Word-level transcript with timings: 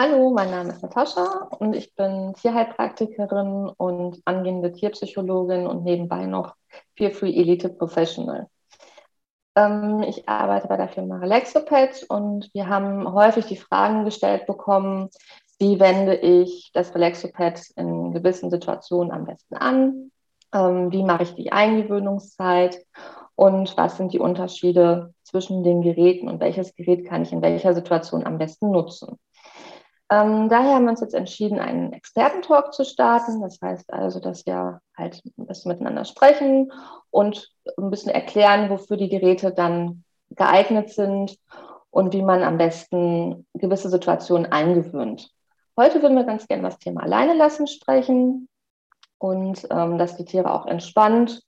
Hallo, 0.00 0.30
mein 0.30 0.52
Name 0.52 0.70
ist 0.70 0.80
Natascha 0.80 1.48
und 1.58 1.74
ich 1.74 1.92
bin 1.96 2.32
Tierheilpraktikerin 2.34 3.68
und 3.68 4.22
angehende 4.26 4.70
Tierpsychologin 4.70 5.66
und 5.66 5.82
nebenbei 5.82 6.24
noch 6.26 6.54
Fear 6.96 7.10
Free 7.10 7.34
Elite 7.34 7.68
Professional. 7.68 8.46
Ähm, 9.56 10.04
ich 10.06 10.28
arbeite 10.28 10.68
bei 10.68 10.76
der 10.76 10.88
Firma 10.88 11.16
Relaxopet 11.16 12.06
und 12.08 12.48
wir 12.54 12.68
haben 12.68 13.12
häufig 13.12 13.46
die 13.46 13.56
Fragen 13.56 14.04
gestellt 14.04 14.46
bekommen, 14.46 15.08
wie 15.58 15.80
wende 15.80 16.14
ich 16.14 16.70
das 16.72 16.94
Relaxopad 16.94 17.60
in 17.74 18.12
gewissen 18.12 18.50
Situationen 18.50 19.10
am 19.10 19.24
besten 19.24 19.56
an? 19.56 20.12
Ähm, 20.54 20.92
wie 20.92 21.02
mache 21.02 21.24
ich 21.24 21.34
die 21.34 21.50
Eingewöhnungszeit? 21.50 22.86
Und 23.34 23.76
was 23.76 23.96
sind 23.96 24.12
die 24.12 24.20
Unterschiede 24.20 25.12
zwischen 25.24 25.64
den 25.64 25.82
Geräten 25.82 26.28
und 26.28 26.38
welches 26.38 26.76
Gerät 26.76 27.04
kann 27.04 27.22
ich 27.22 27.32
in 27.32 27.42
welcher 27.42 27.74
Situation 27.74 28.24
am 28.24 28.38
besten 28.38 28.70
nutzen? 28.70 29.18
Ähm, 30.10 30.48
daher 30.48 30.74
haben 30.74 30.84
wir 30.84 30.90
uns 30.90 31.00
jetzt 31.00 31.14
entschieden, 31.14 31.58
einen 31.58 31.92
Expertentalk 31.92 32.72
zu 32.72 32.84
starten. 32.84 33.40
Das 33.42 33.60
heißt 33.60 33.92
also, 33.92 34.20
dass 34.20 34.46
wir 34.46 34.80
halt 34.96 35.22
ein 35.36 35.46
bisschen 35.46 35.70
miteinander 35.70 36.04
sprechen 36.04 36.72
und 37.10 37.52
ein 37.76 37.90
bisschen 37.90 38.12
erklären, 38.12 38.70
wofür 38.70 38.96
die 38.96 39.10
Geräte 39.10 39.52
dann 39.52 40.04
geeignet 40.30 40.90
sind 40.90 41.38
und 41.90 42.12
wie 42.12 42.22
man 42.22 42.42
am 42.42 42.58
besten 42.58 43.46
gewisse 43.54 43.90
Situationen 43.90 44.50
eingewöhnt. 44.50 45.30
Heute 45.76 46.02
würden 46.02 46.16
wir 46.16 46.24
ganz 46.24 46.46
gerne 46.48 46.64
das 46.64 46.78
Thema 46.78 47.02
Alleine 47.02 47.34
lassen 47.34 47.66
sprechen 47.66 48.48
und 49.18 49.66
ähm, 49.70 49.98
dass 49.98 50.16
die 50.16 50.24
Tiere 50.24 50.52
auch 50.52 50.66
entspannt, 50.66 51.42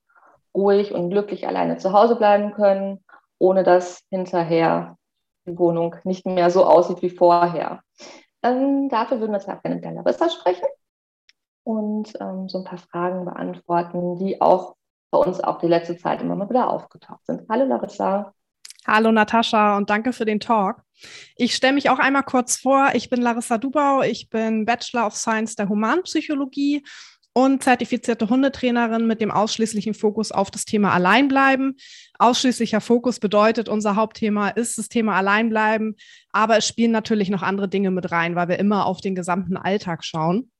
ruhig 0.54 0.92
und 0.92 1.10
glücklich 1.10 1.46
alleine 1.46 1.78
zu 1.78 1.92
Hause 1.92 2.16
bleiben 2.16 2.52
können, 2.52 3.04
ohne 3.38 3.64
dass 3.64 4.02
hinterher 4.10 4.96
die 5.46 5.58
Wohnung 5.58 5.96
nicht 6.04 6.26
mehr 6.26 6.50
so 6.50 6.64
aussieht 6.64 7.02
wie 7.02 7.10
vorher. 7.10 7.82
Ähm, 8.42 8.88
dafür 8.88 9.20
würden 9.20 9.32
wir 9.32 9.38
jetzt 9.38 9.64
mit 9.64 9.84
der 9.84 9.92
Larissa 9.92 10.30
sprechen 10.30 10.66
und 11.64 12.12
ähm, 12.20 12.48
so 12.48 12.58
ein 12.58 12.64
paar 12.64 12.78
Fragen 12.78 13.24
beantworten, 13.24 14.16
die 14.16 14.40
auch 14.40 14.76
bei 15.10 15.18
uns 15.18 15.40
auch 15.40 15.58
die 15.58 15.66
letzte 15.66 15.96
Zeit 15.96 16.22
immer 16.22 16.36
mal 16.36 16.48
wieder 16.48 16.70
aufgetaucht 16.70 17.26
sind. 17.26 17.42
Hallo 17.48 17.66
Larissa. 17.66 18.32
Hallo 18.86 19.12
Natascha 19.12 19.76
und 19.76 19.90
danke 19.90 20.12
für 20.12 20.24
den 20.24 20.40
Talk. 20.40 20.82
Ich 21.36 21.54
stelle 21.54 21.74
mich 21.74 21.90
auch 21.90 21.98
einmal 21.98 22.22
kurz 22.22 22.56
vor. 22.56 22.90
Ich 22.94 23.10
bin 23.10 23.20
Larissa 23.20 23.58
Dubau. 23.58 24.02
Ich 24.02 24.30
bin 24.30 24.64
Bachelor 24.64 25.06
of 25.06 25.16
Science 25.16 25.54
der 25.54 25.68
Humanpsychologie 25.68 26.82
und 27.32 27.62
zertifizierte 27.62 28.28
Hundetrainerin 28.28 29.06
mit 29.06 29.20
dem 29.20 29.30
ausschließlichen 29.30 29.94
Fokus 29.94 30.32
auf 30.32 30.50
das 30.50 30.64
Thema 30.64 30.92
Alleinbleiben. 30.92 31.76
Ausschließlicher 32.18 32.80
Fokus 32.80 33.20
bedeutet, 33.20 33.68
unser 33.68 33.96
Hauptthema 33.96 34.48
ist 34.48 34.78
das 34.78 34.88
Thema 34.88 35.16
Alleinbleiben, 35.16 35.96
aber 36.32 36.56
es 36.56 36.66
spielen 36.66 36.90
natürlich 36.90 37.30
noch 37.30 37.42
andere 37.42 37.68
Dinge 37.68 37.90
mit 37.90 38.10
rein, 38.10 38.34
weil 38.34 38.48
wir 38.48 38.58
immer 38.58 38.86
auf 38.86 39.00
den 39.00 39.14
gesamten 39.14 39.56
Alltag 39.56 40.04
schauen. 40.04 40.50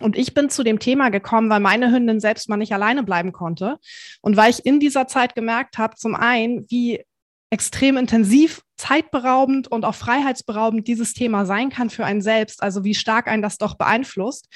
Und 0.00 0.16
ich 0.16 0.32
bin 0.32 0.48
zu 0.48 0.62
dem 0.62 0.78
Thema 0.78 1.08
gekommen, 1.08 1.50
weil 1.50 1.60
meine 1.60 1.90
Hündin 1.90 2.20
selbst 2.20 2.48
mal 2.48 2.56
nicht 2.56 2.72
alleine 2.72 3.02
bleiben 3.02 3.32
konnte 3.32 3.78
und 4.20 4.36
weil 4.36 4.50
ich 4.50 4.64
in 4.64 4.78
dieser 4.78 5.08
Zeit 5.08 5.34
gemerkt 5.34 5.78
habe, 5.78 5.96
zum 5.96 6.14
einen, 6.14 6.66
wie 6.70 7.04
extrem 7.50 7.96
intensiv, 7.96 8.62
zeitberaubend 8.76 9.68
und 9.68 9.84
auch 9.84 9.94
freiheitsberaubend 9.94 10.86
dieses 10.86 11.14
Thema 11.14 11.46
sein 11.46 11.70
kann 11.70 11.90
für 11.90 12.04
einen 12.04 12.20
selbst, 12.20 12.62
also 12.62 12.84
wie 12.84 12.94
stark 12.94 13.26
einen 13.26 13.42
das 13.42 13.58
doch 13.58 13.74
beeinflusst. 13.74 14.48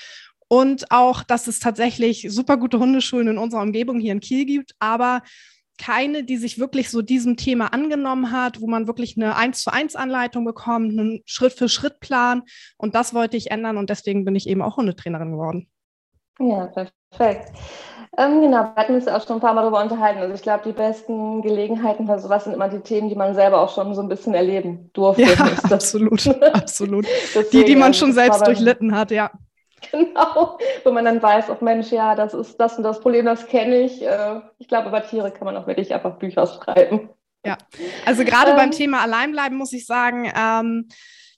Und 0.53 0.91
auch, 0.91 1.23
dass 1.23 1.47
es 1.47 1.61
tatsächlich 1.61 2.27
super 2.29 2.59
gute 2.59 2.79
Hundeschulen 2.79 3.27
in 3.27 3.39
unserer 3.39 3.63
Umgebung 3.63 3.99
hier 4.01 4.13
in 4.13 4.21
Kiel 4.21 4.45
gibt, 4.45 4.75
aber 4.81 5.23
keine, 5.79 6.25
die 6.25 6.37
sich 6.37 6.59
wirklich 6.59 6.91
so 6.91 7.01
diesem 7.01 7.39
Thema 7.39 7.73
angenommen 7.73 8.33
hat, 8.33 8.61
wo 8.61 8.67
man 8.67 8.87
wirklich 8.87 9.17
eine 9.17 9.35
1 9.35 9.63
zu 9.63 9.73
1 9.73 9.97
Anleitung 9.97 10.45
bekommt, 10.45 10.91
einen 10.91 11.23
Schritt 11.25 11.55
für 11.55 11.71
Schritt 11.71 12.01
Plan. 12.01 12.43
Und 12.77 12.95
das 12.95 13.15
wollte 13.15 13.39
ich 13.39 13.51
ändern 13.51 13.79
und 13.79 13.89
deswegen 13.89 14.27
bin 14.27 14.35
ich 14.35 14.47
eben 14.47 14.61
auch 14.61 14.77
Hundetrainerin 14.77 15.33
geworden. 15.33 15.71
Ja, 16.39 16.67
perfekt. 16.67 17.51
Ähm, 18.19 18.43
genau, 18.43 18.59
wir 18.59 18.75
hatten 18.77 18.95
uns 18.95 19.09
auch 19.09 19.27
schon 19.27 19.39
ein 19.39 19.41
paar 19.41 19.55
Mal 19.55 19.63
darüber 19.63 19.83
unterhalten. 19.83 20.21
Also 20.21 20.35
ich 20.35 20.43
glaube, 20.43 20.65
die 20.67 20.73
besten 20.73 21.41
Gelegenheiten 21.41 22.07
für 22.07 22.19
sowas 22.19 22.45
sind 22.45 22.53
immer 22.53 22.69
die 22.69 22.81
Themen, 22.81 23.09
die 23.09 23.15
man 23.17 23.35
selber 23.35 23.63
auch 23.63 23.75
schon 23.75 23.95
so 23.95 24.03
ein 24.03 24.09
bisschen 24.11 24.35
erleben 24.35 24.91
durfte. 24.93 25.23
Ja, 25.23 25.31
absolut, 25.71 26.29
absolut. 26.53 27.07
die, 27.55 27.65
die 27.65 27.75
man 27.75 27.85
also 27.85 28.01
schon 28.01 28.13
selbst 28.13 28.47
durchlitten 28.47 28.95
hat, 28.95 29.11
ja. 29.11 29.31
Genau, 29.91 30.59
wo 30.85 30.93
man 30.93 31.05
dann 31.05 31.23
weiß, 31.23 31.51
auch 31.51 31.61
Mensch, 31.61 31.91
ja, 31.91 32.15
das 32.15 32.35
ist 32.35 32.57
das 32.59 32.77
und 32.77 32.85
das 32.85 33.01
Problem, 33.01 33.27
das 33.27 33.47
kenne 33.47 33.81
ich. 33.81 34.03
Äh, 34.03 34.41
ich 34.59 34.69
glaube, 34.69 34.89
über 34.89 35.03
Tiere 35.03 35.31
kann 35.31 35.45
man 35.45 35.57
auch 35.57 35.67
wirklich 35.67 35.93
einfach 35.93 36.19
Bücher 36.19 36.47
schreiben. 36.47 37.11
Ja, 37.45 37.59
also 38.07 38.25
gerade 38.25 38.53
ähm, 38.53 38.57
beim 38.57 38.71
Thema 38.71 39.03
Alleinbleiben 39.03 39.59
muss 39.59 39.73
ich 39.73 39.87
sagen, 39.87 40.31
ähm, 40.37 40.89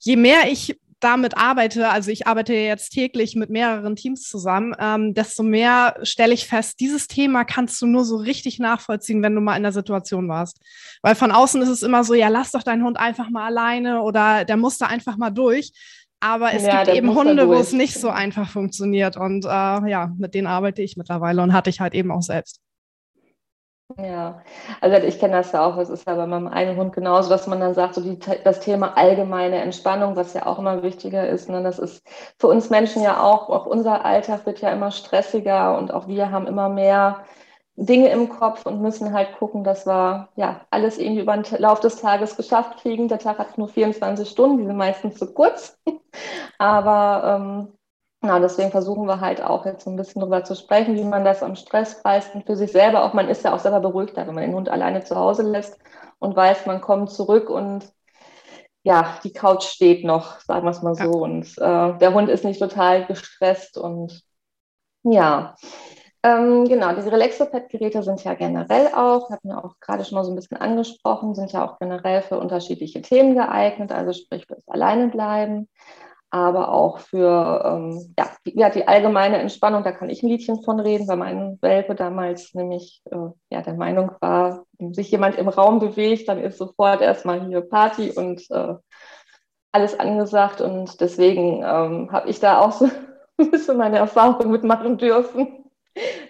je 0.01 0.17
mehr 0.17 0.51
ich 0.51 0.79
damit 1.05 1.37
arbeite, 1.37 1.91
also 1.91 2.11
ich 2.11 2.27
arbeite 2.27 2.55
jetzt 2.55 2.91
täglich 2.91 3.37
mit 3.37 3.51
mehreren 3.51 3.95
Teams 3.95 4.23
zusammen, 4.23 4.75
ähm, 4.79 5.13
desto 5.13 5.43
mehr 5.43 5.97
stelle 6.03 6.33
ich 6.33 6.47
fest, 6.47 6.81
dieses 6.81 7.09
Thema 7.09 7.45
kannst 7.45 7.81
du 7.83 7.87
nur 7.87 8.05
so 8.05 8.17
richtig 8.17 8.59
nachvollziehen, 8.59 9.23
wenn 9.23 9.35
du 9.35 9.43
mal 9.43 9.57
in 9.57 9.63
der 9.63 9.73
Situation 9.73 10.29
warst. 10.29 10.61
Weil 11.03 11.15
von 11.15 11.31
außen 11.31 11.61
ist 11.61 11.69
es 11.69 11.83
immer 11.83 12.05
so, 12.05 12.15
ja, 12.15 12.29
lass 12.29 12.53
doch 12.53 12.63
deinen 12.63 12.85
Hund 12.85 12.99
einfach 12.99 13.29
mal 13.29 13.45
alleine 13.45 14.01
oder 14.01 14.47
der 14.47 14.57
muss 14.57 14.79
da 14.79 14.87
einfach 14.87 15.19
mal 15.19 15.31
durch. 15.31 15.73
Aber 16.21 16.53
es 16.53 16.65
ja, 16.65 16.85
gibt 16.85 16.97
eben 16.97 17.15
Hunde, 17.15 17.49
wo 17.49 17.55
es 17.55 17.73
nicht 17.73 18.01
so 18.01 18.09
einfach 18.09 18.49
funktioniert. 18.49 19.17
Und 19.17 19.45
äh, 19.45 19.49
ja, 19.49 20.13
mit 20.17 20.35
denen 20.35 20.47
arbeite 20.47 20.83
ich 20.83 20.97
mittlerweile 20.97 21.43
und 21.43 21.53
hatte 21.53 21.71
ich 21.71 21.81
halt 21.81 21.95
eben 21.95 22.11
auch 22.11 22.23
selbst. 22.23 22.61
Ja, 23.99 24.43
also 24.81 25.07
ich 25.07 25.19
kenne 25.19 25.35
das 25.35 25.53
ja 25.53 25.65
auch. 25.65 25.77
Es 25.77 25.91
ist 25.91 26.07
ja 26.07 26.15
bei 26.15 26.27
meinem 26.27 26.49
einen 26.49 26.77
Hund 26.77 26.95
genauso, 26.95 27.29
dass 27.29 27.47
man 27.47 27.61
dann 27.61 27.75
sagt, 27.75 27.95
so 27.95 28.01
die, 28.01 28.19
das 28.43 28.61
Thema 28.61 28.97
allgemeine 28.97 29.57
Entspannung, 29.61 30.17
was 30.17 30.33
ja 30.33 30.47
auch 30.47 30.59
immer 30.59 30.83
wichtiger 30.83 31.29
ist. 31.29 31.51
Ne? 31.51 31.63
Das 31.63 31.79
ist 31.79 32.03
für 32.39 32.49
uns 32.49 32.71
Menschen 32.71 33.03
ja 33.03 33.23
auch, 33.23 33.51
auch 33.51 33.67
unser 33.67 34.05
Alltag 34.05 34.47
wird 34.47 34.61
ja 34.63 34.71
immer 34.71 34.91
stressiger 34.91 35.77
und 35.79 35.93
auch 35.93 36.09
wir 36.09 36.31
haben 36.31 36.47
immer 36.47 36.71
mehr 36.71 37.25
Dinge 37.77 38.09
im 38.11 38.29
Kopf 38.29 38.67
und 38.67 38.81
müssen 38.81 39.13
halt 39.13 39.37
gucken, 39.39 39.65
dass 39.65 39.87
wir 39.87 40.29
ja 40.37 40.61
alles 40.71 40.99
irgendwie 40.99 41.23
über 41.23 41.37
den 41.37 41.61
Lauf 41.61 41.81
des 41.81 41.97
Tages 41.97 42.37
geschafft 42.37 42.79
kriegen. 42.79 43.09
Der 43.09 43.19
Tag 43.19 43.39
hat 43.39 43.59
nur 43.59 43.69
24 43.69 44.29
Stunden, 44.29 44.59
die 44.59 44.67
sind 44.67 44.77
meistens 44.77 45.17
zu 45.19 45.33
kurz. 45.35 45.77
Aber 46.59 47.37
ähm, 47.37 47.73
na, 48.21 48.39
deswegen 48.39 48.71
versuchen 48.71 49.07
wir 49.07 49.21
halt 49.21 49.43
auch 49.43 49.67
jetzt 49.67 49.85
so 49.85 49.91
ein 49.91 49.97
bisschen 49.97 50.21
darüber 50.21 50.45
zu 50.45 50.55
sprechen, 50.55 50.95
wie 50.95 51.05
man 51.05 51.25
das 51.25 51.43
am 51.43 51.57
stressfreisten 51.57 52.43
für 52.45 52.57
sich 52.57 52.73
selber 52.73 53.05
auch, 53.05 53.13
man 53.13 53.29
ist 53.29 53.45
ja 53.45 53.53
auch 53.53 53.59
selber 53.59 53.81
beruhigter, 53.81 54.27
wenn 54.27 54.35
man 54.35 54.45
den 54.45 54.55
Hund 54.55 54.69
alleine 54.71 55.05
zu 55.05 55.17
Hause 55.17 55.43
lässt 55.43 55.79
und 56.21 56.35
weiß, 56.35 56.65
man 56.67 56.81
kommt 56.81 57.11
zurück 57.11 57.51
und 57.51 57.93
ja, 58.83 59.19
die 59.25 59.33
Couch 59.33 59.65
steht 59.65 60.05
noch, 60.05 60.41
sagen 60.41 60.65
wir 60.65 60.71
es 60.71 60.83
mal 60.83 60.95
so. 60.95 61.11
Und 61.11 61.47
äh, 61.59 61.99
der 61.99 62.15
Hund 62.15 62.29
ist 62.29 62.45
nicht 62.45 62.61
total 62.61 63.07
gestresst 63.07 63.79
und 63.79 64.23
ja. 65.03 65.57
Ähm, 66.25 66.65
genau, 66.65 66.95
diese 66.95 67.13
Relaxopad-Geräte 67.13 68.03
sind 68.03 68.25
ja 68.25 68.33
generell 68.33 68.87
auch, 68.95 69.29
hatten 69.29 69.49
wir 69.49 69.63
auch 69.63 69.79
gerade 69.79 70.07
schon 70.07 70.17
mal 70.17 70.25
so 70.25 70.33
ein 70.33 70.37
bisschen 70.37 70.57
angesprochen, 70.57 71.35
sind 71.35 71.53
ja 71.53 71.63
auch 71.63 71.79
generell 71.79 72.23
für 72.23 72.39
unterschiedliche 72.39 73.03
Themen 73.03 73.35
geeignet, 73.35 73.93
also 73.93 74.15
sprich 74.15 74.47
fürs 74.47 74.67
Alleinebleiben, 74.67 75.69
aber 76.31 76.73
auch 76.73 76.99
für 76.99 77.63
ähm, 77.67 78.15
ja, 78.19 78.31
die, 78.47 78.59
ja, 78.59 78.71
die 78.71 78.89
allgemeine 78.89 79.37
Entspannung. 79.37 79.85
Da 79.85 79.93
kann 79.93 80.09
ich 80.09 80.23
ein 80.23 80.31
Liedchen 80.31 80.63
von 80.63 80.81
reden, 80.81 81.07
weil 81.09 81.19
mein 81.19 81.59
Welpe 81.61 81.95
damals 81.95 82.55
nämlich 82.55 83.03
äh, 83.11 83.29
ja, 83.51 83.61
der 83.61 83.75
Meinung 83.75 84.13
war, 84.21 84.65
wenn 84.79 84.95
sich 84.95 85.11
jemand 85.11 85.37
im 85.37 85.49
Raum 85.49 85.79
bewegt, 85.79 86.31
dann 86.31 86.39
ist 86.39 86.57
sofort 86.57 87.03
erstmal 87.03 87.47
hier 87.47 87.61
Party 87.61 88.11
und 88.11 88.51
äh, 88.51 88.77
alles 89.73 90.01
angesagt. 90.01 90.63
Und 90.63 91.03
deswegen 91.03 91.63
ähm, 91.63 92.11
habe 92.13 92.31
ich 92.31 92.41
da 92.41 92.61
auch 92.61 92.73
so 92.73 92.87
ein 93.39 93.51
bisschen 93.51 93.77
meine 93.77 93.99
Erfahrung 93.99 94.51
mitmachen 94.51 94.97
dürfen. 94.97 95.64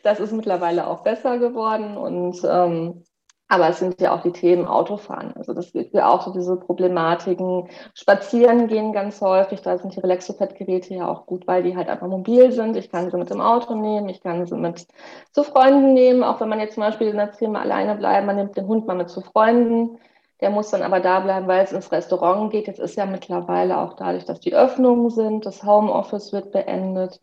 Das 0.02 0.20
ist 0.20 0.32
mittlerweile 0.32 0.86
auch 0.86 1.02
besser 1.02 1.38
geworden 1.38 1.96
und 1.96 2.42
ähm, 2.44 3.04
aber 3.48 3.68
es 3.68 3.78
sind 3.78 4.00
ja 4.00 4.14
auch 4.14 4.22
die 4.22 4.32
Themen 4.32 4.66
Autofahren. 4.66 5.32
Also 5.36 5.52
das 5.52 5.72
gibt 5.72 5.94
ja 5.94 6.08
auch 6.08 6.22
so 6.22 6.32
diese 6.32 6.56
Problematiken. 6.56 7.68
Spazieren 7.94 8.68
gehen 8.68 8.92
ganz 8.92 9.20
häufig. 9.20 9.60
Da 9.60 9.76
sind 9.76 9.94
die 9.94 10.00
Relaxopad-Geräte 10.00 10.94
ja 10.94 11.08
auch 11.08 11.26
gut, 11.26 11.46
weil 11.46 11.62
die 11.62 11.76
halt 11.76 11.88
einfach 11.88 12.06
mobil 12.06 12.52
sind. 12.52 12.76
Ich 12.76 12.90
kann 12.90 13.10
sie 13.10 13.16
mit 13.18 13.30
dem 13.30 13.42
Auto 13.42 13.74
nehmen, 13.74 14.08
ich 14.08 14.22
kann 14.22 14.46
sie 14.46 14.56
mit 14.56 14.86
zu 15.32 15.44
Freunden 15.44 15.92
nehmen. 15.92 16.24
Auch 16.24 16.40
wenn 16.40 16.48
man 16.48 16.58
jetzt 16.58 16.74
zum 16.74 16.82
Beispiel 16.82 17.08
in 17.08 17.16
der 17.16 17.32
Zimmer 17.32 17.60
alleine 17.60 17.96
bleibt, 17.96 18.26
man 18.26 18.36
nimmt 18.36 18.56
den 18.56 18.66
Hund 18.66 18.86
mal 18.86 18.96
mit 18.96 19.10
zu 19.10 19.20
Freunden. 19.20 19.98
Der 20.40 20.50
muss 20.50 20.70
dann 20.70 20.82
aber 20.82 21.00
da 21.00 21.20
bleiben, 21.20 21.46
weil 21.46 21.64
es 21.64 21.72
ins 21.72 21.92
Restaurant 21.92 22.50
geht. 22.50 22.66
Jetzt 22.66 22.80
ist 22.80 22.96
ja 22.96 23.06
mittlerweile 23.06 23.78
auch 23.78 23.94
dadurch, 23.94 24.24
dass 24.24 24.40
die 24.40 24.54
Öffnungen 24.54 25.10
sind, 25.10 25.46
das 25.46 25.62
Homeoffice 25.62 26.32
wird 26.32 26.50
beendet 26.50 27.20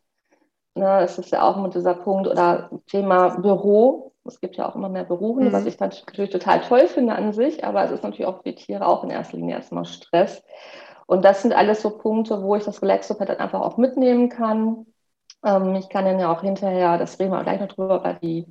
Ne, 0.73 1.01
es 1.01 1.18
ist 1.18 1.31
ja 1.31 1.44
auch 1.44 1.57
immer 1.57 1.69
dieser 1.69 1.94
Punkt 1.94 2.27
oder 2.27 2.69
Thema 2.88 3.29
Büro. 3.29 4.13
Es 4.23 4.39
gibt 4.39 4.56
ja 4.56 4.69
auch 4.69 4.75
immer 4.75 4.88
mehr 4.88 5.03
Bürohunde, 5.03 5.50
mhm. 5.50 5.53
was 5.53 5.65
ich 5.65 5.79
natürlich 5.79 6.31
total 6.31 6.62
toll 6.62 6.88
finde 6.88 7.13
an 7.13 7.33
sich, 7.33 7.63
aber 7.63 7.83
es 7.83 7.91
ist 7.91 8.03
natürlich 8.03 8.25
auch 8.25 8.38
für 8.38 8.51
die 8.51 8.56
Tiere 8.56 8.85
auch 8.85 9.03
in 9.03 9.09
erster 9.09 9.38
Linie 9.38 9.56
erstmal 9.56 9.85
Stress. 9.85 10.44
Und 11.07 11.25
das 11.25 11.41
sind 11.41 11.53
alles 11.53 11.81
so 11.81 11.97
Punkte, 11.97 12.41
wo 12.41 12.56
ich 12.56 12.63
das 12.63 12.81
Relaxopad 12.81 13.27
dann 13.29 13.39
einfach 13.39 13.59
auch 13.59 13.77
mitnehmen 13.77 14.29
kann. 14.29 14.85
Ähm, 15.44 15.75
ich 15.75 15.89
kann 15.89 16.06
dann 16.06 16.19
ja 16.19 16.31
auch 16.31 16.41
hinterher, 16.41 16.97
das 16.97 17.19
reden 17.19 17.31
wir 17.31 17.44
gleich 17.44 17.59
noch 17.59 17.67
drüber, 17.67 18.00
bei, 18.00 18.13
die, 18.13 18.47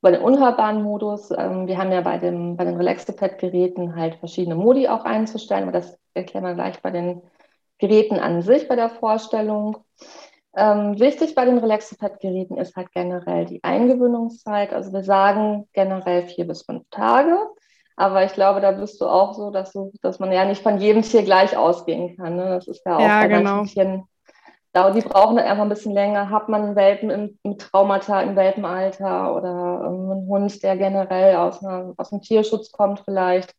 bei 0.00 0.12
den 0.12 0.20
unhörbaren 0.20 0.82
Modus. 0.82 1.32
Ähm, 1.36 1.66
wir 1.66 1.78
haben 1.78 1.90
ja 1.90 2.02
bei, 2.02 2.18
dem, 2.18 2.56
bei 2.56 2.64
den 2.66 2.76
Relaxopad-Geräten 2.76 3.96
halt 3.96 4.16
verschiedene 4.16 4.54
Modi 4.54 4.86
auch 4.86 5.04
einzustellen, 5.04 5.64
aber 5.64 5.72
das 5.72 5.98
erklären 6.12 6.44
wir 6.44 6.54
gleich 6.54 6.80
bei 6.82 6.90
den 6.90 7.22
Geräten 7.78 8.20
an 8.20 8.42
sich 8.42 8.68
bei 8.68 8.76
der 8.76 8.90
Vorstellung. 8.90 9.78
Ähm, 10.56 10.98
wichtig 11.00 11.34
bei 11.34 11.44
den 11.44 11.58
Relaxopad-Geräten 11.58 12.56
ist 12.58 12.76
halt 12.76 12.92
generell 12.92 13.44
die 13.46 13.62
Eingewöhnungszeit. 13.64 14.72
Also 14.72 14.92
wir 14.92 15.02
sagen 15.02 15.68
generell 15.72 16.26
vier 16.28 16.46
bis 16.46 16.62
fünf 16.62 16.84
Tage. 16.90 17.36
Aber 17.96 18.24
ich 18.24 18.32
glaube, 18.32 18.60
da 18.60 18.72
bist 18.72 19.00
du 19.00 19.06
auch 19.06 19.34
so, 19.34 19.50
dass, 19.50 19.72
du, 19.72 19.92
dass 20.02 20.18
man 20.18 20.32
ja 20.32 20.44
nicht 20.44 20.62
von 20.62 20.78
jedem 20.78 21.02
Tier 21.02 21.22
gleich 21.22 21.56
ausgehen 21.56 22.16
kann. 22.16 22.36
Ne? 22.36 22.46
Das 22.46 22.66
ist 22.66 22.84
ja 22.84 22.96
auch 22.96 23.00
ja, 23.00 23.20
bei 23.20 23.28
genau. 23.28 23.64
Tieren. 23.64 24.04
Da, 24.72 24.90
die 24.90 25.02
brauchen 25.02 25.36
dann 25.36 25.46
einfach 25.46 25.62
ein 25.62 25.68
bisschen 25.68 25.92
länger. 25.92 26.30
Hat 26.30 26.48
man 26.48 26.62
einen 26.62 26.76
Welpen 26.76 27.10
im, 27.10 27.38
im 27.44 27.58
Traumata 27.58 28.20
im 28.22 28.34
Welpenalter 28.34 29.36
oder 29.36 29.84
ähm, 29.86 30.10
einen 30.10 30.26
Hund, 30.26 30.62
der 30.64 30.76
generell 30.76 31.36
aus, 31.36 31.64
einer, 31.64 31.94
aus 31.96 32.10
dem 32.10 32.20
Tierschutz 32.20 32.72
kommt 32.72 33.00
vielleicht, 33.04 33.54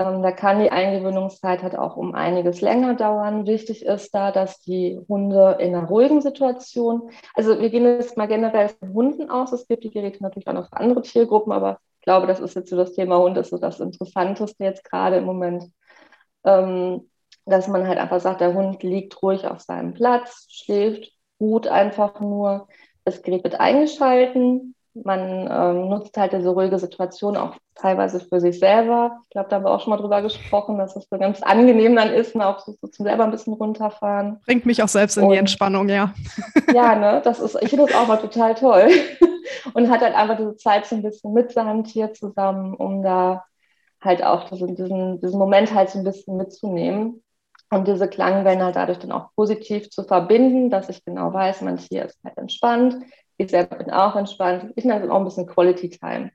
da 0.00 0.32
kann 0.32 0.60
die 0.60 0.72
Eingewöhnungszeit 0.72 1.62
halt 1.62 1.76
auch 1.76 1.96
um 1.96 2.14
einiges 2.14 2.62
länger 2.62 2.94
dauern. 2.94 3.46
Wichtig 3.46 3.84
ist 3.84 4.14
da, 4.14 4.32
dass 4.32 4.60
die 4.60 4.98
Hunde 5.08 5.58
in 5.60 5.74
einer 5.74 5.86
ruhigen 5.86 6.22
Situation, 6.22 7.10
also 7.34 7.60
wir 7.60 7.68
gehen 7.68 7.84
jetzt 7.84 8.16
mal 8.16 8.26
generell 8.26 8.70
von 8.70 8.94
Hunden 8.94 9.30
aus. 9.30 9.52
Es 9.52 9.68
gibt 9.68 9.84
die 9.84 9.90
Geräte 9.90 10.22
natürlich 10.22 10.48
auch 10.48 10.54
noch 10.54 10.68
für 10.70 10.76
andere 10.78 11.02
Tiergruppen, 11.02 11.52
aber 11.52 11.80
ich 11.98 12.04
glaube, 12.04 12.26
das 12.26 12.40
ist 12.40 12.54
jetzt 12.54 12.70
so 12.70 12.76
das 12.76 12.94
Thema 12.94 13.18
Hund, 13.18 13.36
ist 13.36 13.50
so 13.50 13.58
das 13.58 13.78
Interessanteste 13.78 14.64
jetzt 14.64 14.84
gerade 14.84 15.18
im 15.18 15.24
Moment. 15.24 15.64
Ähm, 16.44 17.10
dass 17.44 17.68
man 17.68 17.86
halt 17.86 17.98
einfach 17.98 18.20
sagt, 18.20 18.40
der 18.40 18.54
Hund 18.54 18.82
liegt 18.82 19.22
ruhig 19.22 19.46
auf 19.46 19.60
seinem 19.60 19.92
Platz, 19.92 20.46
schläft, 20.48 21.12
ruht 21.38 21.68
einfach 21.68 22.20
nur. 22.20 22.68
Das 23.04 23.22
Gerät 23.22 23.44
wird 23.44 23.60
eingeschalten, 23.60 24.74
man 24.94 25.48
ähm, 25.50 25.88
nutzt 25.88 26.16
halt 26.16 26.32
diese 26.32 26.50
ruhige 26.50 26.78
Situation 26.78 27.36
auch 27.36 27.56
teilweise 27.74 28.20
für 28.20 28.40
sich 28.40 28.58
selber. 28.58 29.18
Ich 29.24 29.30
glaube, 29.30 29.48
da 29.48 29.56
haben 29.56 29.64
wir 29.64 29.70
auch 29.70 29.80
schon 29.80 29.90
mal 29.90 29.96
drüber 29.96 30.22
gesprochen, 30.22 30.78
dass 30.78 30.96
es 30.96 31.06
so 31.08 31.18
ganz 31.18 31.42
angenehm 31.42 31.96
dann 31.96 32.12
ist, 32.12 32.34
ne, 32.34 32.46
auch 32.46 32.58
so, 32.60 32.74
so 32.80 32.88
zum 32.88 33.06
selber 33.06 33.24
ein 33.24 33.30
bisschen 33.30 33.54
runterfahren. 33.54 34.40
Bringt 34.44 34.66
mich 34.66 34.82
auch 34.82 34.88
selbst 34.88 35.16
in 35.16 35.24
und, 35.24 35.30
die 35.30 35.38
Entspannung, 35.38 35.88
ja. 35.88 36.12
Ja, 36.74 36.94
ne, 36.94 37.20
das 37.24 37.40
ist, 37.40 37.56
ich 37.60 37.70
finde 37.70 37.86
das 37.86 37.94
auch 37.94 38.06
mal 38.06 38.18
total 38.18 38.54
toll. 38.54 38.88
Und 39.74 39.90
hat 39.90 40.00
halt 40.00 40.14
einfach 40.14 40.36
diese 40.36 40.56
Zeit 40.56 40.86
so 40.86 40.94
ein 40.94 41.02
bisschen 41.02 41.32
mit 41.32 41.52
seinem 41.52 41.84
Tier 41.84 42.12
zusammen, 42.14 42.74
um 42.74 43.02
da 43.02 43.44
halt 44.00 44.22
auch 44.22 44.48
diesen, 44.48 44.76
diesen, 44.76 45.20
diesen 45.20 45.38
Moment 45.38 45.74
halt 45.74 45.90
so 45.90 45.98
ein 45.98 46.04
bisschen 46.04 46.36
mitzunehmen 46.36 47.22
und 47.70 47.86
diese 47.86 48.08
Klangwellen 48.08 48.62
halt 48.62 48.76
dadurch 48.76 48.98
dann 48.98 49.12
auch 49.12 49.34
positiv 49.34 49.90
zu 49.90 50.04
verbinden, 50.04 50.70
dass 50.70 50.88
ich 50.88 51.04
genau 51.04 51.32
weiß, 51.32 51.62
mein 51.62 51.78
Tier 51.78 52.06
ist 52.06 52.18
halt 52.24 52.38
entspannt, 52.38 52.96
ich 53.40 53.50
selber 53.50 53.76
bin 53.76 53.90
auch 53.90 54.16
entspannt. 54.16 54.72
Ich 54.76 54.84
nenne 54.84 55.04
es 55.04 55.10
auch 55.10 55.16
ein 55.16 55.24
bisschen 55.24 55.46
Quality 55.46 55.90
Time. 55.90 56.30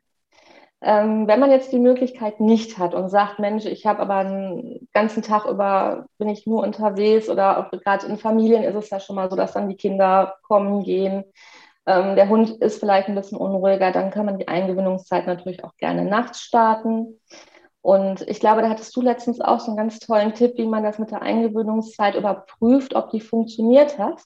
Ähm, 0.81 1.27
wenn 1.27 1.39
man 1.39 1.51
jetzt 1.51 1.71
die 1.71 1.79
Möglichkeit 1.79 2.39
nicht 2.39 2.77
hat 2.77 2.93
und 2.93 3.09
sagt, 3.09 3.39
Mensch, 3.39 3.65
ich 3.65 3.85
habe 3.85 4.01
aber 4.01 4.15
einen 4.15 4.87
ganzen 4.93 5.23
Tag 5.23 5.45
über, 5.45 6.05
bin 6.17 6.29
ich 6.29 6.45
nur 6.45 6.63
unterwegs 6.63 7.29
oder 7.29 7.69
gerade 7.71 8.05
in 8.07 8.17
Familien 8.17 8.63
ist 8.63 8.75
es 8.75 8.89
ja 8.89 8.99
schon 8.99 9.15
mal 9.15 9.29
so, 9.29 9.35
dass 9.35 9.53
dann 9.53 9.69
die 9.69 9.77
Kinder 9.77 10.35
kommen, 10.43 10.83
gehen. 10.83 11.23
Ähm, 11.87 12.15
der 12.15 12.29
Hund 12.29 12.49
ist 12.49 12.79
vielleicht 12.79 13.07
ein 13.07 13.15
bisschen 13.15 13.37
unruhiger, 13.37 13.91
dann 13.91 14.11
kann 14.11 14.25
man 14.25 14.37
die 14.37 14.47
Eingewöhnungszeit 14.47 15.27
natürlich 15.27 15.63
auch 15.63 15.75
gerne 15.77 16.05
nachts 16.05 16.41
starten. 16.41 17.19
Und 17.81 18.27
ich 18.27 18.39
glaube, 18.39 18.61
da 18.61 18.69
hattest 18.69 18.95
du 18.95 19.01
letztens 19.01 19.41
auch 19.41 19.59
so 19.59 19.67
einen 19.67 19.77
ganz 19.77 19.99
tollen 19.99 20.33
Tipp, 20.33 20.53
wie 20.57 20.65
man 20.65 20.83
das 20.83 20.97
mit 20.97 21.11
der 21.11 21.21
Eingewöhnungszeit 21.21 22.15
überprüft, 22.15 22.95
ob 22.95 23.11
die 23.11 23.21
funktioniert 23.21 23.99
hat. 23.99 24.21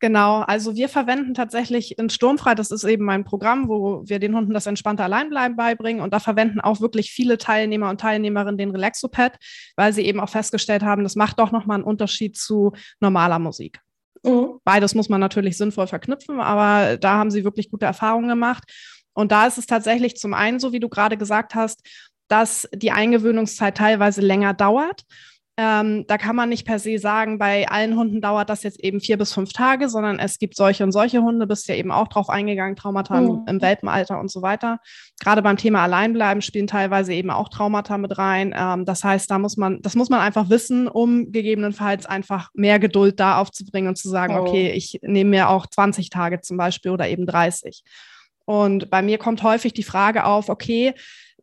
Genau, 0.00 0.40
also 0.40 0.76
wir 0.76 0.88
verwenden 0.88 1.34
tatsächlich 1.34 1.98
in 1.98 2.10
Sturmfrei, 2.10 2.54
das 2.54 2.70
ist 2.70 2.84
eben 2.84 3.08
ein 3.10 3.24
Programm, 3.24 3.68
wo 3.68 4.02
wir 4.06 4.18
den 4.18 4.34
Hunden 4.34 4.54
das 4.54 4.66
entspannte 4.66 5.02
Alleinbleiben 5.02 5.56
beibringen 5.56 6.02
und 6.02 6.12
da 6.12 6.20
verwenden 6.20 6.60
auch 6.60 6.80
wirklich 6.80 7.10
viele 7.10 7.38
Teilnehmer 7.38 7.90
und 7.90 8.00
Teilnehmerinnen 8.00 8.56
den 8.56 8.70
Relaxopad, 8.70 9.36
weil 9.76 9.92
sie 9.92 10.02
eben 10.02 10.20
auch 10.20 10.30
festgestellt 10.30 10.82
haben, 10.82 11.02
das 11.02 11.16
macht 11.16 11.38
doch 11.38 11.52
nochmal 11.52 11.76
einen 11.76 11.84
Unterschied 11.84 12.36
zu 12.36 12.72
normaler 13.00 13.38
Musik. 13.38 13.80
Mhm. 14.24 14.60
Beides 14.64 14.94
muss 14.94 15.08
man 15.08 15.20
natürlich 15.20 15.56
sinnvoll 15.56 15.86
verknüpfen, 15.86 16.40
aber 16.40 16.96
da 16.96 17.14
haben 17.14 17.30
sie 17.30 17.44
wirklich 17.44 17.70
gute 17.70 17.86
Erfahrungen 17.86 18.28
gemacht. 18.28 18.64
Und 19.14 19.32
da 19.32 19.46
ist 19.46 19.58
es 19.58 19.66
tatsächlich 19.66 20.16
zum 20.16 20.34
einen, 20.34 20.60
so 20.60 20.72
wie 20.72 20.80
du 20.80 20.88
gerade 20.88 21.16
gesagt 21.16 21.54
hast, 21.54 21.80
dass 22.28 22.68
die 22.72 22.92
Eingewöhnungszeit 22.92 23.76
teilweise 23.76 24.20
länger 24.20 24.54
dauert. 24.54 25.02
Ähm, 25.60 26.04
da 26.06 26.18
kann 26.18 26.36
man 26.36 26.50
nicht 26.50 26.64
per 26.64 26.78
se 26.78 26.98
sagen, 26.98 27.36
bei 27.36 27.68
allen 27.68 27.96
Hunden 27.96 28.20
dauert 28.20 28.48
das 28.48 28.62
jetzt 28.62 28.78
eben 28.78 29.00
vier 29.00 29.18
bis 29.18 29.32
fünf 29.32 29.52
Tage, 29.52 29.88
sondern 29.88 30.20
es 30.20 30.38
gibt 30.38 30.54
solche 30.54 30.84
und 30.84 30.92
solche 30.92 31.20
Hunde, 31.20 31.48
bist 31.48 31.66
ja 31.66 31.74
eben 31.74 31.90
auch 31.90 32.06
drauf 32.06 32.30
eingegangen, 32.30 32.76
Traumata 32.76 33.20
mhm. 33.20 33.44
im 33.48 33.60
Welpenalter 33.60 34.20
und 34.20 34.30
so 34.30 34.40
weiter. 34.40 34.78
Gerade 35.18 35.42
beim 35.42 35.56
Thema 35.56 35.82
Alleinbleiben 35.82 36.42
spielen 36.42 36.68
teilweise 36.68 37.12
eben 37.12 37.30
auch 37.30 37.48
Traumata 37.48 37.98
mit 37.98 38.18
rein. 38.18 38.54
Ähm, 38.56 38.84
das 38.84 39.02
heißt, 39.02 39.28
da 39.28 39.40
muss 39.40 39.56
man, 39.56 39.82
das 39.82 39.96
muss 39.96 40.10
man 40.10 40.20
einfach 40.20 40.48
wissen, 40.48 40.86
um 40.86 41.32
gegebenenfalls 41.32 42.06
einfach 42.06 42.50
mehr 42.54 42.78
Geduld 42.78 43.18
da 43.18 43.40
aufzubringen 43.40 43.88
und 43.88 43.96
zu 43.96 44.08
sagen, 44.08 44.36
oh. 44.36 44.42
okay, 44.42 44.70
ich 44.70 45.00
nehme 45.02 45.30
mir 45.30 45.48
auch 45.48 45.66
20 45.66 46.10
Tage 46.10 46.40
zum 46.40 46.56
Beispiel 46.56 46.92
oder 46.92 47.08
eben 47.08 47.26
30. 47.26 47.82
Und 48.44 48.90
bei 48.90 49.02
mir 49.02 49.18
kommt 49.18 49.42
häufig 49.42 49.72
die 49.72 49.82
Frage 49.82 50.24
auf, 50.24 50.48
okay, 50.50 50.94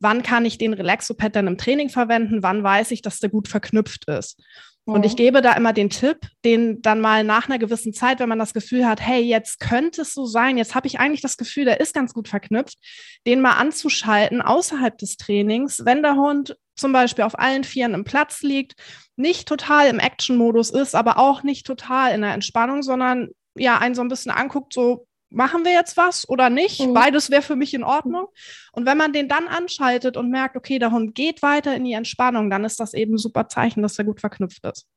wann 0.05 0.21
kann 0.21 0.45
ich 0.45 0.59
den 0.59 0.73
Relaxopad 0.75 1.35
dann 1.35 1.47
im 1.47 1.57
Training 1.57 1.89
verwenden, 1.89 2.43
wann 2.43 2.61
weiß 2.61 2.91
ich, 2.91 3.01
dass 3.01 3.19
der 3.19 3.31
gut 3.31 3.47
verknüpft 3.47 4.07
ist. 4.07 4.39
Und 4.87 5.03
ich 5.03 5.15
gebe 5.15 5.41
da 5.41 5.53
immer 5.53 5.73
den 5.73 5.89
Tipp, 5.89 6.19
den 6.45 6.79
dann 6.83 7.01
mal 7.01 7.23
nach 7.23 7.49
einer 7.49 7.57
gewissen 7.57 7.91
Zeit, 7.91 8.19
wenn 8.19 8.29
man 8.29 8.37
das 8.37 8.53
Gefühl 8.53 8.85
hat, 8.85 9.01
hey, 9.01 9.19
jetzt 9.23 9.59
könnte 9.59 10.03
es 10.03 10.13
so 10.13 10.27
sein, 10.27 10.59
jetzt 10.59 10.75
habe 10.75 10.85
ich 10.85 10.99
eigentlich 10.99 11.21
das 11.21 11.37
Gefühl, 11.37 11.65
der 11.65 11.79
ist 11.79 11.95
ganz 11.95 12.13
gut 12.13 12.27
verknüpft, 12.27 12.77
den 13.25 13.41
mal 13.41 13.53
anzuschalten 13.53 14.43
außerhalb 14.43 14.95
des 14.95 15.17
Trainings, 15.17 15.81
wenn 15.85 16.03
der 16.03 16.17
Hund 16.17 16.55
zum 16.75 16.91
Beispiel 16.91 17.23
auf 17.23 17.39
allen 17.39 17.63
Vieren 17.63 17.95
im 17.95 18.03
Platz 18.03 18.43
liegt, 18.43 18.75
nicht 19.15 19.47
total 19.47 19.87
im 19.87 19.97
Action-Modus 19.97 20.69
ist, 20.69 20.93
aber 20.93 21.17
auch 21.17 21.41
nicht 21.41 21.65
total 21.65 22.13
in 22.13 22.21
der 22.21 22.35
Entspannung, 22.35 22.83
sondern 22.83 23.29
ja, 23.57 23.79
einen 23.79 23.95
so 23.95 24.03
ein 24.03 24.09
bisschen 24.09 24.31
anguckt, 24.31 24.71
so 24.71 25.07
machen 25.35 25.65
wir 25.65 25.73
jetzt 25.73 25.97
was 25.97 26.27
oder 26.27 26.49
nicht? 26.49 26.79
Mhm. 26.79 26.93
Beides 26.93 27.29
wäre 27.29 27.41
für 27.41 27.55
mich 27.55 27.73
in 27.73 27.83
Ordnung. 27.83 28.27
Und 28.71 28.85
wenn 28.85 28.97
man 28.97 29.13
den 29.13 29.27
dann 29.27 29.47
anschaltet 29.47 30.17
und 30.17 30.31
merkt, 30.31 30.55
okay, 30.55 30.79
der 30.79 30.91
Hund 30.91 31.13
geht 31.13 31.41
weiter 31.41 31.75
in 31.75 31.83
die 31.83 31.93
Entspannung, 31.93 32.49
dann 32.49 32.63
ist 32.63 32.79
das 32.79 32.93
eben 32.93 33.15
ein 33.15 33.19
super 33.19 33.47
Zeichen, 33.47 33.83
dass 33.83 33.99
er 33.99 34.05
gut 34.05 34.21
verknüpft 34.21 34.65
ist. 34.65 34.87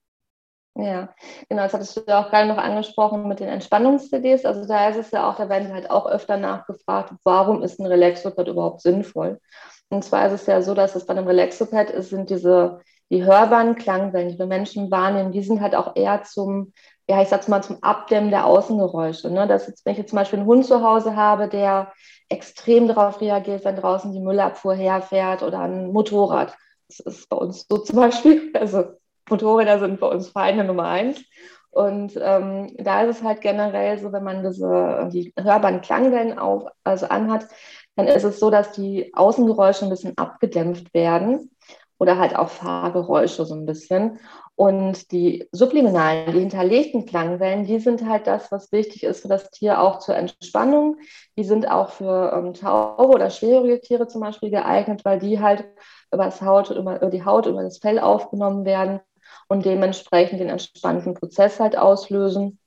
Ja, 0.76 1.12
genau, 1.48 1.62
das 1.62 1.74
hattest 1.74 1.96
du 1.96 2.02
ja 2.06 2.22
auch 2.22 2.30
gerade 2.30 2.46
noch 2.46 2.56
angesprochen 2.56 3.26
mit 3.26 3.40
den 3.40 3.48
Entspannungs-CDs. 3.48 4.44
Also 4.44 4.64
da 4.64 4.88
ist 4.88 4.96
es 4.96 5.10
ja 5.10 5.28
auch, 5.28 5.36
da 5.36 5.48
werden 5.48 5.72
halt 5.72 5.90
auch 5.90 6.06
öfter 6.06 6.36
nachgefragt, 6.36 7.14
warum 7.24 7.64
ist 7.64 7.80
ein 7.80 7.86
Relaxopad 7.86 8.46
überhaupt 8.46 8.80
sinnvoll? 8.80 9.40
Und 9.88 10.04
zwar 10.04 10.26
ist 10.26 10.34
es 10.34 10.46
ja 10.46 10.62
so, 10.62 10.74
dass 10.74 10.94
es 10.94 11.04
bei 11.04 11.14
einem 11.14 11.26
Relaxopad 11.26 11.90
ist, 11.90 12.10
sind 12.10 12.30
diese, 12.30 12.80
die 13.10 13.24
hörbaren 13.24 13.74
Klangwellen, 13.74 14.28
die 14.28 14.38
wir 14.38 14.46
Menschen 14.46 14.88
wahrnehmen, 14.88 15.32
die 15.32 15.42
sind 15.42 15.60
halt 15.60 15.74
auch 15.74 15.96
eher 15.96 16.22
zum 16.22 16.72
ja, 17.08 17.22
ich 17.22 17.28
sag's 17.28 17.48
mal, 17.48 17.62
zum 17.62 17.82
Abdämmen 17.82 18.30
der 18.30 18.44
Außengeräusche. 18.44 19.30
Ne? 19.30 19.46
Dass 19.46 19.66
jetzt, 19.66 19.84
wenn 19.86 19.92
ich 19.92 19.98
jetzt 19.98 20.10
zum 20.10 20.18
Beispiel 20.18 20.40
einen 20.40 20.48
Hund 20.48 20.66
zu 20.66 20.82
Hause 20.82 21.16
habe, 21.16 21.48
der 21.48 21.92
extrem 22.28 22.86
darauf 22.86 23.20
reagiert, 23.20 23.64
wenn 23.64 23.76
draußen 23.76 24.12
die 24.12 24.20
Müllabfuhr 24.20 24.74
herfährt 24.74 25.42
oder 25.42 25.60
ein 25.60 25.90
Motorrad. 25.90 26.54
Das 26.88 27.00
ist 27.00 27.28
bei 27.28 27.36
uns 27.36 27.66
so 27.66 27.78
zum 27.78 27.96
Beispiel. 27.96 28.52
Also 28.54 28.84
Motorräder 29.30 29.78
sind 29.78 30.00
bei 30.00 30.06
uns 30.06 30.28
Feinde 30.28 30.64
Nummer 30.64 30.84
eins. 30.84 31.24
Und 31.70 32.18
ähm, 32.20 32.74
da 32.78 33.02
ist 33.02 33.18
es 33.18 33.22
halt 33.22 33.40
generell 33.40 33.98
so, 33.98 34.12
wenn 34.12 34.24
man 34.24 34.42
diese 34.42 35.08
die 35.12 35.32
hörbaren 35.38 35.80
Klangwellen 35.80 36.38
auf, 36.38 36.64
also 36.84 37.06
anhat, 37.06 37.46
dann 37.96 38.06
ist 38.06 38.24
es 38.24 38.38
so, 38.38 38.50
dass 38.50 38.72
die 38.72 39.12
Außengeräusche 39.14 39.84
ein 39.84 39.90
bisschen 39.90 40.16
abgedämpft 40.16 40.92
werden 40.94 41.50
oder 41.98 42.18
halt 42.18 42.36
auch 42.36 42.48
Fahrgeräusche 42.48 43.44
so 43.44 43.54
ein 43.54 43.66
bisschen. 43.66 44.18
Und 44.54 45.12
die 45.12 45.48
subliminalen, 45.52 46.32
die 46.32 46.40
hinterlegten 46.40 47.06
Klangwellen, 47.06 47.64
die 47.64 47.78
sind 47.78 48.08
halt 48.08 48.26
das, 48.26 48.50
was 48.50 48.72
wichtig 48.72 49.04
ist 49.04 49.22
für 49.22 49.28
das 49.28 49.50
Tier 49.50 49.80
auch 49.80 50.00
zur 50.00 50.16
Entspannung. 50.16 50.96
Die 51.36 51.44
sind 51.44 51.68
auch 51.70 51.90
für 51.90 52.32
ähm, 52.34 52.54
taube 52.54 53.14
oder 53.14 53.30
schwerhörige 53.30 53.80
Tiere 53.80 54.08
zum 54.08 54.20
Beispiel 54.20 54.50
geeignet, 54.50 55.04
weil 55.04 55.18
die 55.18 55.40
halt 55.40 55.64
über, 56.12 56.24
das 56.24 56.42
Haut, 56.42 56.70
über, 56.70 56.96
über 56.96 57.10
die 57.10 57.24
Haut, 57.24 57.46
über 57.46 57.62
das 57.62 57.78
Fell 57.78 57.98
aufgenommen 57.98 58.64
werden 58.64 59.00
und 59.48 59.64
dementsprechend 59.64 60.40
den 60.40 60.48
entspannten 60.48 61.14
Prozess 61.14 61.60
halt 61.60 61.76
auslösen. 61.76 62.58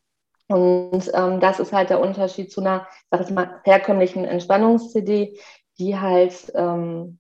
Und 0.48 1.10
ähm, 1.14 1.40
das 1.40 1.60
ist 1.60 1.72
halt 1.72 1.90
der 1.90 2.02
Unterschied 2.02 2.52
zu 2.52 2.62
einer, 2.62 2.88
sag 3.10 3.22
ich 3.22 3.30
mal, 3.32 3.62
herkömmlichen 3.64 4.26
Entspannungs-CD, 4.26 5.40
die 5.80 5.98
halt 5.98 6.52
ähm, 6.56 7.20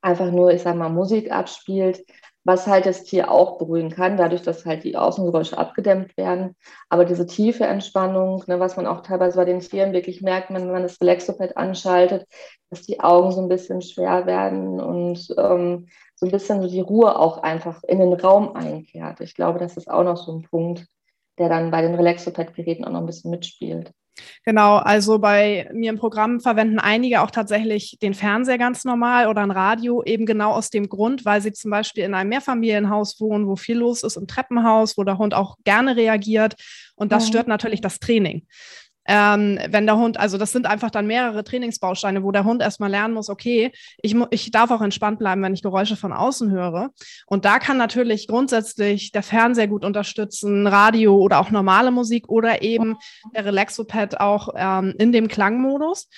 einfach 0.00 0.30
nur, 0.30 0.52
ich 0.52 0.62
sag 0.62 0.76
mal, 0.76 0.88
Musik 0.88 1.32
abspielt 1.32 2.04
was 2.48 2.66
halt 2.66 2.86
das 2.86 3.04
Tier 3.04 3.30
auch 3.30 3.58
beruhigen 3.58 3.90
kann, 3.90 4.16
dadurch, 4.16 4.40
dass 4.40 4.64
halt 4.64 4.82
die 4.82 4.96
Außengeräusche 4.96 5.58
abgedämmt 5.58 6.16
werden. 6.16 6.56
Aber 6.88 7.04
diese 7.04 7.26
tiefe 7.26 7.64
Entspannung, 7.66 8.42
ne, 8.46 8.58
was 8.58 8.78
man 8.78 8.86
auch 8.86 9.02
teilweise 9.02 9.36
bei 9.36 9.44
den 9.44 9.60
Tieren 9.60 9.92
wirklich 9.92 10.22
merkt, 10.22 10.48
wenn 10.48 10.72
man 10.72 10.82
das 10.82 10.98
Relaxopad 10.98 11.58
anschaltet, 11.58 12.26
dass 12.70 12.80
die 12.80 13.00
Augen 13.00 13.32
so 13.32 13.42
ein 13.42 13.50
bisschen 13.50 13.82
schwer 13.82 14.24
werden 14.24 14.80
und 14.80 15.28
ähm, 15.36 15.88
so 16.14 16.24
ein 16.24 16.32
bisschen 16.32 16.62
so 16.62 16.68
die 16.68 16.80
Ruhe 16.80 17.18
auch 17.18 17.42
einfach 17.42 17.82
in 17.84 17.98
den 17.98 18.14
Raum 18.14 18.56
einkehrt. 18.56 19.20
Ich 19.20 19.34
glaube, 19.34 19.58
das 19.58 19.76
ist 19.76 19.90
auch 19.90 20.04
noch 20.04 20.16
so 20.16 20.32
ein 20.32 20.42
Punkt, 20.42 20.86
der 21.38 21.50
dann 21.50 21.70
bei 21.70 21.82
den 21.82 21.94
Relaxopad-Geräten 21.96 22.86
auch 22.86 22.92
noch 22.92 23.00
ein 23.00 23.06
bisschen 23.06 23.30
mitspielt. 23.30 23.92
Genau, 24.44 24.76
also 24.76 25.18
bei 25.18 25.68
mir 25.72 25.90
im 25.90 25.98
Programm 25.98 26.40
verwenden 26.40 26.78
einige 26.78 27.22
auch 27.22 27.30
tatsächlich 27.30 27.98
den 28.00 28.14
Fernseher 28.14 28.58
ganz 28.58 28.84
normal 28.84 29.26
oder 29.28 29.42
ein 29.42 29.50
Radio, 29.50 30.02
eben 30.04 30.26
genau 30.26 30.52
aus 30.52 30.70
dem 30.70 30.88
Grund, 30.88 31.24
weil 31.24 31.40
sie 31.40 31.52
zum 31.52 31.70
Beispiel 31.70 32.04
in 32.04 32.14
einem 32.14 32.30
Mehrfamilienhaus 32.30 33.20
wohnen, 33.20 33.46
wo 33.46 33.56
viel 33.56 33.78
los 33.78 34.02
ist, 34.02 34.16
im 34.16 34.26
Treppenhaus, 34.26 34.96
wo 34.96 35.04
der 35.04 35.18
Hund 35.18 35.34
auch 35.34 35.56
gerne 35.64 35.96
reagiert. 35.96 36.54
Und 36.96 37.12
das 37.12 37.24
mhm. 37.24 37.28
stört 37.28 37.48
natürlich 37.48 37.80
das 37.80 37.98
Training 38.00 38.46
ähm, 39.08 39.58
wenn 39.70 39.86
der 39.86 39.96
Hund, 39.96 40.20
also 40.20 40.36
das 40.36 40.52
sind 40.52 40.66
einfach 40.66 40.90
dann 40.90 41.06
mehrere 41.06 41.42
Trainingsbausteine, 41.42 42.22
wo 42.22 42.30
der 42.30 42.44
Hund 42.44 42.60
erstmal 42.60 42.90
lernen 42.90 43.14
muss, 43.14 43.30
okay, 43.30 43.72
ich, 44.02 44.14
ich 44.30 44.50
darf 44.50 44.70
auch 44.70 44.82
entspannt 44.82 45.18
bleiben, 45.18 45.42
wenn 45.42 45.54
ich 45.54 45.62
Geräusche 45.62 45.96
von 45.96 46.12
außen 46.12 46.50
höre. 46.50 46.90
Und 47.26 47.46
da 47.46 47.58
kann 47.58 47.78
natürlich 47.78 48.28
grundsätzlich 48.28 49.10
der 49.10 49.22
Fernseher 49.22 49.66
gut 49.66 49.84
unterstützen, 49.84 50.66
Radio 50.66 51.16
oder 51.16 51.40
auch 51.40 51.50
normale 51.50 51.90
Musik 51.90 52.28
oder 52.28 52.60
eben 52.60 52.96
der 53.34 53.46
Relaxopad 53.46 54.20
auch 54.20 54.50
ähm, 54.54 54.94
in 54.98 55.10
dem 55.10 55.28
Klangmodus 55.28 56.08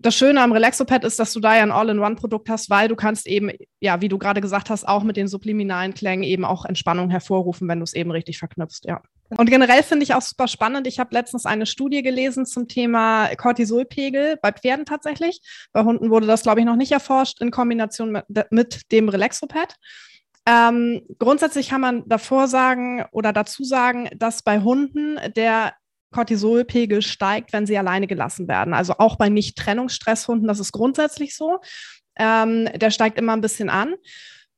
das 0.00 0.14
Schöne 0.14 0.40
am 0.40 0.52
Relaxopad 0.52 1.04
ist, 1.04 1.18
dass 1.18 1.32
du 1.32 1.40
da 1.40 1.56
ja 1.56 1.62
ein 1.62 1.72
All-in-One-Produkt 1.72 2.48
hast, 2.48 2.70
weil 2.70 2.88
du 2.88 2.94
kannst 2.94 3.26
eben, 3.26 3.50
ja, 3.80 4.00
wie 4.00 4.08
du 4.08 4.16
gerade 4.16 4.40
gesagt 4.40 4.70
hast, 4.70 4.86
auch 4.86 5.02
mit 5.02 5.16
den 5.16 5.26
subliminalen 5.26 5.92
Klängen 5.92 6.22
eben 6.22 6.44
auch 6.44 6.64
Entspannung 6.64 7.10
hervorrufen, 7.10 7.66
wenn 7.68 7.80
du 7.80 7.84
es 7.84 7.94
eben 7.94 8.12
richtig 8.12 8.38
verknüpfst, 8.38 8.84
ja. 8.84 9.02
Und 9.36 9.50
generell 9.50 9.82
finde 9.82 10.04
ich 10.04 10.14
auch 10.14 10.22
super 10.22 10.48
spannend. 10.48 10.86
Ich 10.86 10.98
habe 10.98 11.12
letztens 11.12 11.44
eine 11.44 11.66
Studie 11.66 12.02
gelesen 12.02 12.46
zum 12.46 12.66
Thema 12.66 13.28
Cortisolpegel 13.36 14.38
bei 14.40 14.52
Pferden 14.52 14.86
tatsächlich. 14.86 15.40
Bei 15.72 15.84
Hunden 15.84 16.10
wurde 16.10 16.26
das, 16.26 16.42
glaube 16.42 16.60
ich, 16.60 16.66
noch 16.66 16.76
nicht 16.76 16.92
erforscht 16.92 17.40
in 17.40 17.50
Kombination 17.50 18.22
mit, 18.50 18.92
dem 18.92 19.08
Relaxopad. 19.08 19.74
Ähm, 20.46 21.02
grundsätzlich 21.18 21.68
kann 21.68 21.82
man 21.82 22.08
davor 22.08 22.48
sagen 22.48 23.04
oder 23.12 23.34
dazu 23.34 23.64
sagen, 23.64 24.08
dass 24.16 24.42
bei 24.42 24.60
Hunden 24.60 25.18
der 25.36 25.74
Cortisolpegel 26.10 27.02
steigt, 27.02 27.52
wenn 27.52 27.66
sie 27.66 27.76
alleine 27.76 28.06
gelassen 28.06 28.48
werden. 28.48 28.72
Also 28.72 28.94
auch 28.98 29.16
bei 29.16 29.28
Nicht-Trennungsstresshunden, 29.28 30.48
das 30.48 30.58
ist 30.58 30.72
grundsätzlich 30.72 31.36
so. 31.36 31.58
Ähm, 32.16 32.68
der 32.74 32.90
steigt 32.90 33.18
immer 33.18 33.34
ein 33.34 33.42
bisschen 33.42 33.68
an. 33.68 33.94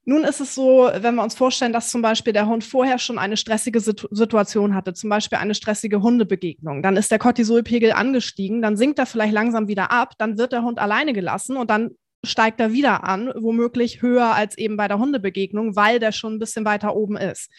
Nun 0.04 0.25
ist 0.25 0.40
es 0.40 0.54
so, 0.54 0.90
wenn 0.95 1.14
wir 1.14 1.23
uns 1.23 1.35
vorstellen, 1.35 1.73
dass 1.73 1.90
zum 1.90 2.00
Beispiel 2.00 2.33
der 2.33 2.47
Hund 2.47 2.64
vorher 2.64 2.99
schon 2.99 3.19
eine 3.19 3.37
stressige 3.37 3.80
Situ 3.80 4.09
Situation 4.11 4.75
hatte, 4.75 4.95
zum 4.95 5.11
Beispiel 5.11 5.38
eine 5.38 5.54
stressige 5.54 6.00
Hundebegegnung, 6.00 6.83
dann 6.83 6.97
ist 6.97 7.11
der 7.11 7.19
Cortisolpegel 7.19 7.92
angestiegen, 7.92 8.62
dann 8.62 8.76
sinkt 8.76 8.99
er 8.99 9.07
vielleicht 9.07 9.35
langsam 9.35 9.69
wieder 9.69 9.92
ab, 9.92 10.14
dann 10.19 10.38
wird 10.38 10.52
der 10.52 10.62
Hund 10.62 10.78
alleine 10.78 11.12
gelassen 11.12 11.57
und 11.57 11.71
dann 11.71 11.90
steigt 12.25 12.61
er 12.61 12.73
wieder 12.73 13.04
an, 13.04 13.33
womöglich 13.37 14.02
höher 14.02 14.35
als 14.35 14.57
eben 14.59 14.76
bei 14.76 14.88
der 14.88 14.99
Hundebegegnung, 14.99 15.76
weil 15.76 15.99
der 15.99 16.12
schon 16.12 16.35
ein 16.35 16.38
bisschen 16.38 16.64
weiter 16.64 16.97
oben 16.97 17.16
ist. 17.16 17.50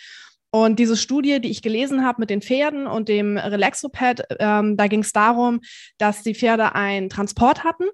Und 0.52 0.80
diese 0.80 0.98
Studie, 0.98 1.40
die 1.40 1.50
ich 1.50 1.62
gelesen 1.62 2.06
habe 2.06 2.20
mit 2.20 2.30
den 2.30 2.42
Pferden 2.42 2.86
und 2.86 3.08
dem 3.08 3.38
Relaxopad, 3.38 4.24
ähm, 4.40 4.76
da 4.76 4.88
ging 4.88 5.00
es 5.00 5.14
darum, 5.14 5.62
dass 5.98 6.24
die 6.24 6.36
Pferde 6.36 6.76
einen 6.76 7.10
Transport 7.10 7.64
hatten. 7.64 7.86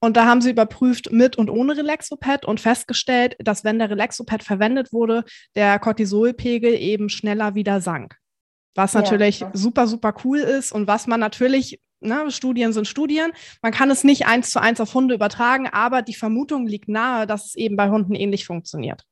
Und 0.00 0.16
da 0.16 0.26
haben 0.26 0.40
sie 0.40 0.50
überprüft 0.50 1.10
mit 1.10 1.36
und 1.36 1.50
ohne 1.50 1.76
Relaxopad 1.76 2.44
und 2.44 2.60
festgestellt, 2.60 3.36
dass 3.40 3.64
wenn 3.64 3.78
der 3.78 3.90
Relaxopad 3.90 4.42
verwendet 4.42 4.92
wurde, 4.92 5.24
der 5.56 5.78
Cortisolpegel 5.78 6.74
eben 6.74 7.08
schneller 7.08 7.54
wieder 7.54 7.80
sank. 7.80 8.16
Was 8.74 8.94
natürlich 8.94 9.40
ja. 9.40 9.50
super, 9.54 9.88
super 9.88 10.14
cool 10.24 10.38
ist 10.38 10.70
und 10.70 10.86
was 10.86 11.08
man 11.08 11.18
natürlich, 11.18 11.80
ne, 11.98 12.30
Studien 12.30 12.72
sind 12.72 12.86
Studien, 12.86 13.32
man 13.60 13.72
kann 13.72 13.90
es 13.90 14.04
nicht 14.04 14.26
eins 14.26 14.50
zu 14.50 14.60
eins 14.60 14.80
auf 14.80 14.94
Hunde 14.94 15.16
übertragen, 15.16 15.66
aber 15.66 16.02
die 16.02 16.14
Vermutung 16.14 16.66
liegt 16.66 16.88
nahe, 16.88 17.26
dass 17.26 17.46
es 17.46 17.54
eben 17.56 17.76
bei 17.76 17.90
Hunden 17.90 18.14
ähnlich 18.14 18.46
funktioniert. 18.46 19.02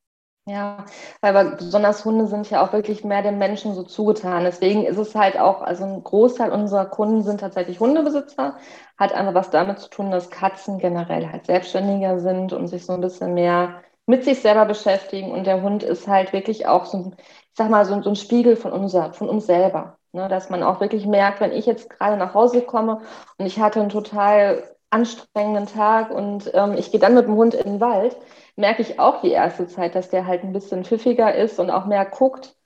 Ja, 0.48 0.84
weil 1.22 1.56
besonders 1.56 2.04
Hunde 2.04 2.28
sind 2.28 2.48
ja 2.50 2.64
auch 2.64 2.72
wirklich 2.72 3.02
mehr 3.02 3.20
dem 3.22 3.36
Menschen 3.36 3.74
so 3.74 3.82
zugetan. 3.82 4.44
Deswegen 4.44 4.84
ist 4.86 4.96
es 4.96 5.16
halt 5.16 5.36
auch, 5.40 5.60
also 5.60 5.84
ein 5.84 6.04
Großteil 6.04 6.52
unserer 6.52 6.86
Kunden 6.86 7.22
sind 7.24 7.40
tatsächlich 7.40 7.80
Hundebesitzer. 7.80 8.56
Hat 8.96 9.12
einfach 9.12 9.34
was 9.34 9.50
damit 9.50 9.80
zu 9.80 9.90
tun, 9.90 10.12
dass 10.12 10.30
Katzen 10.30 10.78
generell 10.78 11.28
halt 11.32 11.46
selbstständiger 11.46 12.20
sind 12.20 12.52
und 12.52 12.68
sich 12.68 12.86
so 12.86 12.92
ein 12.92 13.00
bisschen 13.00 13.34
mehr 13.34 13.82
mit 14.06 14.22
sich 14.22 14.40
selber 14.40 14.66
beschäftigen. 14.66 15.32
Und 15.32 15.48
der 15.48 15.62
Hund 15.62 15.82
ist 15.82 16.06
halt 16.06 16.32
wirklich 16.32 16.68
auch 16.68 16.84
so 16.84 16.98
ein, 16.98 17.16
ich 17.18 17.56
sag 17.56 17.68
mal, 17.68 17.84
so, 17.84 18.00
so 18.00 18.10
ein 18.10 18.16
Spiegel 18.16 18.54
von, 18.54 18.70
unser, 18.72 19.12
von 19.14 19.28
uns 19.28 19.46
selber. 19.46 19.98
Ne? 20.12 20.28
Dass 20.28 20.48
man 20.48 20.62
auch 20.62 20.80
wirklich 20.80 21.06
merkt, 21.06 21.40
wenn 21.40 21.50
ich 21.52 21.66
jetzt 21.66 21.90
gerade 21.90 22.16
nach 22.16 22.34
Hause 22.34 22.62
komme 22.62 23.00
und 23.38 23.46
ich 23.46 23.58
hatte 23.58 23.80
einen 23.80 23.88
total 23.88 24.62
anstrengenden 24.90 25.66
Tag 25.66 26.10
und 26.10 26.52
ähm, 26.54 26.74
ich 26.78 26.92
gehe 26.92 27.00
dann 27.00 27.14
mit 27.14 27.26
dem 27.26 27.34
Hund 27.34 27.54
in 27.54 27.64
den 27.64 27.80
Wald, 27.80 28.16
merke 28.56 28.82
ich 28.82 28.98
auch 28.98 29.20
die 29.20 29.30
erste 29.30 29.66
Zeit, 29.66 29.94
dass 29.94 30.10
der 30.10 30.26
halt 30.26 30.42
ein 30.42 30.52
bisschen 30.52 30.84
pfiffiger 30.84 31.34
ist 31.34 31.58
und 31.58 31.70
auch 31.70 31.86
mehr 31.86 32.04
guckt. 32.06 32.56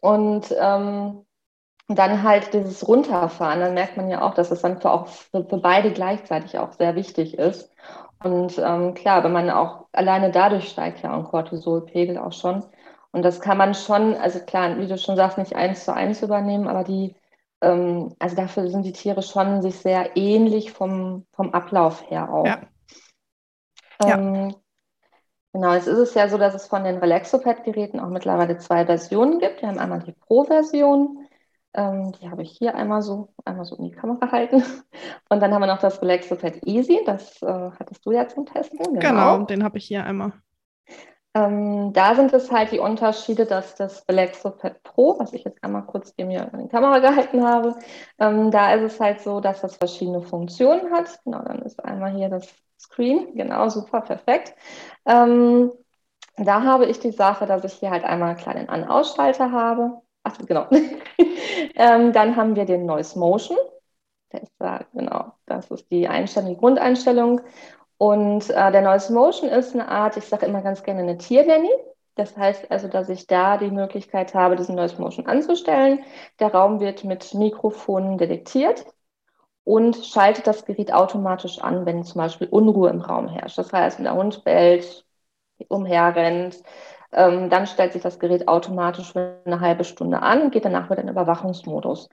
Und 0.00 0.54
ähm, 0.58 1.26
dann 1.88 2.22
halt 2.22 2.54
dieses 2.54 2.86
Runterfahren, 2.86 3.60
dann 3.60 3.74
merkt 3.74 3.96
man 3.96 4.08
ja 4.08 4.22
auch, 4.22 4.34
dass 4.34 4.50
es 4.50 4.62
dann 4.62 4.80
für, 4.80 4.90
auch 4.90 5.08
für, 5.08 5.44
für 5.44 5.58
beide 5.58 5.92
gleichzeitig 5.92 6.58
auch 6.58 6.72
sehr 6.72 6.94
wichtig 6.94 7.36
ist. 7.36 7.70
Und 8.22 8.58
ähm, 8.58 8.94
klar, 8.94 9.24
wenn 9.24 9.32
man 9.32 9.50
auch 9.50 9.86
alleine 9.92 10.30
dadurch 10.30 10.68
steigt 10.68 11.02
ja 11.02 11.12
ein 11.12 11.24
Cortisolpegel 11.24 12.18
auch 12.18 12.32
schon. 12.32 12.62
Und 13.12 13.22
das 13.22 13.40
kann 13.40 13.58
man 13.58 13.74
schon, 13.74 14.14
also 14.14 14.38
klar, 14.40 14.78
wie 14.78 14.86
du 14.86 14.96
schon 14.98 15.16
sagst, 15.16 15.38
nicht 15.38 15.56
eins 15.56 15.84
zu 15.84 15.92
eins 15.92 16.22
übernehmen, 16.22 16.68
aber 16.68 16.84
die, 16.84 17.16
ähm, 17.60 18.14
also 18.18 18.36
dafür 18.36 18.68
sind 18.68 18.84
die 18.84 18.92
Tiere 18.92 19.22
schon 19.22 19.62
sich 19.62 19.76
sehr 19.76 20.16
ähnlich 20.16 20.72
vom, 20.72 21.26
vom 21.32 21.52
Ablauf 21.52 22.08
her 22.08 22.32
auch. 22.32 22.46
Ja. 22.46 22.60
Ähm, 24.02 24.50
ja. 24.50 24.59
Genau, 25.52 25.74
jetzt 25.74 25.88
ist 25.88 25.98
es 25.98 26.14
ja 26.14 26.28
so, 26.28 26.38
dass 26.38 26.54
es 26.54 26.66
von 26.66 26.84
den 26.84 26.98
Relaxopad-Geräten 26.98 27.98
auch 27.98 28.08
mittlerweile 28.08 28.58
zwei 28.58 28.86
Versionen 28.86 29.40
gibt. 29.40 29.62
Wir 29.62 29.68
haben 29.68 29.78
einmal 29.78 29.98
die 29.98 30.12
Pro-Version, 30.12 31.26
ähm, 31.74 32.12
die 32.12 32.30
habe 32.30 32.42
ich 32.42 32.52
hier 32.52 32.76
einmal 32.76 33.02
so, 33.02 33.32
einmal 33.44 33.64
so 33.64 33.76
in 33.76 33.84
die 33.84 33.90
Kamera 33.90 34.30
halten. 34.30 34.62
Und 35.28 35.40
dann 35.40 35.52
haben 35.52 35.60
wir 35.60 35.66
noch 35.66 35.80
das 35.80 36.00
Relaxopad 36.00 36.64
Easy, 36.66 37.00
das 37.04 37.42
äh, 37.42 37.70
hattest 37.78 38.06
du 38.06 38.12
ja 38.12 38.28
zum 38.28 38.46
Testen. 38.46 38.78
Genau, 38.78 39.00
genau 39.00 39.44
den 39.44 39.64
habe 39.64 39.78
ich 39.78 39.86
hier 39.86 40.04
einmal. 40.04 40.32
Ähm, 41.34 41.92
da 41.92 42.16
sind 42.16 42.32
es 42.32 42.50
halt 42.50 42.72
die 42.72 42.80
Unterschiede, 42.80 43.46
dass 43.46 43.76
das 43.76 44.04
Relaxopad 44.08 44.82
Pro, 44.82 45.16
was 45.18 45.32
ich 45.32 45.44
jetzt 45.44 45.62
einmal 45.62 45.84
kurz 45.86 46.12
hier 46.16 46.26
mir 46.26 46.50
in 46.52 46.60
die 46.60 46.68
Kamera 46.68 46.98
gehalten 46.98 47.44
habe, 47.44 47.76
ähm, 48.18 48.50
da 48.50 48.74
ist 48.74 48.94
es 48.94 49.00
halt 49.00 49.20
so, 49.20 49.40
dass 49.40 49.60
das 49.60 49.76
verschiedene 49.76 50.22
Funktionen 50.22 50.92
hat. 50.92 51.20
Genau, 51.24 51.40
dann 51.42 51.62
ist 51.62 51.84
einmal 51.84 52.12
hier 52.12 52.30
das 52.30 52.52
Screen, 52.80 53.34
genau, 53.34 53.68
super, 53.68 54.00
perfekt. 54.00 54.54
Ähm, 55.04 55.70
da 56.36 56.62
habe 56.62 56.86
ich 56.86 56.98
die 56.98 57.10
Sache, 57.10 57.46
dass 57.46 57.64
ich 57.64 57.74
hier 57.74 57.90
halt 57.90 58.04
einmal 58.04 58.30
einen 58.30 58.38
kleinen 58.38 58.68
An-Ausschalter 58.70 59.52
habe. 59.52 60.00
Ach, 60.22 60.38
genau. 60.46 60.66
ähm, 61.74 62.12
dann 62.12 62.36
haben 62.36 62.56
wir 62.56 62.64
den 62.64 62.86
Noise 62.86 63.18
Motion. 63.18 63.58
Der 64.32 64.42
ist 64.42 64.54
da, 64.58 64.80
genau, 64.94 65.32
das 65.46 65.70
ist 65.70 65.90
die 65.90 66.08
Einstellung, 66.08 66.50
die 66.50 66.56
Grundeinstellung. 66.56 67.42
Und 67.98 68.48
äh, 68.48 68.72
der 68.72 68.80
Noise 68.80 69.12
Motion 69.12 69.50
ist 69.50 69.74
eine 69.74 69.88
Art, 69.88 70.16
ich 70.16 70.24
sage 70.24 70.46
immer 70.46 70.62
ganz 70.62 70.82
gerne 70.82 71.00
eine 71.00 71.18
Tier-Nanny. 71.18 71.70
Das 72.14 72.36
heißt 72.36 72.70
also, 72.70 72.88
dass 72.88 73.10
ich 73.10 73.26
da 73.26 73.58
die 73.58 73.70
Möglichkeit 73.70 74.34
habe, 74.34 74.56
diesen 74.56 74.74
Noise 74.74 75.00
Motion 75.00 75.26
anzustellen. 75.26 76.02
Der 76.38 76.52
Raum 76.54 76.80
wird 76.80 77.04
mit 77.04 77.34
Mikrofonen 77.34 78.16
detektiert 78.16 78.86
und 79.70 80.04
schaltet 80.04 80.48
das 80.48 80.64
Gerät 80.64 80.92
automatisch 80.92 81.60
an, 81.60 81.86
wenn 81.86 82.02
zum 82.02 82.20
Beispiel 82.20 82.48
Unruhe 82.48 82.90
im 82.90 83.00
Raum 83.00 83.28
herrscht. 83.28 83.56
Das 83.56 83.72
heißt, 83.72 83.98
wenn 83.98 84.04
der 84.04 84.16
Hund 84.16 84.42
bellt, 84.42 85.06
umherrennt, 85.68 86.56
ähm, 87.12 87.50
dann 87.50 87.68
stellt 87.68 87.92
sich 87.92 88.02
das 88.02 88.18
Gerät 88.18 88.48
automatisch 88.48 89.12
für 89.12 89.40
eine 89.44 89.60
halbe 89.60 89.84
Stunde 89.84 90.22
an 90.22 90.50
geht 90.50 90.64
danach 90.64 90.90
wieder 90.90 91.00
in 91.00 91.06
den 91.06 91.14
Überwachungsmodus. 91.14 92.08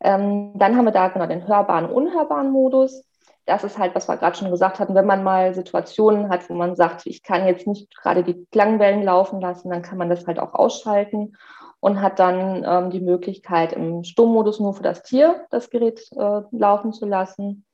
Ähm, 0.00 0.52
dann 0.54 0.76
haben 0.76 0.84
wir 0.84 0.92
da 0.92 1.08
genau 1.08 1.26
den 1.26 1.48
hörbaren 1.48 1.86
und 1.86 1.92
unhörbaren 1.92 2.52
Modus 2.52 3.02
das 3.44 3.64
ist 3.64 3.76
halt, 3.76 3.94
was 3.96 4.08
wir 4.08 4.16
gerade 4.16 4.36
schon 4.36 4.52
gesagt 4.52 4.78
hatten, 4.78 4.94
wenn 4.94 5.06
man 5.06 5.24
mal 5.24 5.52
Situationen 5.52 6.28
hat, 6.28 6.48
wo 6.48 6.54
man 6.54 6.76
sagt, 6.76 7.06
ich 7.06 7.24
kann 7.24 7.44
jetzt 7.44 7.66
nicht 7.66 7.92
gerade 7.96 8.22
die 8.22 8.46
Klangwellen 8.52 9.02
laufen 9.02 9.40
lassen, 9.40 9.68
dann 9.68 9.82
kann 9.82 9.98
man 9.98 10.08
das 10.08 10.28
halt 10.28 10.38
auch 10.38 10.54
ausschalten 10.54 11.36
und 11.82 12.00
hat 12.00 12.20
dann 12.20 12.64
ähm, 12.64 12.90
die 12.90 13.00
Möglichkeit, 13.00 13.72
im 13.72 14.04
Sturmmodus 14.04 14.60
nur 14.60 14.72
für 14.72 14.84
das 14.84 15.02
Tier 15.02 15.46
das 15.50 15.68
Gerät 15.68 16.00
äh, 16.12 16.42
laufen 16.52 16.92
zu 16.92 17.06
lassen. 17.06 17.66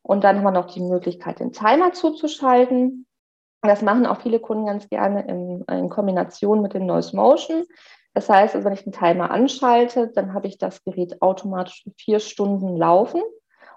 Und 0.00 0.22
dann 0.22 0.36
haben 0.36 0.44
wir 0.44 0.52
noch 0.52 0.72
die 0.72 0.80
Möglichkeit, 0.80 1.40
den 1.40 1.52
Timer 1.52 1.92
zuzuschalten. 1.92 3.04
Das 3.62 3.82
machen 3.82 4.06
auch 4.06 4.20
viele 4.20 4.38
Kunden 4.38 4.66
ganz 4.66 4.88
gerne 4.88 5.26
in, 5.26 5.64
in 5.68 5.88
Kombination 5.88 6.62
mit 6.62 6.72
dem 6.72 6.86
Noise 6.86 7.16
Motion. 7.16 7.64
Das 8.14 8.28
heißt, 8.28 8.54
also 8.54 8.64
wenn 8.64 8.74
ich 8.74 8.84
den 8.84 8.92
Timer 8.92 9.32
anschalte, 9.32 10.12
dann 10.14 10.34
habe 10.34 10.46
ich 10.46 10.58
das 10.58 10.84
Gerät 10.84 11.20
automatisch 11.20 11.84
vier 11.96 12.20
Stunden 12.20 12.76
laufen. 12.76 13.22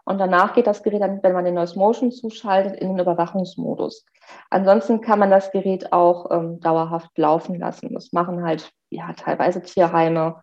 Und 0.04 0.18
danach 0.18 0.54
geht 0.54 0.68
das 0.68 0.84
Gerät 0.84 1.02
dann, 1.02 1.22
wenn 1.24 1.34
man 1.34 1.46
den 1.46 1.56
Noise 1.56 1.78
Motion 1.78 2.12
zuschaltet, 2.12 2.80
in 2.80 2.90
den 2.90 3.00
Überwachungsmodus. 3.00 4.06
Ansonsten 4.50 5.02
kann 5.02 5.20
man 5.20 5.30
das 5.30 5.52
Gerät 5.52 5.94
auch 5.94 6.32
ähm, 6.32 6.60
dauerhaft 6.60 7.18
laufen 7.18 7.60
lassen. 7.60 7.94
Das 7.94 8.12
machen 8.12 8.44
halt 8.44 8.72
ja 8.90 9.14
teilweise 9.14 9.62
Tierheime, 9.62 10.42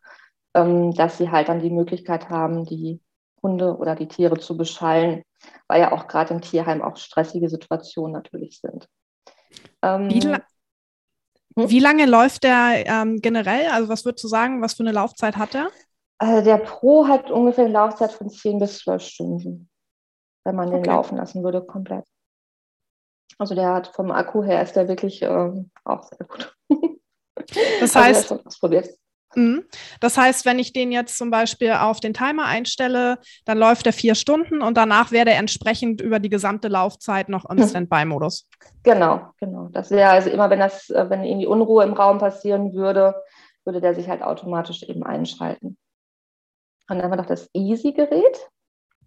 ähm, 0.55 0.93
dass 0.93 1.19
sie 1.19 1.31
halt 1.31 1.49
dann 1.49 1.61
die 1.61 1.71
Möglichkeit 1.71 2.31
haben, 2.31 2.65
die 2.65 3.01
Hunde 3.43 3.77
oder 3.77 3.95
die 3.95 4.09
Tiere 4.09 4.39
zu 4.39 4.57
beschallen, 4.57 5.23
weil 5.69 5.81
ja 5.81 5.93
auch 5.93 6.07
gerade 6.09 6.35
im 6.35 6.41
Tierheim 6.41 6.83
auch 6.83 6.97
stressige 6.97 7.49
Situationen 7.49 8.13
natürlich 8.13 8.61
sind. 8.61 8.89
Ähm, 9.83 10.11
wie, 10.11 10.21
la 10.21 10.41
hm? 11.57 11.71
wie, 11.71 11.79
lange 11.81 12.07
läuft 12.07 12.45
der 12.45 12.85
ähm, 12.87 13.21
generell? 13.21 13.69
Also 13.69 13.89
was 13.89 14.05
würdest 14.05 14.25
du 14.25 14.29
sagen, 14.29 14.63
was 14.63 14.75
für 14.75 14.83
eine 14.83 14.93
Laufzeit 14.93 15.37
hat 15.37 15.55
er? 15.55 15.71
Also 16.19 16.45
der 16.45 16.59
Pro 16.59 17.07
hat 17.07 17.31
ungefähr 17.31 17.65
eine 17.65 17.73
Laufzeit 17.73 18.13
von 18.13 18.29
10 18.29 18.59
bis 18.59 18.79
12 18.79 19.03
Stunden, 19.03 19.71
wenn 20.45 20.57
man 20.57 20.71
den 20.71 20.81
okay. 20.81 20.91
laufen 20.91 21.17
lassen 21.17 21.45
würde, 21.45 21.63
komplett. 21.63 22.05
Also 23.39 23.55
der 23.55 23.73
hat 23.73 23.89
vom 23.89 24.11
Akku 24.11 24.43
her 24.43 24.63
ist 24.63 24.75
der 24.75 24.89
wirklich 24.89 25.23
ähm, 25.23 25.71
auch 25.85 26.03
sehr 26.05 26.27
gut. 26.27 26.55
Das 27.81 27.95
also 27.95 28.01
heißt, 28.01 28.33
also 28.33 28.83
Mhm. 29.35 29.65
Das 30.01 30.17
heißt, 30.17 30.47
wenn 30.47 30.59
ich 30.59 30.73
den 30.73 30.91
jetzt 30.91 31.17
zum 31.17 31.31
Beispiel 31.31 31.73
auf 31.73 32.01
den 32.01 32.15
Timer 32.15 32.47
einstelle, 32.47 33.19
dann 33.45 33.59
läuft 33.59 33.87
er 33.87 33.93
vier 33.93 34.15
Stunden 34.15 34.63
und 34.63 34.77
danach 34.77 35.13
wäre 35.13 35.31
er 35.31 35.39
entsprechend 35.39 36.01
über 36.01 36.19
die 36.19 36.31
gesamte 36.31 36.69
Laufzeit 36.69 37.29
noch 37.29 37.49
im 37.49 37.59
hm. 37.59 37.69
Standby-Modus. 37.69 38.49
Genau, 38.83 39.31
genau. 39.39 39.69
Das 39.71 39.91
wäre 39.91 40.11
also 40.11 40.31
immer, 40.31 40.51
wenn 40.51 40.61
das, 40.61 40.91
äh, 40.91 41.09
wenn 41.09 41.25
irgendwie 41.25 41.47
Unruhe 41.47 41.85
im 41.85 41.93
Raum 41.93 42.19
passieren 42.19 42.73
würde, 42.75 43.15
würde 43.65 43.81
der 43.81 43.95
sich 43.95 44.09
halt 44.09 44.23
automatisch 44.23 44.83
eben 44.83 45.05
einschalten. 45.05 45.77
Und 46.89 46.99
dann 46.99 47.11
wir 47.11 47.17
noch 47.17 47.27
das 47.27 47.49
Easy-Gerät. 47.53 48.49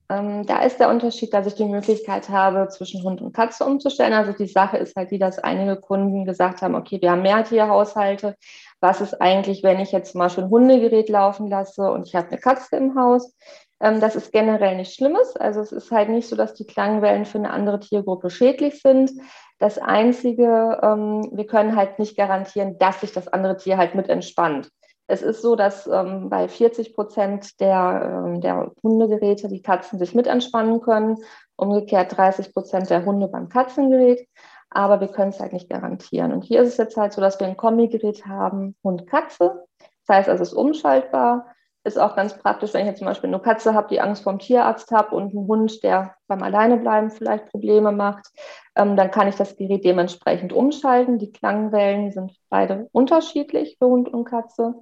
Ähm, 0.10 0.46
da 0.46 0.62
ist 0.64 0.80
der 0.80 0.90
Unterschied, 0.90 1.34
dass 1.34 1.48
ich 1.48 1.56
die 1.56 1.66
Möglichkeit 1.66 2.28
habe, 2.30 2.68
zwischen 2.68 3.02
Hund 3.02 3.22
und 3.22 3.34
Katze 3.34 3.66
umzustellen. 3.66 4.14
Also 4.14 4.34
die 4.34 4.48
Sache 4.48 4.78
ist 4.78 4.96
halt 4.96 5.10
die, 5.12 5.20
dass 5.20 5.40
einige 5.40 5.78
Kunden 5.78 6.26
gesagt 6.26 6.62
haben, 6.62 6.76
okay, 6.76 7.02
wir 7.02 7.12
haben 7.12 7.22
Mehrtierhaushalte. 7.22 8.36
Was 8.82 9.00
ist 9.00 9.22
eigentlich, 9.22 9.64
wenn 9.64 9.80
ich 9.80 9.92
jetzt 9.92 10.14
mal 10.14 10.30
schon 10.30 10.46
ein 10.46 10.50
Hundegerät 10.50 11.08
laufen 11.08 11.48
lasse 11.50 11.90
und 11.92 12.08
ich 12.08 12.16
habe 12.16 12.28
eine 12.28 12.40
Katze 12.40 12.76
im 12.76 13.00
Haus? 13.00 13.34
Ähm, 13.80 14.02
das 14.02 14.16
ist 14.16 14.34
generell 14.34 14.76
nichts 14.76 14.96
Schlimmes. 14.96 15.36
Also 15.38 15.62
es 15.62 15.72
ist 15.72 15.92
halt 15.92 16.10
nicht 16.10 16.28
so, 16.28 16.36
dass 16.36 16.54
die 16.54 16.68
Klangwellen 16.68 17.26
für 17.26 17.38
eine 17.38 17.52
andere 17.52 17.80
Tiergruppe 17.80 18.30
schädlich 18.30 18.82
sind. 18.82 19.12
Das 19.60 19.78
Einzige, 19.78 20.80
ähm, 20.84 21.30
wir 21.32 21.48
können 21.48 21.76
halt 21.76 22.00
nicht 22.00 22.18
garantieren, 22.18 22.78
dass 22.80 23.00
sich 23.02 23.14
das 23.14 23.28
andere 23.30 23.58
Tier 23.58 23.78
halt 23.78 23.96
mit 23.96 24.10
entspannt. 24.10 24.70
Es 25.12 25.22
ist 25.22 25.42
so, 25.42 25.58
dass 25.58 25.88
ähm, 25.88 26.30
bei 26.30 26.48
40 26.48 26.96
Prozent 26.96 27.60
der, 27.60 28.24
ähm, 28.26 28.40
der 28.40 28.72
Hundegeräte 28.82 29.50
die 29.50 29.62
Katzen 29.62 30.00
sich 30.00 30.16
mit 30.16 30.26
entspannen 30.26 30.80
können, 30.80 31.18
umgekehrt 31.58 32.16
30 32.16 32.54
Prozent 32.54 32.90
der 32.90 33.04
Hunde 33.04 33.28
beim 33.28 33.50
Katzengerät. 33.50 34.26
Aber 34.70 35.02
wir 35.02 35.10
können 35.10 35.32
es 35.32 35.42
halt 35.42 35.52
nicht 35.52 35.70
garantieren. 35.70 36.32
Und 36.32 36.46
hier 36.46 36.62
ist 36.62 36.70
es 36.70 36.78
jetzt 36.78 36.96
halt 36.96 37.12
so, 37.12 37.20
dass 37.20 37.42
wir 37.42 37.48
ein 37.48 37.58
Kombigerät 37.58 38.26
haben, 38.26 38.78
Hund-Katze. 38.86 39.66
Das 40.08 40.16
heißt, 40.16 40.30
es 40.30 40.40
ist 40.40 40.54
umschaltbar. 40.54 41.46
Ist 41.84 41.98
auch 41.98 42.16
ganz 42.16 42.38
praktisch, 42.38 42.74
wenn 42.74 42.82
ich 42.82 42.88
jetzt 42.88 43.00
zum 43.00 43.08
Beispiel 43.08 43.30
eine 43.30 43.40
Katze 43.40 43.74
habe, 43.74 43.88
die 43.88 44.02
Angst 44.02 44.24
vom 44.24 44.38
Tierarzt 44.38 44.92
habe 44.92 45.16
und 45.16 45.36
einen 45.36 45.48
Hund, 45.48 45.82
der 45.84 46.16
beim 46.28 46.44
Alleinebleiben 46.44 47.10
vielleicht 47.10 47.48
Probleme 47.48 47.92
macht, 47.92 48.28
ähm, 48.76 48.96
dann 48.96 49.10
kann 49.10 49.28
ich 49.28 49.36
das 49.36 49.56
Gerät 49.56 49.84
dementsprechend 49.84 50.54
umschalten. 50.54 51.18
Die 51.18 51.32
Klangwellen 51.32 52.12
sind 52.12 52.34
beide 52.50 52.88
unterschiedlich 52.92 53.78
für 53.80 53.88
Hund 53.88 54.14
und 54.14 54.26
Katze. 54.26 54.76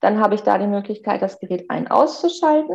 Dann 0.00 0.18
habe 0.20 0.34
ich 0.34 0.42
da 0.42 0.58
die 0.58 0.66
Möglichkeit, 0.66 1.22
das 1.22 1.38
Gerät 1.38 1.70
ein- 1.70 1.88
auszuschalten 1.88 2.74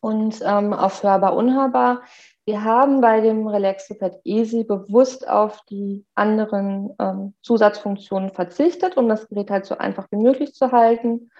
und 0.00 0.42
ähm, 0.44 0.74
auf 0.74 1.02
hörbar, 1.02 1.34
unhörbar. 1.34 2.02
Wir 2.44 2.62
haben 2.62 3.00
bei 3.00 3.22
dem 3.22 3.46
Relaxopad 3.46 4.20
Easy 4.24 4.64
bewusst 4.64 5.26
auf 5.26 5.62
die 5.70 6.04
anderen 6.14 6.94
ähm, 7.00 7.32
Zusatzfunktionen 7.40 8.28
verzichtet, 8.28 8.98
um 8.98 9.08
das 9.08 9.26
Gerät 9.28 9.50
halt 9.50 9.64
so 9.64 9.78
einfach 9.78 10.08
wie 10.10 10.18
möglich 10.18 10.52
zu 10.52 10.70
halten 10.72 11.30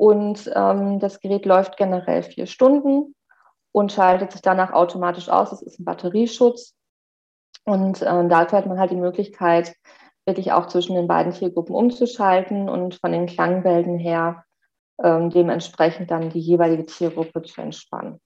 und 0.00 0.50
ähm, 0.56 0.98
das 0.98 1.20
Gerät 1.20 1.44
läuft 1.44 1.76
generell 1.76 2.22
vier 2.22 2.46
Stunden 2.46 3.14
und 3.70 3.92
schaltet 3.92 4.32
sich 4.32 4.40
danach 4.40 4.72
automatisch 4.72 5.28
aus. 5.28 5.52
Es 5.52 5.60
ist 5.60 5.78
ein 5.78 5.84
Batterieschutz. 5.84 6.74
Und 7.66 8.00
äh, 8.00 8.28
dafür 8.28 8.56
hat 8.56 8.66
man 8.66 8.80
halt 8.80 8.92
die 8.92 8.96
Möglichkeit, 8.96 9.76
wirklich 10.24 10.52
auch 10.52 10.68
zwischen 10.68 10.94
den 10.94 11.06
beiden 11.06 11.34
Tiergruppen 11.34 11.74
umzuschalten 11.74 12.70
und 12.70 12.94
von 12.94 13.12
den 13.12 13.26
Klangwellen 13.26 13.98
her 13.98 14.46
ähm, 15.04 15.28
dementsprechend 15.28 16.10
dann 16.10 16.30
die 16.30 16.40
jeweilige 16.40 16.86
Tiergruppe 16.86 17.42
zu 17.42 17.60
entspannen. 17.60 18.22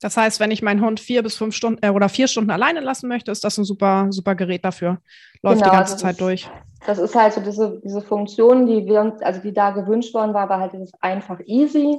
Das 0.00 0.16
heißt, 0.16 0.40
wenn 0.40 0.50
ich 0.50 0.62
meinen 0.62 0.80
Hund 0.80 0.98
vier 0.98 1.22
bis 1.22 1.36
fünf 1.36 1.54
Stunden 1.54 1.84
äh, 1.84 1.90
oder 1.90 2.08
vier 2.08 2.26
Stunden 2.26 2.52
alleine 2.52 2.80
lassen 2.80 3.06
möchte, 3.06 3.30
ist 3.30 3.44
das 3.44 3.58
ein 3.58 3.64
super, 3.64 4.06
super 4.08 4.34
Gerät 4.34 4.64
dafür. 4.64 5.02
Läuft 5.42 5.58
genau, 5.58 5.72
die 5.72 5.76
ganze 5.76 5.98
Zeit 5.98 6.18
durch. 6.22 6.48
Das 6.86 6.98
ist 6.98 7.14
halt 7.14 7.34
so 7.34 7.40
diese, 7.40 7.80
diese 7.84 8.00
Funktion, 8.00 8.66
die 8.66 8.86
wir 8.86 9.16
also 9.20 9.40
die 9.40 9.52
da 9.52 9.70
gewünscht 9.70 10.14
worden 10.14 10.34
war, 10.34 10.48
war 10.48 10.60
halt 10.60 10.72
dieses 10.72 10.92
einfach 11.00 11.38
easy, 11.44 11.98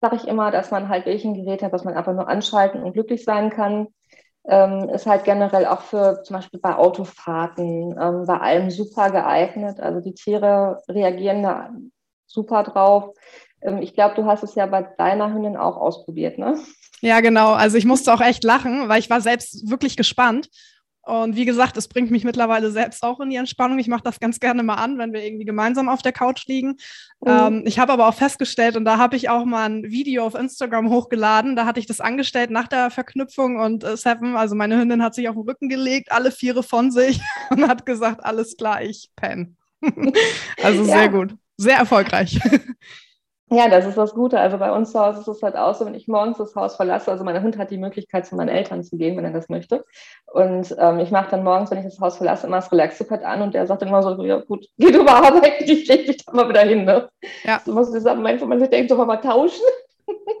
sage 0.00 0.16
ich 0.16 0.28
immer, 0.28 0.50
dass 0.50 0.70
man 0.70 0.88
halt 0.88 1.06
wirklich 1.06 1.24
ein 1.24 1.34
Gerät 1.34 1.62
hat, 1.62 1.72
was 1.72 1.84
man 1.84 1.94
einfach 1.94 2.14
nur 2.14 2.28
anschalten 2.28 2.82
und 2.82 2.92
glücklich 2.92 3.24
sein 3.24 3.50
kann. 3.50 3.88
Ähm, 4.46 4.88
ist 4.88 5.06
halt 5.06 5.24
generell 5.24 5.66
auch 5.66 5.82
für 5.82 6.22
zum 6.22 6.36
Beispiel 6.36 6.60
bei 6.60 6.74
Autofahrten, 6.74 7.94
ähm, 8.00 8.24
bei 8.26 8.38
allem 8.38 8.70
super 8.70 9.10
geeignet. 9.10 9.80
Also 9.80 10.00
die 10.00 10.14
Tiere 10.14 10.82
reagieren 10.88 11.42
da 11.42 11.70
super 12.26 12.62
drauf. 12.62 13.14
Ähm, 13.60 13.82
ich 13.82 13.92
glaube, 13.92 14.14
du 14.14 14.24
hast 14.24 14.42
es 14.42 14.54
ja 14.54 14.66
bei 14.66 14.82
deiner 14.96 15.32
Hündin 15.34 15.56
auch 15.56 15.76
ausprobiert, 15.76 16.38
ne? 16.38 16.58
Ja, 17.02 17.20
genau. 17.20 17.52
Also 17.52 17.76
ich 17.76 17.84
musste 17.84 18.12
auch 18.12 18.20
echt 18.20 18.44
lachen, 18.44 18.88
weil 18.88 19.00
ich 19.00 19.10
war 19.10 19.20
selbst 19.20 19.70
wirklich 19.70 19.96
gespannt. 19.96 20.48
Und 21.02 21.34
wie 21.34 21.46
gesagt, 21.46 21.76
es 21.76 21.88
bringt 21.88 22.10
mich 22.10 22.24
mittlerweile 22.24 22.70
selbst 22.70 23.02
auch 23.02 23.20
in 23.20 23.30
die 23.30 23.36
Entspannung. 23.36 23.78
Ich 23.78 23.88
mache 23.88 24.02
das 24.02 24.20
ganz 24.20 24.38
gerne 24.38 24.62
mal 24.62 24.74
an, 24.74 24.98
wenn 24.98 25.12
wir 25.12 25.24
irgendwie 25.24 25.46
gemeinsam 25.46 25.88
auf 25.88 26.02
der 26.02 26.12
Couch 26.12 26.46
liegen. 26.46 26.76
Mhm. 27.20 27.26
Ähm, 27.26 27.62
ich 27.64 27.78
habe 27.78 27.92
aber 27.92 28.06
auch 28.06 28.14
festgestellt, 28.14 28.76
und 28.76 28.84
da 28.84 28.98
habe 28.98 29.16
ich 29.16 29.30
auch 29.30 29.44
mal 29.44 29.68
ein 29.68 29.84
Video 29.84 30.24
auf 30.24 30.34
Instagram 30.34 30.90
hochgeladen, 30.90 31.56
da 31.56 31.64
hatte 31.64 31.80
ich 31.80 31.86
das 31.86 32.00
angestellt 32.00 32.50
nach 32.50 32.68
der 32.68 32.90
Verknüpfung 32.90 33.58
und 33.58 33.82
äh, 33.82 33.96
Seven, 33.96 34.36
also 34.36 34.54
meine 34.54 34.78
Hündin, 34.78 35.02
hat 35.02 35.14
sich 35.14 35.28
auf 35.28 35.36
den 35.36 35.48
Rücken 35.48 35.68
gelegt, 35.68 36.12
alle 36.12 36.32
Viere 36.32 36.62
von 36.62 36.90
sich 36.90 37.20
und 37.50 37.66
hat 37.66 37.86
gesagt, 37.86 38.22
alles 38.24 38.56
klar, 38.56 38.82
ich 38.82 39.10
penne. 39.16 39.54
also 40.62 40.84
ja. 40.84 40.84
sehr 40.84 41.08
gut, 41.08 41.34
sehr 41.56 41.76
erfolgreich. 41.76 42.38
Ja, 43.52 43.68
das 43.68 43.84
ist 43.84 43.98
das 43.98 44.14
Gute. 44.14 44.38
Also 44.38 44.58
bei 44.58 44.70
uns 44.70 44.92
zu 44.92 45.00
Hause 45.00 45.20
ist 45.20 45.28
es 45.28 45.42
halt 45.42 45.56
auch 45.56 45.74
so, 45.74 45.84
wenn 45.84 45.96
ich 45.96 46.06
morgens 46.06 46.38
das 46.38 46.54
Haus 46.54 46.76
verlasse, 46.76 47.10
also 47.10 47.24
mein 47.24 47.42
Hund 47.42 47.58
hat 47.58 47.72
die 47.72 47.78
Möglichkeit, 47.78 48.24
zu 48.24 48.36
meinen 48.36 48.48
Eltern 48.48 48.84
zu 48.84 48.96
gehen, 48.96 49.16
wenn 49.16 49.24
er 49.24 49.32
das 49.32 49.48
möchte. 49.48 49.84
Und 50.32 50.74
ähm, 50.78 51.00
ich 51.00 51.10
mache 51.10 51.32
dann 51.32 51.42
morgens, 51.42 51.68
wenn 51.72 51.78
ich 51.78 51.84
das 51.84 51.98
Haus 51.98 52.16
verlasse, 52.16 52.46
immer 52.46 52.58
das 52.58 52.70
Relax-Pad 52.70 53.24
an 53.24 53.42
und 53.42 53.52
der 53.54 53.66
sagt 53.66 53.82
dann 53.82 53.88
immer 53.88 54.04
so, 54.04 54.22
ja 54.22 54.38
gut, 54.38 54.68
geh 54.78 54.92
du 54.92 55.02
mal 55.02 55.24
arbeiten, 55.24 55.64
ich 55.64 55.88
leg 55.88 56.06
dich 56.06 56.24
da 56.24 56.32
mal 56.32 56.48
wieder 56.48 56.60
hin. 56.60 56.84
Ne? 56.84 57.08
Ja. 57.42 57.60
So 57.64 57.72
muss 57.72 57.90
dieser 57.90 58.14
Moment, 58.14 58.40
wo 58.40 58.46
man 58.46 58.60
sich 58.60 58.70
denkt, 58.70 58.92
doch 58.92 59.04
mal 59.04 59.16
tauschen. 59.16 59.64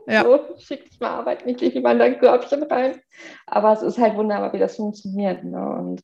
Ja. 0.06 0.24
So, 0.24 0.40
schick 0.58 0.88
dich 0.88 1.00
mal 1.00 1.10
arbeiten, 1.10 1.48
ich 1.48 1.60
lege 1.60 1.80
mal 1.80 1.92
in 1.92 1.98
dein 1.98 2.18
Körbchen 2.18 2.62
rein. 2.64 3.00
Aber 3.46 3.72
es 3.72 3.82
ist 3.82 3.98
halt 3.98 4.16
wunderbar, 4.16 4.52
wie 4.52 4.58
das 4.58 4.76
funktioniert. 4.76 5.44
Ne? 5.44 5.58
Und 5.58 6.00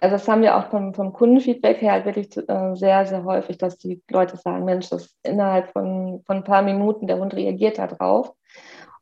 also 0.00 0.16
das 0.16 0.28
haben 0.28 0.42
wir 0.42 0.56
auch 0.56 0.68
vom, 0.70 0.94
vom 0.94 1.12
Kundenfeedback 1.12 1.80
her 1.80 1.92
halt 1.92 2.04
wirklich 2.04 2.36
äh, 2.36 2.74
sehr, 2.74 3.06
sehr 3.06 3.24
häufig, 3.24 3.56
dass 3.58 3.78
die 3.78 4.02
Leute 4.10 4.36
sagen, 4.36 4.64
Mensch, 4.64 4.90
das 4.90 5.16
innerhalb 5.22 5.72
von, 5.72 6.22
von 6.26 6.38
ein 6.38 6.44
paar 6.44 6.62
Minuten, 6.62 7.06
der 7.06 7.18
Hund 7.18 7.34
reagiert 7.34 7.78
da 7.78 7.86
drauf. 7.86 8.32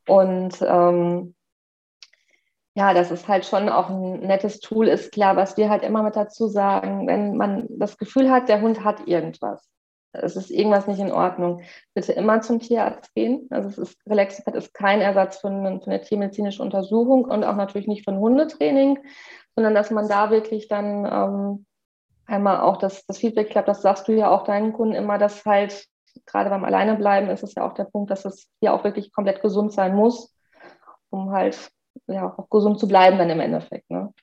Und 0.07 0.55
ähm, 0.62 1.35
ja, 2.75 2.95
das 2.95 3.11
ist 3.11 3.27
halt 3.27 3.45
schon 3.45 3.69
auch 3.69 3.91
ein 3.91 4.21
nettes 4.21 4.61
Tool, 4.61 4.87
ist 4.87 5.11
klar, 5.11 5.35
was 5.35 5.57
wir 5.57 5.69
halt 5.69 5.83
immer 5.83 6.03
mit 6.05 6.14
dazu 6.14 6.47
sagen, 6.47 7.09
wenn 7.09 7.37
man 7.37 7.67
das 7.71 7.99
Gefühl 7.99 8.31
hat, 8.31 8.49
der 8.49 8.61
Hund 8.61 8.85
hat 8.85 9.09
irgendwas. 9.09 9.69
Es 10.12 10.37
ist 10.37 10.51
irgendwas 10.51 10.87
nicht 10.87 11.01
in 11.01 11.12
Ordnung. 11.12 11.62
Bitte 11.93 12.12
immer 12.12 12.41
zum 12.41 12.61
Tierarzt 12.61 13.12
gehen. 13.14 13.47
Also 13.51 13.69
es 13.69 13.79
ist, 13.79 13.99
Relaxipad 14.07 14.55
ist 14.55 14.73
kein 14.73 15.01
Ersatz 15.01 15.38
für 15.38 15.49
für 15.49 15.91
eine 15.91 16.01
tiermedizinische 16.01 16.62
Untersuchung 16.62 17.25
und 17.25 17.45
auch 17.45 17.57
natürlich 17.57 17.88
nicht 17.88 18.05
für 18.05 18.12
ein 18.12 18.21
Hundetraining 18.21 18.99
sondern 19.59 19.75
dass 19.75 19.90
man 19.90 20.07
da 20.07 20.31
wirklich 20.31 20.68
dann 20.68 21.05
ähm, 21.05 21.66
einmal 22.27 22.61
auch 22.61 22.77
das, 22.77 23.05
das 23.07 23.18
Feedback 23.18 23.51
klappt. 23.51 23.66
Das 23.66 23.83
sagst 23.83 24.07
du 24.07 24.12
ja 24.12 24.31
auch 24.31 24.44
deinen 24.44 24.73
Kunden 24.73 24.94
immer, 24.94 25.18
dass 25.18 25.44
halt 25.44 25.85
gerade 26.27 26.49
beim 26.49 26.62
Alleinebleiben 26.62 27.29
ist 27.29 27.42
es 27.42 27.57
ja 27.57 27.68
auch 27.68 27.75
der 27.75 27.87
Punkt, 27.87 28.12
dass 28.12 28.25
es 28.25 28.49
ja 28.61 28.73
auch 28.73 28.85
wirklich 28.85 29.12
komplett 29.12 29.42
gesund 29.42 29.73
sein 29.73 29.97
muss, 29.97 30.33
um 31.11 31.33
halt 31.33 31.73
ja 32.07 32.37
auch 32.37 32.49
gesund 32.51 32.79
zu 32.79 32.87
bleiben 32.87 33.18
dann 33.18 33.31
im 33.31 33.40
Endeffekt. 33.40 33.90
Ne? 33.90 34.14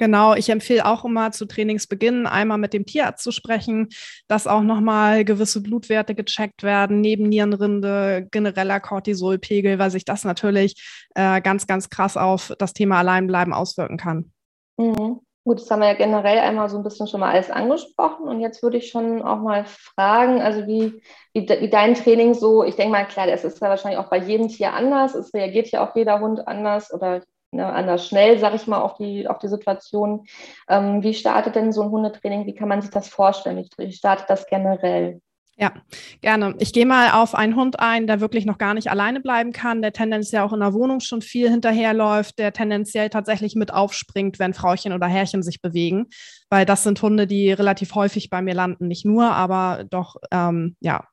Genau, 0.00 0.34
ich 0.34 0.48
empfehle 0.48 0.86
auch 0.86 1.04
immer 1.04 1.30
zu 1.30 1.44
Trainingsbeginn 1.44 2.26
einmal 2.26 2.56
mit 2.56 2.72
dem 2.72 2.86
Tierarzt 2.86 3.22
zu 3.22 3.32
sprechen, 3.32 3.90
dass 4.28 4.46
auch 4.48 4.62
nochmal 4.62 5.26
gewisse 5.26 5.62
Blutwerte 5.62 6.14
gecheckt 6.14 6.62
werden, 6.62 7.02
neben 7.02 7.28
Nierenrinde, 7.28 8.26
genereller 8.30 8.80
Cortisolpegel, 8.80 9.78
weil 9.78 9.90
sich 9.90 10.06
das 10.06 10.24
natürlich 10.24 11.06
äh, 11.14 11.42
ganz, 11.42 11.66
ganz 11.66 11.90
krass 11.90 12.16
auf 12.16 12.50
das 12.58 12.72
Thema 12.72 13.00
Alleinbleiben 13.00 13.52
auswirken 13.52 13.98
kann. 13.98 14.32
Mhm. 14.80 15.20
Gut, 15.44 15.60
das 15.60 15.70
haben 15.70 15.80
wir 15.80 15.88
ja 15.88 15.94
generell 15.94 16.38
einmal 16.38 16.68
so 16.68 16.76
ein 16.76 16.82
bisschen 16.82 17.06
schon 17.06 17.20
mal 17.20 17.32
alles 17.32 17.50
angesprochen. 17.50 18.28
Und 18.28 18.40
jetzt 18.40 18.62
würde 18.62 18.76
ich 18.78 18.90
schon 18.90 19.22
auch 19.22 19.38
mal 19.38 19.64
fragen, 19.66 20.40
also 20.42 20.66
wie, 20.66 21.02
wie, 21.32 21.48
wie 21.48 21.70
dein 21.70 21.94
Training 21.94 22.34
so, 22.34 22.62
ich 22.62 22.76
denke 22.76 22.92
mal, 22.92 23.06
klar, 23.06 23.26
das 23.26 23.44
ist 23.44 23.60
ja 23.60 23.68
wahrscheinlich 23.68 23.98
auch 23.98 24.10
bei 24.10 24.18
jedem 24.18 24.48
Tier 24.48 24.72
anders. 24.74 25.14
Es 25.14 25.32
reagiert 25.34 25.68
ja 25.70 25.86
auch 25.86 25.96
jeder 25.96 26.20
Hund 26.20 26.46
anders 26.46 26.92
oder 26.92 27.22
ne, 27.52 27.66
anders 27.66 28.06
schnell, 28.06 28.38
sage 28.38 28.56
ich 28.56 28.66
mal, 28.66 28.80
auf 28.80 28.94
die, 28.96 29.28
auf 29.28 29.38
die 29.38 29.48
Situation. 29.48 30.26
Ähm, 30.68 31.02
wie 31.02 31.14
startet 31.14 31.56
denn 31.56 31.72
so 31.72 31.82
ein 31.82 31.90
Hundetraining? 31.90 32.46
Wie 32.46 32.54
kann 32.54 32.68
man 32.68 32.82
sich 32.82 32.90
das 32.90 33.08
vorstellen? 33.08 33.66
Wie 33.78 33.92
startet 33.92 34.28
das 34.30 34.46
generell? 34.46 35.20
Ja, 35.60 35.74
gerne. 36.22 36.54
Ich 36.58 36.72
gehe 36.72 36.86
mal 36.86 37.10
auf 37.10 37.34
einen 37.34 37.54
Hund 37.54 37.80
ein, 37.80 38.06
der 38.06 38.22
wirklich 38.22 38.46
noch 38.46 38.56
gar 38.56 38.72
nicht 38.72 38.90
alleine 38.90 39.20
bleiben 39.20 39.52
kann, 39.52 39.82
der 39.82 39.92
tendenziell 39.92 40.40
auch 40.40 40.54
in 40.54 40.60
der 40.60 40.72
Wohnung 40.72 41.00
schon 41.00 41.20
viel 41.20 41.50
hinterherläuft, 41.50 42.38
der 42.38 42.54
tendenziell 42.54 43.10
tatsächlich 43.10 43.56
mit 43.56 43.70
aufspringt, 43.70 44.38
wenn 44.38 44.54
Frauchen 44.54 44.94
oder 44.94 45.06
Herrchen 45.06 45.42
sich 45.42 45.60
bewegen, 45.60 46.06
weil 46.48 46.64
das 46.64 46.82
sind 46.82 47.02
Hunde, 47.02 47.26
die 47.26 47.52
relativ 47.52 47.94
häufig 47.94 48.30
bei 48.30 48.40
mir 48.40 48.54
landen. 48.54 48.88
Nicht 48.88 49.04
nur, 49.04 49.32
aber 49.32 49.84
doch, 49.90 50.16
ähm, 50.30 50.76
ja, 50.80 51.04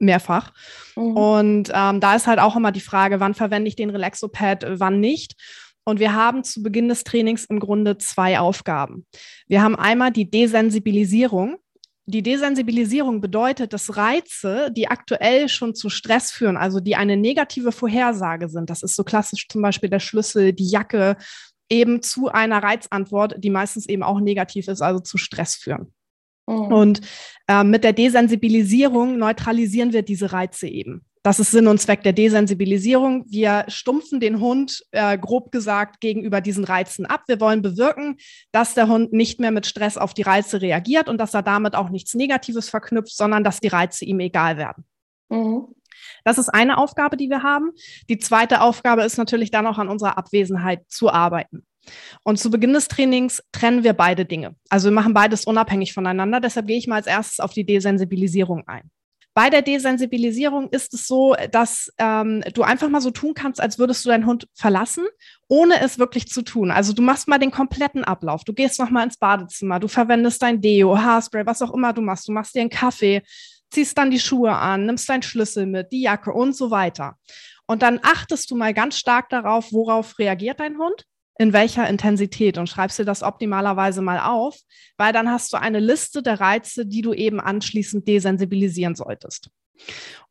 mehrfach. 0.00 0.52
Mhm. 0.96 1.16
Und 1.16 1.70
ähm, 1.72 2.00
da 2.00 2.16
ist 2.16 2.26
halt 2.26 2.40
auch 2.40 2.56
immer 2.56 2.72
die 2.72 2.80
Frage, 2.80 3.20
wann 3.20 3.34
verwende 3.34 3.68
ich 3.68 3.76
den 3.76 3.90
Relaxopad, 3.90 4.66
wann 4.68 4.98
nicht. 4.98 5.36
Und 5.84 6.00
wir 6.00 6.12
haben 6.12 6.42
zu 6.42 6.60
Beginn 6.60 6.88
des 6.88 7.04
Trainings 7.04 7.44
im 7.44 7.60
Grunde 7.60 7.98
zwei 7.98 8.40
Aufgaben. 8.40 9.06
Wir 9.46 9.62
haben 9.62 9.76
einmal 9.76 10.10
die 10.10 10.28
Desensibilisierung. 10.28 11.58
Die 12.08 12.22
Desensibilisierung 12.22 13.20
bedeutet, 13.20 13.72
dass 13.72 13.96
Reize, 13.96 14.70
die 14.70 14.86
aktuell 14.86 15.48
schon 15.48 15.74
zu 15.74 15.90
Stress 15.90 16.30
führen, 16.30 16.56
also 16.56 16.78
die 16.78 16.94
eine 16.94 17.16
negative 17.16 17.72
Vorhersage 17.72 18.48
sind, 18.48 18.70
das 18.70 18.84
ist 18.84 18.94
so 18.94 19.02
klassisch 19.02 19.48
zum 19.48 19.60
Beispiel 19.60 19.90
der 19.90 19.98
Schlüssel, 19.98 20.52
die 20.52 20.68
Jacke, 20.68 21.16
eben 21.68 22.02
zu 22.02 22.28
einer 22.28 22.62
Reizantwort, 22.62 23.34
die 23.38 23.50
meistens 23.50 23.88
eben 23.88 24.04
auch 24.04 24.20
negativ 24.20 24.68
ist, 24.68 24.82
also 24.82 25.00
zu 25.00 25.18
Stress 25.18 25.56
führen. 25.56 25.92
Mhm. 26.46 26.72
Und 26.72 27.00
äh, 27.48 27.64
mit 27.64 27.82
der 27.82 27.92
Desensibilisierung 27.92 29.18
neutralisieren 29.18 29.92
wir 29.92 30.02
diese 30.02 30.32
Reize 30.32 30.68
eben. 30.68 31.04
Das 31.26 31.40
ist 31.40 31.50
Sinn 31.50 31.66
und 31.66 31.80
Zweck 31.80 32.04
der 32.04 32.12
Desensibilisierung. 32.12 33.24
Wir 33.26 33.64
stumpfen 33.66 34.20
den 34.20 34.38
Hund, 34.38 34.84
äh, 34.92 35.18
grob 35.18 35.50
gesagt, 35.50 35.98
gegenüber 35.98 36.40
diesen 36.40 36.62
Reizen 36.62 37.04
ab. 37.04 37.24
Wir 37.26 37.40
wollen 37.40 37.62
bewirken, 37.62 38.18
dass 38.52 38.74
der 38.74 38.86
Hund 38.86 39.12
nicht 39.12 39.40
mehr 39.40 39.50
mit 39.50 39.66
Stress 39.66 39.98
auf 39.98 40.14
die 40.14 40.22
Reize 40.22 40.62
reagiert 40.62 41.08
und 41.08 41.18
dass 41.18 41.34
er 41.34 41.42
damit 41.42 41.74
auch 41.74 41.90
nichts 41.90 42.14
Negatives 42.14 42.68
verknüpft, 42.68 43.16
sondern 43.16 43.42
dass 43.42 43.58
die 43.58 43.66
Reize 43.66 44.04
ihm 44.04 44.20
egal 44.20 44.56
werden. 44.56 44.84
Mhm. 45.28 45.66
Das 46.22 46.38
ist 46.38 46.48
eine 46.48 46.78
Aufgabe, 46.78 47.16
die 47.16 47.28
wir 47.28 47.42
haben. 47.42 47.72
Die 48.08 48.18
zweite 48.18 48.60
Aufgabe 48.60 49.02
ist 49.02 49.18
natürlich 49.18 49.50
dann 49.50 49.66
auch 49.66 49.78
an 49.78 49.88
unserer 49.88 50.18
Abwesenheit 50.18 50.84
zu 50.86 51.10
arbeiten. 51.10 51.66
Und 52.22 52.38
zu 52.38 52.52
Beginn 52.52 52.72
des 52.72 52.86
Trainings 52.86 53.42
trennen 53.50 53.82
wir 53.82 53.94
beide 53.94 54.26
Dinge. 54.26 54.54
Also 54.68 54.90
wir 54.90 54.94
machen 54.94 55.12
beides 55.12 55.44
unabhängig 55.44 55.92
voneinander. 55.92 56.38
Deshalb 56.38 56.68
gehe 56.68 56.78
ich 56.78 56.86
mal 56.86 56.94
als 56.94 57.08
erstes 57.08 57.40
auf 57.40 57.52
die 57.52 57.66
Desensibilisierung 57.66 58.62
ein. 58.68 58.92
Bei 59.36 59.50
der 59.50 59.60
Desensibilisierung 59.60 60.70
ist 60.70 60.94
es 60.94 61.06
so, 61.06 61.36
dass 61.50 61.92
ähm, 61.98 62.42
du 62.54 62.62
einfach 62.62 62.88
mal 62.88 63.02
so 63.02 63.10
tun 63.10 63.34
kannst, 63.34 63.60
als 63.60 63.78
würdest 63.78 64.02
du 64.02 64.08
deinen 64.08 64.24
Hund 64.24 64.48
verlassen, 64.54 65.04
ohne 65.46 65.78
es 65.82 65.98
wirklich 65.98 66.28
zu 66.28 66.40
tun. 66.40 66.70
Also 66.70 66.94
du 66.94 67.02
machst 67.02 67.28
mal 67.28 67.36
den 67.36 67.50
kompletten 67.50 68.02
Ablauf. 68.02 68.44
Du 68.44 68.54
gehst 68.54 68.78
noch 68.78 68.88
mal 68.88 69.04
ins 69.04 69.18
Badezimmer, 69.18 69.78
du 69.78 69.88
verwendest 69.88 70.40
dein 70.40 70.62
Deo, 70.62 70.96
Haarspray, 70.96 71.44
was 71.44 71.60
auch 71.60 71.74
immer 71.74 71.92
du 71.92 72.00
machst. 72.00 72.26
Du 72.26 72.32
machst 72.32 72.54
dir 72.54 72.62
einen 72.62 72.70
Kaffee, 72.70 73.20
ziehst 73.70 73.98
dann 73.98 74.10
die 74.10 74.20
Schuhe 74.20 74.56
an, 74.56 74.86
nimmst 74.86 75.06
deinen 75.06 75.22
Schlüssel 75.22 75.66
mit, 75.66 75.92
die 75.92 76.00
Jacke 76.00 76.32
und 76.32 76.56
so 76.56 76.70
weiter. 76.70 77.18
Und 77.66 77.82
dann 77.82 78.00
achtest 78.02 78.50
du 78.50 78.56
mal 78.56 78.72
ganz 78.72 78.96
stark 78.96 79.28
darauf, 79.28 79.70
worauf 79.70 80.18
reagiert 80.18 80.60
dein 80.60 80.78
Hund 80.78 81.04
in 81.38 81.52
welcher 81.52 81.88
Intensität 81.88 82.58
und 82.58 82.68
schreibst 82.68 82.98
dir 82.98 83.04
das 83.04 83.22
optimalerweise 83.22 84.02
mal 84.02 84.20
auf, 84.20 84.58
weil 84.96 85.12
dann 85.12 85.30
hast 85.30 85.52
du 85.52 85.58
eine 85.58 85.80
Liste 85.80 86.22
der 86.22 86.40
Reize, 86.40 86.86
die 86.86 87.02
du 87.02 87.12
eben 87.12 87.40
anschließend 87.40 88.08
desensibilisieren 88.08 88.94
solltest. 88.94 89.50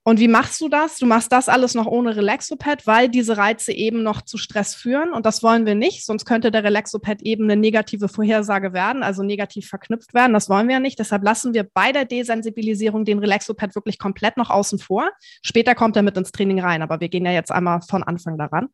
Und 0.08 0.20
wie 0.20 0.28
machst 0.28 0.62
du 0.62 0.70
das? 0.70 0.98
Du 0.98 1.08
machst 1.08 1.32
das 1.32 1.50
alles 1.50 1.74
noch 1.74 1.88
ohne 1.88 2.16
Relaxopad, 2.16 2.86
weil 2.86 3.10
diese 3.10 3.38
Reize 3.38 3.72
eben 3.72 4.04
noch 4.04 4.22
zu 4.22 4.38
Stress 4.38 4.76
führen. 4.76 5.12
Und 5.12 5.26
das 5.26 5.42
wollen 5.42 5.66
wir 5.66 5.74
nicht, 5.74 6.06
sonst 6.06 6.26
könnte 6.26 6.52
der 6.52 6.64
Relaxopad 6.64 7.24
eben 7.24 7.46
eine 7.46 7.56
negative 7.56 8.08
Vorhersage 8.08 8.72
werden, 8.72 9.02
also 9.02 9.24
negativ 9.24 9.68
verknüpft 9.68 10.14
werden. 10.14 10.34
Das 10.34 10.48
wollen 10.48 10.68
wir 10.68 10.76
ja 10.76 10.80
nicht. 10.80 11.00
Deshalb 11.00 11.24
lassen 11.24 11.56
wir 11.56 11.68
bei 11.74 11.92
der 11.92 12.06
Desensibilisierung 12.06 13.04
den 13.04 13.18
Relaxopad 13.18 13.74
wirklich 13.74 13.98
komplett 13.98 14.38
noch 14.38 14.52
außen 14.52 14.78
vor. 14.78 15.10
Später 15.42 15.74
kommt 15.74 15.96
er 15.96 16.04
mit 16.04 16.18
ins 16.18 16.32
Training 16.32 16.60
rein, 16.60 16.84
aber 16.84 17.00
wir 17.00 17.10
gehen 17.10 17.26
ja 17.26 17.32
jetzt 17.32 17.52
einmal 17.52 17.82
von 17.82 18.04
Anfang 18.04 18.38
daran. 18.38 18.68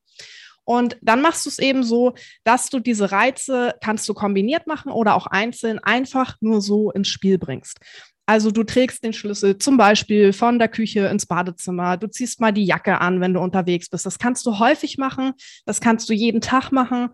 Und 0.63 0.97
dann 1.01 1.21
machst 1.21 1.45
du 1.45 1.49
es 1.49 1.59
eben 1.59 1.83
so, 1.83 2.13
dass 2.43 2.69
du 2.69 2.79
diese 2.79 3.11
Reize 3.11 3.73
kannst 3.81 4.07
du 4.07 4.13
kombiniert 4.13 4.67
machen 4.67 4.91
oder 4.91 5.15
auch 5.15 5.27
einzeln 5.27 5.79
einfach 5.79 6.35
nur 6.39 6.61
so 6.61 6.91
ins 6.91 7.07
Spiel 7.07 7.37
bringst. 7.37 7.79
Also 8.25 8.51
du 8.51 8.63
trägst 8.63 9.03
den 9.03 9.13
Schlüssel 9.13 9.57
zum 9.57 9.77
Beispiel 9.77 10.31
von 10.31 10.59
der 10.59 10.69
Küche 10.69 11.07
ins 11.07 11.25
Badezimmer. 11.25 11.97
Du 11.97 12.07
ziehst 12.07 12.39
mal 12.39 12.53
die 12.53 12.63
Jacke 12.65 13.01
an, 13.01 13.19
wenn 13.19 13.33
du 13.33 13.41
unterwegs 13.41 13.89
bist. 13.89 14.05
Das 14.05 14.19
kannst 14.19 14.45
du 14.45 14.59
häufig 14.59 14.97
machen. 14.97 15.33
Das 15.65 15.81
kannst 15.81 16.07
du 16.07 16.13
jeden 16.13 16.39
Tag 16.39 16.71
machen. 16.71 17.09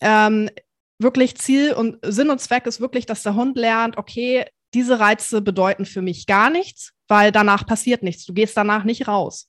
Ähm, 0.00 0.48
wirklich 0.98 1.36
Ziel 1.36 1.74
und 1.74 1.98
Sinn 2.02 2.30
und 2.30 2.40
Zweck 2.40 2.66
ist 2.66 2.80
wirklich, 2.80 3.06
dass 3.06 3.22
der 3.22 3.34
Hund 3.34 3.58
lernt, 3.58 3.98
okay, 3.98 4.46
diese 4.72 4.98
Reize 5.00 5.42
bedeuten 5.42 5.84
für 5.84 6.00
mich 6.00 6.26
gar 6.26 6.48
nichts, 6.48 6.92
weil 7.08 7.32
danach 7.32 7.66
passiert 7.66 8.02
nichts. 8.02 8.24
Du 8.24 8.32
gehst 8.32 8.56
danach 8.56 8.84
nicht 8.84 9.08
raus. 9.08 9.48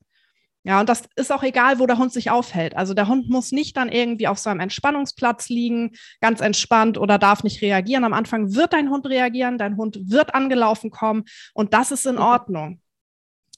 Ja, 0.66 0.80
und 0.80 0.88
das 0.88 1.04
ist 1.18 1.32
auch 1.32 1.44
egal, 1.44 1.80
wo 1.80 1.88
der 1.88 1.98
Hund 1.98 2.14
sich 2.14 2.32
aufhält. 2.32 2.78
Also 2.78 2.94
der 2.94 3.10
Hund 3.10 3.30
muss 3.30 3.52
nicht 3.52 3.76
dann 3.76 3.90
irgendwie 3.90 4.28
auf 4.28 4.38
seinem 4.38 4.62
Entspannungsplatz 4.62 5.50
liegen, 5.50 5.92
ganz 6.22 6.40
entspannt 6.40 6.98
oder 6.98 7.18
darf 7.18 7.44
nicht 7.44 7.62
reagieren. 7.62 8.06
Am 8.06 8.14
Anfang 8.14 8.56
wird 8.56 8.72
dein 8.72 8.90
Hund 8.90 9.06
reagieren, 9.08 9.58
dein 9.58 9.76
Hund 9.76 10.00
wird 10.10 10.34
angelaufen 10.34 10.90
kommen 10.90 11.26
und 11.54 11.74
das 11.74 11.92
ist 11.92 12.06
in 12.06 12.18
Ordnung. 12.18 12.80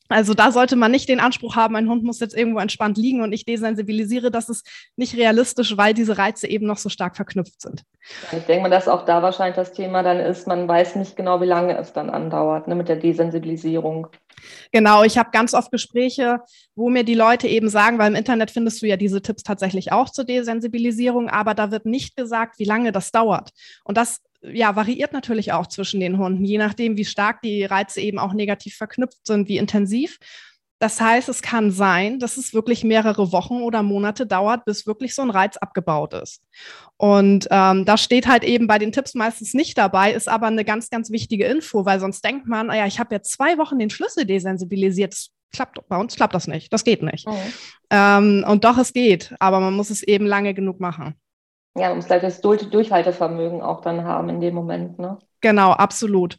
Also 0.07 0.35
da 0.35 0.51
sollte 0.51 0.75
man 0.75 0.91
nicht 0.91 1.09
den 1.09 1.19
Anspruch 1.19 1.55
haben, 1.55 1.75
ein 1.75 1.89
Hund 1.89 2.03
muss 2.03 2.19
jetzt 2.19 2.37
irgendwo 2.37 2.59
entspannt 2.59 2.97
liegen 2.97 3.21
und 3.21 3.33
ich 3.33 3.43
desensibilisiere. 3.43 4.29
Das 4.29 4.49
ist 4.49 4.67
nicht 4.95 5.15
realistisch, 5.15 5.77
weil 5.77 5.93
diese 5.93 6.17
Reize 6.17 6.47
eben 6.47 6.67
noch 6.67 6.77
so 6.77 6.89
stark 6.89 7.15
verknüpft 7.15 7.61
sind. 7.61 7.83
Ich 8.31 8.43
denke 8.43 8.63
mal, 8.63 8.69
dass 8.69 8.87
auch 8.87 9.05
da 9.05 9.23
wahrscheinlich 9.23 9.55
das 9.55 9.73
Thema 9.73 10.03
dann 10.03 10.19
ist, 10.19 10.45
man 10.45 10.67
weiß 10.67 10.95
nicht 10.95 11.15
genau, 11.15 11.41
wie 11.41 11.47
lange 11.47 11.75
es 11.77 11.91
dann 11.91 12.11
andauert 12.11 12.67
ne, 12.67 12.75
mit 12.75 12.87
der 12.87 12.97
Desensibilisierung. 12.97 14.07
Genau, 14.71 15.03
ich 15.03 15.17
habe 15.17 15.31
ganz 15.31 15.55
oft 15.55 15.71
Gespräche, 15.71 16.39
wo 16.75 16.89
mir 16.89 17.03
die 17.03 17.15
Leute 17.15 17.47
eben 17.47 17.69
sagen, 17.69 17.97
weil 17.97 18.09
im 18.09 18.15
Internet 18.15 18.51
findest 18.51 18.81
du 18.83 18.85
ja 18.85 18.97
diese 18.97 19.23
Tipps 19.23 19.41
tatsächlich 19.41 19.91
auch 19.91 20.11
zur 20.11 20.25
Desensibilisierung, 20.25 21.29
aber 21.29 21.55
da 21.55 21.71
wird 21.71 21.85
nicht 21.87 22.15
gesagt, 22.15 22.59
wie 22.59 22.65
lange 22.65 22.91
das 22.91 23.11
dauert. 23.11 23.51
Und 23.83 23.97
das 23.97 24.21
ja, 24.51 24.75
variiert 24.75 25.13
natürlich 25.13 25.51
auch 25.53 25.67
zwischen 25.67 25.99
den 25.99 26.17
Hunden, 26.17 26.45
je 26.45 26.57
nachdem, 26.57 26.97
wie 26.97 27.05
stark 27.05 27.41
die 27.41 27.65
Reize 27.65 28.01
eben 28.01 28.19
auch 28.19 28.33
negativ 28.33 28.75
verknüpft 28.75 29.25
sind, 29.25 29.47
wie 29.47 29.57
intensiv. 29.57 30.19
Das 30.79 30.99
heißt, 30.99 31.29
es 31.29 31.41
kann 31.41 31.71
sein, 31.71 32.19
dass 32.19 32.35
es 32.35 32.53
wirklich 32.53 32.83
mehrere 32.83 33.31
Wochen 33.31 33.61
oder 33.61 33.81
Monate 33.81 34.27
dauert, 34.27 34.65
bis 34.65 34.85
wirklich 34.85 35.15
so 35.15 35.21
ein 35.21 35.29
Reiz 35.29 35.55
abgebaut 35.55 36.13
ist. 36.13 36.41
Und 36.97 37.47
ähm, 37.49 37.85
das 37.85 38.03
steht 38.03 38.27
halt 38.27 38.43
eben 38.43 38.67
bei 38.67 38.77
den 38.77 38.91
Tipps 38.91 39.15
meistens 39.15 39.53
nicht 39.53 39.77
dabei, 39.77 40.11
ist 40.11 40.27
aber 40.27 40.47
eine 40.47 40.65
ganz, 40.65 40.89
ganz 40.89 41.11
wichtige 41.11 41.45
Info, 41.45 41.85
weil 41.85 42.01
sonst 42.01 42.25
denkt 42.25 42.45
man, 42.47 42.67
ja, 42.67 42.85
ich 42.85 42.99
habe 42.99 43.15
ja 43.15 43.21
zwei 43.21 43.57
Wochen 43.57 43.79
den 43.79 43.89
Schlüssel 43.89 44.25
desensibilisiert. 44.25 45.13
Das 45.13 45.29
klappt, 45.53 45.79
bei 45.87 45.97
uns 45.97 46.15
klappt 46.17 46.35
das 46.35 46.47
nicht. 46.47 46.73
Das 46.73 46.83
geht 46.83 47.03
nicht. 47.03 47.25
Oh. 47.25 47.37
Ähm, 47.89 48.45
und 48.45 48.65
doch, 48.65 48.77
es 48.77 48.91
geht, 48.91 49.33
aber 49.39 49.61
man 49.61 49.73
muss 49.73 49.89
es 49.89 50.03
eben 50.03 50.25
lange 50.25 50.53
genug 50.53 50.81
machen 50.81 51.15
ja, 51.77 51.89
man 51.89 51.97
muss 51.97 52.07
gleich 52.07 52.21
das 52.21 52.41
Durchhaltevermögen 52.41 53.61
auch 53.61 53.81
dann 53.81 54.05
haben 54.05 54.29
in 54.29 54.39
dem 54.39 54.55
Moment. 54.55 54.97
Ne? 54.97 55.17
Genau, 55.41 55.71
absolut. 55.71 56.37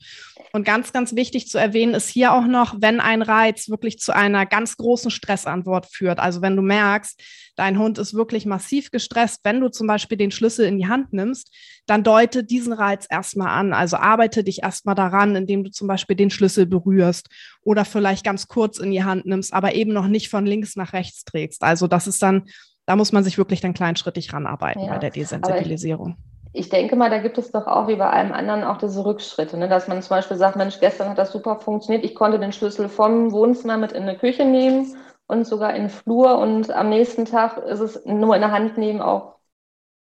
Und 0.53 0.65
ganz, 0.65 0.93
ganz 0.93 1.15
wichtig 1.15 1.49
zu 1.49 1.59
erwähnen 1.59 1.93
ist 1.93 2.09
hier 2.09 2.33
auch 2.33 2.47
noch, 2.47 2.77
wenn 2.81 2.99
ein 2.99 3.21
Reiz 3.21 3.69
wirklich 3.69 3.99
zu 3.99 4.15
einer 4.15 4.47
ganz 4.47 4.79
großen 4.79 5.11
Stressantwort 5.11 5.87
führt. 5.87 6.19
Also 6.19 6.41
wenn 6.41 6.57
du 6.57 6.63
merkst, 6.63 7.23
dein 7.55 7.79
Hund 7.79 7.99
ist 7.99 8.15
wirklich 8.15 8.47
massiv 8.47 8.91
gestresst, 8.91 9.43
wenn 9.45 9.61
du 9.61 9.69
zum 9.69 9.87
Beispiel 9.87 10.17
den 10.17 10.31
Schlüssel 10.31 10.67
in 10.67 10.79
die 10.79 10.89
Hand 10.89 11.13
nimmst, 11.13 11.55
dann 11.87 12.03
deute 12.03 12.43
diesen 12.43 12.73
Reiz 12.73 13.07
erstmal 13.09 13.49
an. 13.49 13.75
Also 13.75 13.99
arbeite 13.99 14.43
dich 14.43 14.63
erstmal 14.63 14.95
daran, 14.95 15.37
indem 15.37 15.63
du 15.63 15.71
zum 15.71 15.87
Beispiel 15.87 16.17
den 16.17 16.31
Schlüssel 16.31 16.65
berührst 16.65 17.29
oder 17.63 17.85
vielleicht 17.85 18.25
ganz 18.25 18.49
kurz 18.49 18.79
in 18.79 18.91
die 18.91 19.05
Hand 19.05 19.27
nimmst, 19.27 19.53
aber 19.53 19.75
eben 19.75 19.93
noch 19.93 20.09
nicht 20.09 20.31
von 20.31 20.47
links 20.47 20.77
nach 20.77 20.95
rechts 20.95 21.25
trägst. 21.25 21.63
Also 21.63 21.87
das 21.87 22.07
ist 22.07 22.23
dann 22.23 22.45
da 22.87 22.97
muss 22.97 23.13
man 23.13 23.25
sich 23.25 23.37
wirklich 23.37 23.61
dann 23.61 23.75
kleinschrittig 23.75 24.33
ranarbeiten 24.33 24.85
ja, 24.85 24.93
bei 24.93 24.99
der 24.99 25.11
Desensibilisierung. 25.11 26.17
Ich, 26.53 26.61
ich, 26.61 26.69
denke 26.71 26.97
mal, 26.97 27.11
da 27.11 27.19
gibt 27.19 27.37
es 27.37 27.51
doch 27.51 27.67
auch 27.67 27.89
wie 27.89 27.97
bei 27.97 28.09
allem 28.09 28.33
anderen 28.33 28.65
auch 28.65 28.79
diese 28.79 29.05
Rückschritte, 29.05 29.59
ne? 29.59 29.69
dass 29.69 29.89
man 29.89 30.01
zum 30.01 30.11
Beispiel 30.11 30.37
sagt, 30.37 30.57
Mensch, 30.57 30.81
gestern 30.81 31.11
hat 31.11 31.19
das 31.19 31.33
super 31.33 31.57
funktioniert, 31.57 32.05
ich 32.05 32.15
konnte 32.15 32.39
den 32.39 32.53
Schlüssel 32.53 32.89
vom 32.89 33.33
Wohnzimmer 33.33 33.77
mit 33.77 33.93
in 33.93 34.07
die 34.07 34.17
Küche 34.17 34.45
nehmen 34.45 34.97
und 35.27 35.47
sogar 35.47 35.75
in 35.75 35.83
den 35.83 35.91
Flur 35.91 36.39
und 36.39 36.71
am 36.71 36.89
nächsten 36.89 37.25
Tag 37.25 37.59
ist 37.59 37.81
es 37.81 38.05
nur 38.07 38.35
in 38.35 38.41
der 38.41 38.53
Hand 38.53 38.79
nehmen 38.79 39.03
auch 39.03 39.37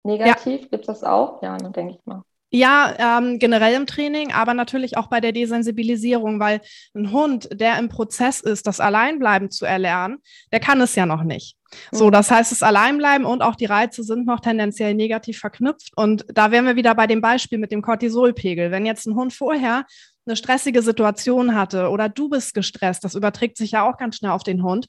negativ. 0.05 0.63
Ja. 0.63 0.69
Gibt 0.69 0.83
es 0.83 1.01
das 1.01 1.05
auch? 1.05 1.43
Ja, 1.43 1.57
dann 1.57 1.73
denke 1.73 1.95
ich 1.95 2.07
mal. 2.07 2.23
Ja, 2.51 3.19
ähm, 3.19 3.39
generell 3.39 3.75
im 3.75 3.87
Training, 3.87 4.33
aber 4.33 4.55
natürlich 4.55 4.97
auch 4.97 5.09
bei 5.09 5.21
der 5.21 5.33
Desensibilisierung, 5.33 6.39
weil 6.39 6.61
ein 6.95 7.11
Hund, 7.11 7.49
der 7.53 7.79
im 7.79 7.89
Prozess 7.89 8.41
ist, 8.41 8.67
das 8.67 8.79
Alleinbleiben 8.79 9.51
zu 9.51 9.67
erlernen, 9.67 10.19
der 10.53 10.61
kann 10.61 10.81
es 10.81 10.95
ja 10.95 11.07
noch 11.07 11.25
nicht. 11.25 11.57
So, 11.91 12.07
mhm. 12.07 12.13
das 12.13 12.31
heißt, 12.31 12.53
das 12.53 12.63
Alleinbleiben 12.63 13.27
und 13.27 13.43
auch 13.43 13.57
die 13.57 13.65
Reize 13.65 14.05
sind 14.05 14.27
noch 14.27 14.41
tendenziell 14.41 14.95
negativ 14.95 15.39
verknüpft. 15.39 15.91
Und 15.97 16.25
da 16.33 16.53
wären 16.53 16.67
wir 16.67 16.77
wieder 16.77 16.95
bei 16.95 17.09
dem 17.09 17.21
Beispiel 17.21 17.59
mit 17.59 17.73
dem 17.73 17.83
Cortisolpegel. 17.83 18.71
Wenn 18.71 18.87
jetzt 18.87 19.07
ein 19.07 19.17
Hund 19.17 19.33
vorher 19.33 19.85
eine 20.27 20.37
stressige 20.37 20.83
Situation 20.83 21.55
hatte 21.55 21.89
oder 21.89 22.09
du 22.09 22.29
bist 22.29 22.55
gestresst, 22.55 23.05
das 23.05 23.15
überträgt 23.15 23.57
sich 23.57 23.73
ja 23.73 23.89
auch 23.89 23.97
ganz 23.97 24.17
schnell 24.17 24.33
auf 24.33 24.43
den 24.43 24.63
Hund, 24.63 24.87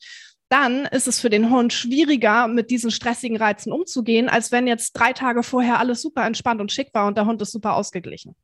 dann 0.50 0.86
ist 0.86 1.08
es 1.08 1.20
für 1.20 1.30
den 1.30 1.50
Hund 1.50 1.74
schwieriger, 1.74 2.48
mit 2.48 2.70
diesen 2.70 2.92
stressigen 2.92 3.38
Reizen 3.38 3.72
umzugehen, 3.72 4.30
als 4.30 4.52
wenn 4.52 4.68
jetzt 4.68 4.94
drei 4.94 5.14
Tage 5.14 5.44
vorher 5.44 5.80
alles 5.80 6.02
super 6.02 6.26
entspannt 6.26 6.62
und 6.62 6.72
schick 6.72 6.90
war 6.94 7.08
und 7.08 7.18
der 7.18 7.26
Hund 7.26 7.42
ist 7.42 7.52
super 7.52 7.76
ausgeglichen. 7.76 8.36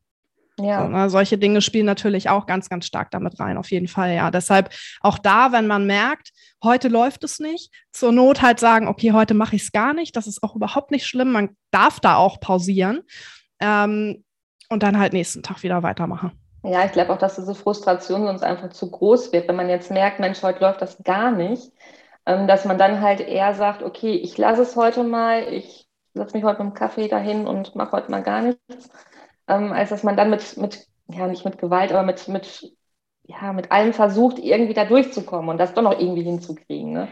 Ja. 0.59 0.83
So, 0.83 0.89
ne, 0.89 1.09
solche 1.09 1.37
Dinge 1.37 1.61
spielen 1.61 1.85
natürlich 1.85 2.29
auch 2.29 2.45
ganz, 2.45 2.69
ganz 2.69 2.85
stark 2.85 3.09
damit 3.11 3.39
rein, 3.39 3.57
auf 3.57 3.71
jeden 3.71 3.87
Fall, 3.87 4.13
ja. 4.13 4.29
Deshalb 4.29 4.69
auch 5.01 5.17
da, 5.17 5.51
wenn 5.51 5.65
man 5.65 5.87
merkt, 5.87 6.31
heute 6.63 6.89
läuft 6.89 7.23
es 7.23 7.39
nicht, 7.39 7.71
zur 7.91 8.11
Not 8.11 8.41
halt 8.41 8.59
sagen, 8.59 8.87
okay, 8.87 9.13
heute 9.13 9.33
mache 9.33 9.55
ich 9.55 9.63
es 9.63 9.71
gar 9.71 9.93
nicht, 9.93 10.15
das 10.15 10.27
ist 10.27 10.43
auch 10.43 10.55
überhaupt 10.55 10.91
nicht 10.91 11.07
schlimm, 11.07 11.31
man 11.31 11.57
darf 11.71 11.99
da 11.99 12.17
auch 12.17 12.39
pausieren 12.39 13.01
ähm, 13.59 14.23
und 14.69 14.83
dann 14.83 14.99
halt 14.99 15.13
nächsten 15.13 15.41
Tag 15.41 15.63
wieder 15.63 15.81
weitermachen. 15.81 16.31
Ja, 16.63 16.85
ich 16.85 16.93
glaube 16.93 17.11
auch, 17.11 17.17
dass 17.17 17.35
diese 17.35 17.55
Frustration 17.55 18.25
sonst 18.25 18.43
einfach 18.43 18.69
zu 18.69 18.89
groß 18.89 19.33
wird, 19.33 19.49
wenn 19.49 19.57
man 19.57 19.69
jetzt 19.69 19.91
merkt, 19.91 20.19
Mensch, 20.19 20.41
heute 20.43 20.61
läuft 20.61 20.81
das 20.81 21.03
gar 21.03 21.31
nicht, 21.31 21.73
ähm, 22.25 22.47
dass 22.47 22.63
man 22.63 22.77
dann 22.77 23.01
halt 23.01 23.19
eher 23.19 23.53
sagt, 23.53 23.83
okay, 23.83 24.15
ich 24.15 24.37
lasse 24.37 24.61
es 24.61 24.77
heute 24.77 25.03
mal, 25.03 25.43
ich 25.51 25.89
setze 26.13 26.37
mich 26.37 26.45
heute 26.45 26.63
mit 26.63 26.73
dem 26.73 26.75
Kaffee 26.75 27.09
dahin 27.09 27.47
und 27.47 27.75
mache 27.75 27.91
heute 27.91 28.11
mal 28.11 28.23
gar 28.23 28.41
nichts, 28.41 28.89
ähm, 29.49 29.73
als 29.73 29.89
dass 29.89 30.03
man 30.03 30.15
dann 30.15 30.29
mit, 30.29 30.55
mit, 30.55 30.87
ja, 31.07 31.27
nicht 31.27 31.43
mit 31.43 31.57
Gewalt, 31.57 31.91
aber 31.91 32.03
mit, 32.03 32.29
mit, 32.29 32.73
ja, 33.23 33.51
mit 33.51 33.71
allem 33.73 33.93
versucht, 33.93 34.39
irgendwie 34.39 34.73
da 34.73 34.85
durchzukommen 34.85 35.49
und 35.49 35.57
das 35.57 35.73
doch 35.73 35.83
noch 35.83 35.99
irgendwie 35.99 36.23
hinzukriegen. 36.23 36.93
Ne? 36.93 37.09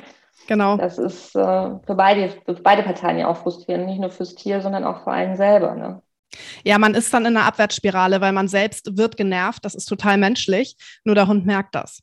Genau. 0.48 0.78
Das 0.78 0.98
ist 0.98 1.36
äh, 1.36 1.40
für, 1.86 1.96
beide, 1.96 2.30
für 2.30 2.54
beide 2.54 2.84
Parteien 2.84 3.20
ja 3.20 3.28
auch 3.28 3.38
frustrierend, 3.38 3.86
nicht 3.86 4.00
nur 4.00 4.12
fürs 4.12 4.36
Tier, 4.36 4.62
sondern 4.62 4.86
auch 4.86 5.04
für 5.04 5.12
einen 5.12 5.36
selber. 5.36 5.76
Ne? 5.76 6.02
Ja, 6.64 6.78
man 6.78 6.96
ist 6.96 7.14
dann 7.14 7.26
in 7.26 7.36
einer 7.36 7.46
Abwärtsspirale, 7.46 8.22
weil 8.22 8.34
man 8.34 8.48
selbst 8.48 8.98
wird 8.98 9.18
genervt. 9.18 9.66
Das 9.66 9.76
ist 9.76 9.86
total 9.86 10.18
menschlich. 10.18 10.76
Nur 11.04 11.16
der 11.16 11.28
Hund 11.28 11.46
merkt 11.46 11.76
das. 11.76 12.02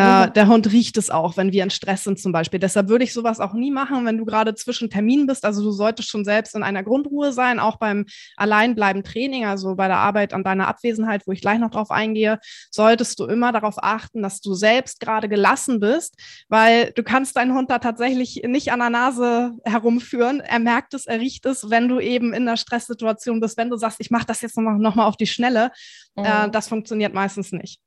Äh, 0.00 0.26
mhm. 0.26 0.32
der 0.32 0.48
Hund 0.48 0.72
riecht 0.72 0.96
es 0.96 1.10
auch, 1.10 1.36
wenn 1.36 1.52
wir 1.52 1.62
in 1.62 1.70
Stress 1.70 2.04
sind 2.04 2.18
zum 2.18 2.32
Beispiel. 2.32 2.58
Deshalb 2.58 2.88
würde 2.88 3.04
ich 3.04 3.12
sowas 3.12 3.38
auch 3.38 3.52
nie 3.52 3.70
machen, 3.70 4.06
wenn 4.06 4.16
du 4.16 4.24
gerade 4.24 4.54
zwischen 4.54 4.88
Terminen 4.88 5.26
bist. 5.26 5.44
Also 5.44 5.62
du 5.62 5.72
solltest 5.72 6.08
schon 6.08 6.24
selbst 6.24 6.54
in 6.54 6.62
einer 6.62 6.82
Grundruhe 6.82 7.32
sein, 7.32 7.60
auch 7.60 7.76
beim 7.76 8.06
Alleinbleiben 8.36 9.04
Training, 9.04 9.44
also 9.44 9.74
bei 9.74 9.88
der 9.88 9.98
Arbeit 9.98 10.32
an 10.32 10.42
deiner 10.42 10.68
Abwesenheit, 10.68 11.26
wo 11.26 11.32
ich 11.32 11.42
gleich 11.42 11.58
noch 11.58 11.70
drauf 11.70 11.90
eingehe, 11.90 12.38
solltest 12.70 13.20
du 13.20 13.26
immer 13.26 13.52
darauf 13.52 13.74
achten, 13.82 14.22
dass 14.22 14.40
du 14.40 14.54
selbst 14.54 15.00
gerade 15.00 15.28
gelassen 15.28 15.80
bist, 15.80 16.14
weil 16.48 16.92
du 16.92 17.02
kannst 17.02 17.36
deinen 17.36 17.54
Hund 17.54 17.70
da 17.70 17.78
tatsächlich 17.78 18.42
nicht 18.46 18.72
an 18.72 18.78
der 18.78 18.90
Nase 18.90 19.52
herumführen. 19.64 20.40
Er 20.40 20.60
merkt 20.60 20.94
es, 20.94 21.06
er 21.06 21.20
riecht 21.20 21.44
es, 21.44 21.68
wenn 21.68 21.88
du 21.88 22.00
eben 22.00 22.32
in 22.32 22.48
einer 22.48 22.56
Stresssituation 22.56 23.40
bist, 23.40 23.58
wenn 23.58 23.68
du 23.68 23.76
sagst, 23.76 24.00
ich 24.00 24.10
mache 24.10 24.26
das 24.26 24.40
jetzt 24.40 24.56
noch, 24.56 24.78
noch 24.78 24.94
mal 24.94 25.06
auf 25.06 25.16
die 25.18 25.26
Schnelle. 25.26 25.72
Äh, 26.16 26.20
mhm. 26.20 26.26
Äh, 26.26 26.50
das 26.50 26.68
funktioniert 26.68 27.12
meistens 27.12 27.52
nicht. 27.52 27.80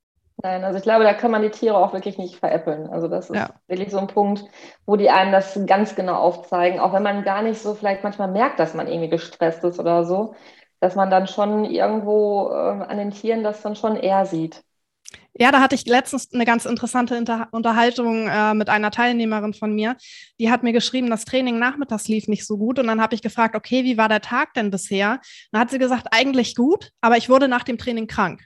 Nein, 0.46 0.66
also 0.66 0.78
ich 0.78 0.84
glaube, 0.84 1.06
da 1.06 1.14
kann 1.14 1.32
man 1.32 1.42
die 1.42 1.52
Tiere 1.52 1.78
auch 1.78 1.94
wirklich 1.94 2.18
nicht 2.18 2.36
veräppeln. 2.36 2.88
Also 2.88 3.08
das 3.08 3.30
ist 3.30 3.38
ja. 3.38 3.50
wirklich 3.68 3.92
so 3.92 3.98
ein 3.98 4.08
Punkt, 4.08 4.44
wo 4.86 4.98
die 4.98 5.10
einem 5.10 5.32
das 5.32 5.58
ganz 5.66 5.96
genau 5.96 6.16
aufzeigen, 6.16 6.82
auch 6.82 6.92
wenn 6.92 7.02
man 7.02 7.24
gar 7.24 7.42
nicht 7.42 7.62
so 7.62 7.74
vielleicht 7.74 8.04
manchmal 8.04 8.28
merkt, 8.30 8.60
dass 8.60 8.74
man 8.74 8.88
irgendwie 8.88 9.10
gestresst 9.10 9.64
ist 9.64 9.80
oder 9.80 10.04
so, 10.04 10.36
dass 10.82 10.96
man 10.96 11.10
dann 11.10 11.28
schon 11.28 11.64
irgendwo 11.64 12.50
äh, 12.50 12.54
an 12.54 12.98
den 12.98 13.12
Tieren 13.12 13.46
das 13.46 13.62
dann 13.62 13.78
schon 13.78 13.96
eher 13.96 14.26
sieht. 14.26 14.62
Ja, 15.34 15.50
da 15.52 15.62
hatte 15.62 15.76
ich 15.76 15.86
letztens 15.86 16.34
eine 16.34 16.44
ganz 16.44 16.66
interessante 16.66 17.16
Inter 17.16 17.48
Unterhaltung 17.52 18.28
äh, 18.28 18.54
mit 18.54 18.68
einer 18.68 18.92
Teilnehmerin 18.92 19.54
von 19.54 19.74
mir. 19.74 19.96
Die 20.42 20.52
hat 20.52 20.62
mir 20.62 20.74
geschrieben, 20.74 21.10
das 21.10 21.24
Training 21.24 21.58
nachmittags 21.58 22.10
lief 22.10 22.28
nicht 22.28 22.46
so 22.46 22.58
gut. 22.58 22.80
Und 22.80 22.88
dann 22.88 23.02
habe 23.02 23.16
ich 23.16 23.22
gefragt, 23.22 23.56
okay, 23.56 23.86
wie 23.86 23.98
war 23.98 24.10
der 24.10 24.22
Tag 24.22 24.54
denn 24.56 24.72
bisher? 24.72 25.22
Dann 25.52 25.62
hat 25.62 25.70
sie 25.70 25.80
gesagt, 25.80 26.08
eigentlich 26.12 26.54
gut, 26.56 26.92
aber 27.00 27.16
ich 27.16 27.30
wurde 27.30 27.48
nach 27.48 27.64
dem 27.64 27.78
Training 27.78 28.08
krank. 28.08 28.46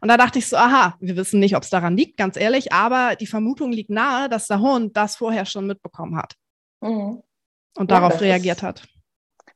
Und 0.00 0.08
da 0.08 0.16
dachte 0.16 0.38
ich 0.38 0.48
so, 0.48 0.56
aha, 0.56 0.94
wir 1.00 1.16
wissen 1.16 1.40
nicht, 1.40 1.56
ob 1.56 1.62
es 1.62 1.70
daran 1.70 1.96
liegt, 1.96 2.16
ganz 2.16 2.36
ehrlich, 2.36 2.72
aber 2.72 3.16
die 3.16 3.26
Vermutung 3.26 3.72
liegt 3.72 3.90
nahe, 3.90 4.28
dass 4.28 4.46
der 4.46 4.60
Hund 4.60 4.96
das 4.96 5.16
vorher 5.16 5.46
schon 5.46 5.66
mitbekommen 5.66 6.16
hat 6.16 6.34
mhm. 6.80 7.22
und 7.76 7.90
ja, 7.90 8.00
darauf 8.00 8.20
reagiert 8.20 8.58
ist, 8.58 8.62
hat. 8.62 8.82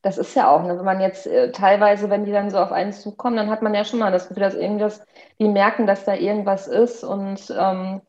Das 0.03 0.19
ist 0.19 0.35
ja 0.35 0.49
auch, 0.49 0.63
ne, 0.65 0.77
wenn 0.77 0.85
man 0.85 1.01
jetzt 1.01 1.27
äh, 1.27 1.51
teilweise, 1.51 2.11
wenn 2.11 2.25
die 2.25 2.33
dann 2.33 2.51
so 2.51 2.59
auf 2.59 2.73
einen 2.73 2.93
zukommen, 2.93 3.37
dann 3.37 3.51
hat 3.51 3.63
man 3.63 3.75
ja 3.75 3.85
schon 3.85 4.01
mal 4.01 4.13
das 4.13 4.29
Gefühl, 4.29 4.43
dass 4.43 4.55
irgendwas, 4.55 5.05
die 5.41 5.49
merken, 5.49 5.87
dass 5.87 6.05
da 6.05 6.15
irgendwas 6.15 6.69
ist 6.69 7.05
und 7.05 7.55
ähm, 7.59 8.03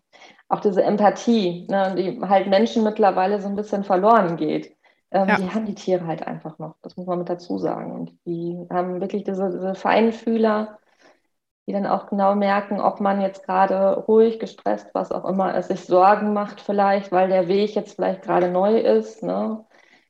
auch 0.48 0.60
diese 0.60 0.84
Empathie, 0.84 1.66
ne, 1.70 1.96
die 1.98 2.22
halt 2.22 2.48
Menschen 2.48 2.84
mittlerweile 2.84 3.42
so 3.42 3.48
ein 3.48 3.56
bisschen 3.56 3.84
verloren 3.84 4.38
geht. 4.38 4.76
Ähm, 5.12 5.30
ja. 5.30 5.38
Die 5.38 5.50
haben 5.50 5.66
die 5.66 5.76
Tiere 5.76 6.06
halt 6.06 6.28
einfach 6.28 6.60
noch, 6.60 6.76
das 6.82 6.98
muss 6.98 7.08
man 7.08 7.20
mit 7.20 7.30
dazu 7.30 7.58
sagen. 7.58 7.94
Und 7.94 8.12
die 8.26 8.68
haben 8.70 9.00
wirklich 9.02 9.24
diese, 9.24 9.50
diese 9.50 9.76
Feinfühler, 9.76 10.78
die 11.68 11.74
dann 11.74 11.88
auch 11.88 12.08
genau 12.08 12.36
merken, 12.36 12.80
ob 12.80 13.00
man 13.00 13.22
jetzt 13.22 13.44
gerade 13.44 13.96
ruhig, 14.08 14.40
gestresst, 14.40 14.90
was 14.94 15.12
auch 15.12 15.26
immer 15.26 15.56
es 15.56 15.68
sich 15.68 15.82
Sorgen 15.82 16.34
macht 16.34 16.62
vielleicht, 16.62 17.12
weil 17.12 17.30
der 17.30 17.48
Weg 17.48 17.76
jetzt 17.76 17.96
vielleicht 17.96 18.22
gerade 18.22 18.50
neu 18.50 18.78
ist. 18.78 19.24
Ne? 19.24 19.66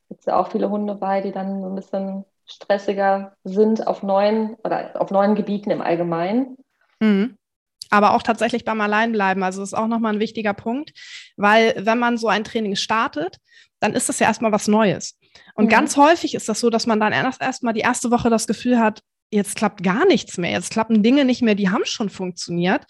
Gibt 0.08 0.20
es 0.20 0.26
ja 0.26 0.36
auch 0.36 0.50
viele 0.50 0.68
Hunde 0.68 0.94
bei, 0.94 1.22
die 1.22 1.32
dann 1.32 1.62
so 1.62 1.68
ein 1.68 1.74
bisschen 1.74 2.24
stressiger 2.46 3.36
sind 3.44 3.86
auf 3.86 4.02
neuen 4.02 4.54
oder 4.64 5.00
auf 5.00 5.10
neuen 5.10 5.34
Gebieten 5.34 5.70
im 5.70 5.82
Allgemeinen. 5.82 6.56
Mhm. 7.00 7.36
Aber 7.90 8.14
auch 8.14 8.22
tatsächlich 8.22 8.64
beim 8.64 8.80
Alleinbleiben. 8.80 9.42
Also 9.42 9.60
das 9.60 9.70
ist 9.70 9.78
auch 9.78 9.86
nochmal 9.86 10.14
ein 10.14 10.20
wichtiger 10.20 10.54
Punkt, 10.54 10.92
weil 11.36 11.74
wenn 11.78 11.98
man 11.98 12.18
so 12.18 12.28
ein 12.28 12.44
Training 12.44 12.76
startet, 12.76 13.38
dann 13.80 13.94
ist 13.94 14.08
das 14.08 14.18
ja 14.18 14.26
erstmal 14.26 14.52
was 14.52 14.68
Neues. 14.68 15.18
Und 15.54 15.66
mhm. 15.66 15.70
ganz 15.70 15.96
häufig 15.96 16.34
ist 16.34 16.48
das 16.48 16.60
so, 16.60 16.70
dass 16.70 16.86
man 16.86 17.00
dann 17.00 17.12
erst 17.12 17.40
erstmal 17.40 17.74
die 17.74 17.80
erste 17.80 18.10
Woche 18.10 18.30
das 18.30 18.46
Gefühl 18.46 18.78
hat, 18.78 19.02
jetzt 19.30 19.56
klappt 19.56 19.82
gar 19.82 20.06
nichts 20.06 20.38
mehr, 20.38 20.52
jetzt 20.52 20.70
klappen 20.70 21.02
Dinge 21.02 21.24
nicht 21.24 21.42
mehr, 21.42 21.54
die 21.54 21.70
haben 21.70 21.84
schon 21.84 22.10
funktioniert. 22.10 22.86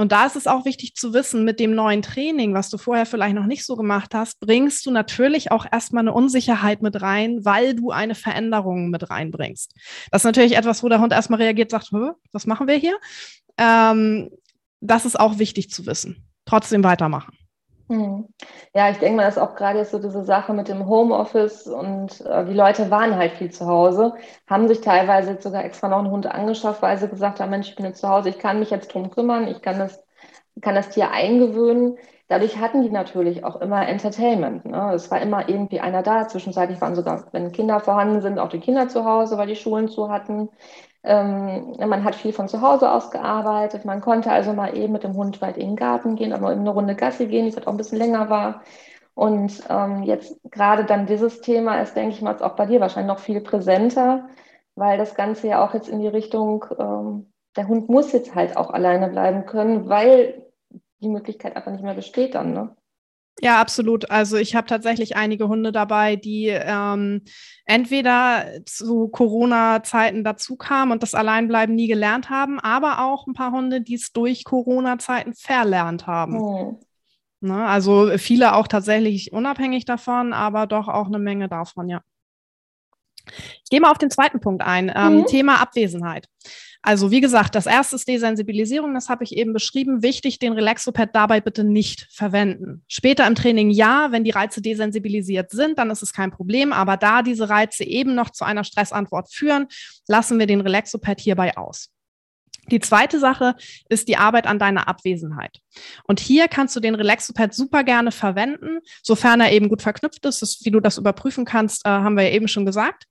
Und 0.00 0.12
da 0.12 0.24
ist 0.24 0.34
es 0.34 0.46
auch 0.46 0.64
wichtig 0.64 0.94
zu 0.94 1.12
wissen, 1.12 1.44
mit 1.44 1.60
dem 1.60 1.74
neuen 1.74 2.00
Training, 2.00 2.54
was 2.54 2.70
du 2.70 2.78
vorher 2.78 3.04
vielleicht 3.04 3.34
noch 3.34 3.44
nicht 3.44 3.66
so 3.66 3.76
gemacht 3.76 4.14
hast, 4.14 4.40
bringst 4.40 4.86
du 4.86 4.90
natürlich 4.90 5.52
auch 5.52 5.66
erstmal 5.70 6.02
eine 6.02 6.14
Unsicherheit 6.14 6.80
mit 6.80 7.02
rein, 7.02 7.44
weil 7.44 7.74
du 7.74 7.90
eine 7.90 8.14
Veränderung 8.14 8.88
mit 8.88 9.10
reinbringst. 9.10 9.74
Das 10.10 10.22
ist 10.22 10.24
natürlich 10.24 10.56
etwas, 10.56 10.82
wo 10.82 10.88
der 10.88 11.00
Hund 11.00 11.12
erstmal 11.12 11.42
reagiert, 11.42 11.70
sagt, 11.70 11.92
was 12.32 12.46
machen 12.46 12.66
wir 12.66 12.76
hier? 12.76 12.96
Ähm, 13.58 14.30
das 14.80 15.04
ist 15.04 15.20
auch 15.20 15.38
wichtig 15.38 15.70
zu 15.70 15.84
wissen. 15.84 16.26
Trotzdem 16.46 16.82
weitermachen. 16.82 17.36
Hm. 17.90 18.28
Ja, 18.72 18.88
ich 18.90 18.98
denke 18.98 19.16
mal, 19.16 19.24
das 19.24 19.36
ist 19.36 19.42
auch 19.42 19.56
gerade 19.56 19.84
so 19.84 19.98
diese 19.98 20.22
Sache 20.24 20.52
mit 20.52 20.68
dem 20.68 20.86
Homeoffice 20.86 21.66
und 21.66 22.20
äh, 22.20 22.44
die 22.46 22.52
Leute 22.54 22.88
waren 22.90 23.16
halt 23.16 23.32
viel 23.32 23.50
zu 23.50 23.66
Hause, 23.66 24.14
haben 24.46 24.68
sich 24.68 24.80
teilweise 24.80 25.36
sogar 25.40 25.64
extra 25.64 25.88
noch 25.88 25.98
einen 25.98 26.10
Hund 26.10 26.26
angeschafft, 26.26 26.82
weil 26.82 26.96
sie 26.98 27.08
gesagt 27.08 27.40
haben, 27.40 27.50
Mensch, 27.50 27.68
ich 27.70 27.74
bin 27.74 27.84
jetzt 27.86 28.00
zu 28.00 28.08
Hause, 28.08 28.28
ich 28.28 28.38
kann 28.38 28.60
mich 28.60 28.70
jetzt 28.70 28.94
drum 28.94 29.10
kümmern, 29.10 29.48
ich 29.48 29.60
kann 29.60 29.78
das, 29.80 30.04
kann 30.60 30.76
das 30.76 30.90
Tier 30.90 31.10
eingewöhnen. 31.10 31.98
Dadurch 32.28 32.58
hatten 32.58 32.82
die 32.82 32.90
natürlich 32.90 33.42
auch 33.44 33.60
immer 33.60 33.88
Entertainment. 33.88 34.64
Ne? 34.64 34.92
Es 34.94 35.10
war 35.10 35.20
immer 35.20 35.48
irgendwie 35.48 35.80
einer 35.80 36.02
da. 36.04 36.28
Zwischenzeitlich 36.28 36.80
waren 36.80 36.94
sogar, 36.94 37.26
wenn 37.32 37.50
Kinder 37.50 37.80
vorhanden 37.80 38.20
sind, 38.20 38.38
auch 38.38 38.48
die 38.50 38.60
Kinder 38.60 38.88
zu 38.88 39.04
Hause, 39.04 39.36
weil 39.36 39.48
die 39.48 39.56
Schulen 39.56 39.88
zu 39.88 40.10
hatten. 40.10 40.48
Ähm, 41.02 41.76
man 41.78 42.04
hat 42.04 42.14
viel 42.14 42.32
von 42.32 42.48
zu 42.48 42.60
Hause 42.60 42.90
aus 42.92 43.10
gearbeitet. 43.10 43.84
Man 43.84 44.00
konnte 44.00 44.30
also 44.30 44.52
mal 44.52 44.76
eben 44.76 44.92
mit 44.92 45.04
dem 45.04 45.14
Hund 45.14 45.40
weit 45.40 45.56
in 45.56 45.68
den 45.68 45.76
Garten 45.76 46.16
gehen, 46.16 46.32
aber 46.32 46.48
eine 46.48 46.70
Runde 46.70 46.94
Gassi 46.94 47.26
gehen, 47.26 47.46
die 47.46 47.52
vielleicht 47.52 47.68
auch 47.68 47.72
ein 47.72 47.78
bisschen 47.78 47.98
länger 47.98 48.28
war. 48.30 48.62
Und 49.14 49.62
ähm, 49.68 50.02
jetzt 50.04 50.40
gerade 50.50 50.84
dann 50.84 51.06
dieses 51.06 51.40
Thema 51.40 51.80
ist, 51.80 51.94
denke 51.96 52.14
ich 52.14 52.22
mal, 52.22 52.40
auch 52.42 52.56
bei 52.56 52.66
dir 52.66 52.80
wahrscheinlich 52.80 53.12
noch 53.12 53.18
viel 53.18 53.40
präsenter, 53.40 54.28
weil 54.76 54.98
das 54.98 55.14
Ganze 55.14 55.48
ja 55.48 55.64
auch 55.64 55.74
jetzt 55.74 55.88
in 55.88 56.00
die 56.00 56.08
Richtung, 56.08 56.64
ähm, 56.78 57.32
der 57.56 57.68
Hund 57.68 57.88
muss 57.88 58.12
jetzt 58.12 58.34
halt 58.34 58.56
auch 58.56 58.70
alleine 58.70 59.08
bleiben 59.08 59.46
können, 59.46 59.88
weil 59.88 60.46
die 61.00 61.08
Möglichkeit 61.08 61.56
einfach 61.56 61.72
nicht 61.72 61.82
mehr 61.84 61.94
besteht 61.94 62.34
dann. 62.34 62.52
Ne? 62.54 62.76
Ja, 63.42 63.58
absolut. 63.60 64.10
Also 64.10 64.36
ich 64.36 64.54
habe 64.54 64.66
tatsächlich 64.66 65.16
einige 65.16 65.48
Hunde 65.48 65.72
dabei, 65.72 66.16
die 66.16 66.48
ähm, 66.48 67.22
entweder 67.64 68.44
zu 68.66 69.08
Corona-Zeiten 69.08 70.24
dazu 70.24 70.56
kamen 70.56 70.92
und 70.92 71.02
das 71.02 71.14
Alleinbleiben 71.14 71.74
nie 71.74 71.88
gelernt 71.88 72.28
haben, 72.28 72.60
aber 72.60 73.02
auch 73.02 73.26
ein 73.26 73.32
paar 73.32 73.52
Hunde, 73.52 73.80
die 73.80 73.94
es 73.94 74.12
durch 74.12 74.44
Corona-Zeiten 74.44 75.34
verlernt 75.34 76.06
haben. 76.06 76.38
Oh. 76.38 76.80
Ne, 77.42 77.66
also 77.66 78.18
viele 78.18 78.54
auch 78.54 78.68
tatsächlich 78.68 79.32
unabhängig 79.32 79.86
davon, 79.86 80.34
aber 80.34 80.66
doch 80.66 80.88
auch 80.88 81.06
eine 81.06 81.18
Menge 81.18 81.48
davon, 81.48 81.88
ja. 81.88 82.02
Ich 83.64 83.70
gehe 83.70 83.80
mal 83.80 83.90
auf 83.90 83.98
den 83.98 84.10
zweiten 84.10 84.40
Punkt 84.40 84.62
ein, 84.62 84.92
ähm, 84.94 85.18
mhm. 85.18 85.26
Thema 85.26 85.62
Abwesenheit. 85.62 86.26
Also 86.82 87.10
wie 87.10 87.20
gesagt, 87.20 87.54
das 87.54 87.66
erste 87.66 87.96
ist 87.96 88.08
Desensibilisierung, 88.08 88.94
das 88.94 89.10
habe 89.10 89.22
ich 89.22 89.36
eben 89.36 89.52
beschrieben. 89.52 90.02
Wichtig, 90.02 90.38
den 90.38 90.54
Relaxopad 90.54 91.10
dabei 91.14 91.40
bitte 91.40 91.62
nicht 91.62 92.08
verwenden. 92.10 92.84
Später 92.88 93.26
im 93.26 93.34
Training 93.34 93.70
ja, 93.70 94.12
wenn 94.12 94.24
die 94.24 94.30
Reize 94.30 94.62
desensibilisiert 94.62 95.50
sind, 95.50 95.78
dann 95.78 95.90
ist 95.90 96.02
es 96.02 96.14
kein 96.14 96.30
Problem. 96.30 96.72
Aber 96.72 96.96
da 96.96 97.22
diese 97.22 97.50
Reize 97.50 97.84
eben 97.84 98.14
noch 98.14 98.30
zu 98.30 98.44
einer 98.44 98.64
Stressantwort 98.64 99.30
führen, 99.30 99.66
lassen 100.08 100.38
wir 100.38 100.46
den 100.46 100.62
Relaxopad 100.62 101.20
hierbei 101.20 101.54
aus. 101.56 101.90
Die 102.70 102.80
zweite 102.80 103.18
Sache 103.18 103.56
ist 103.88 104.08
die 104.08 104.16
Arbeit 104.16 104.46
an 104.46 104.58
deiner 104.58 104.88
Abwesenheit. 104.88 105.58
Und 106.04 106.20
hier 106.20 106.48
kannst 106.48 106.76
du 106.76 106.80
den 106.80 106.94
Relaxopad 106.94 107.52
super 107.52 107.84
gerne 107.84 108.12
verwenden, 108.12 108.78
sofern 109.02 109.40
er 109.40 109.52
eben 109.52 109.68
gut 109.68 109.82
verknüpft 109.82 110.24
ist. 110.24 110.40
Das, 110.40 110.60
wie 110.64 110.70
du 110.70 110.80
das 110.80 110.98
überprüfen 110.98 111.44
kannst, 111.44 111.84
äh, 111.84 111.90
haben 111.90 112.16
wir 112.16 112.24
ja 112.24 112.30
eben 112.30 112.48
schon 112.48 112.66
gesagt. 112.66 113.04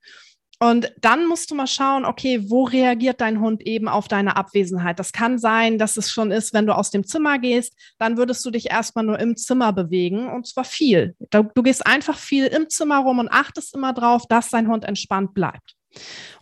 Und 0.61 0.91
dann 0.99 1.25
musst 1.25 1.49
du 1.49 1.55
mal 1.55 1.67
schauen, 1.67 2.03
okay, 2.03 2.49
wo 2.49 2.65
reagiert 2.65 3.21
dein 3.21 3.39
Hund 3.39 3.61
eben 3.65 3.87
auf 3.87 4.09
deine 4.09 4.35
Abwesenheit? 4.35 4.99
Das 4.99 5.13
kann 5.13 5.39
sein, 5.39 5.77
dass 5.77 5.95
es 5.95 6.11
schon 6.11 6.31
ist, 6.31 6.53
wenn 6.53 6.65
du 6.65 6.75
aus 6.75 6.91
dem 6.91 7.05
Zimmer 7.05 7.39
gehst, 7.39 7.73
dann 7.97 8.17
würdest 8.17 8.45
du 8.45 8.51
dich 8.51 8.69
erstmal 8.69 9.05
nur 9.05 9.19
im 9.19 9.37
Zimmer 9.37 9.71
bewegen 9.71 10.27
und 10.27 10.47
zwar 10.47 10.65
viel. 10.65 11.15
Du, 11.29 11.43
du 11.55 11.63
gehst 11.63 11.87
einfach 11.87 12.17
viel 12.17 12.45
im 12.47 12.69
Zimmer 12.69 12.99
rum 12.99 13.19
und 13.19 13.29
achtest 13.29 13.73
immer 13.73 13.93
drauf, 13.93 14.23
dass 14.27 14.49
dein 14.49 14.67
Hund 14.67 14.83
entspannt 14.83 15.33
bleibt. 15.33 15.78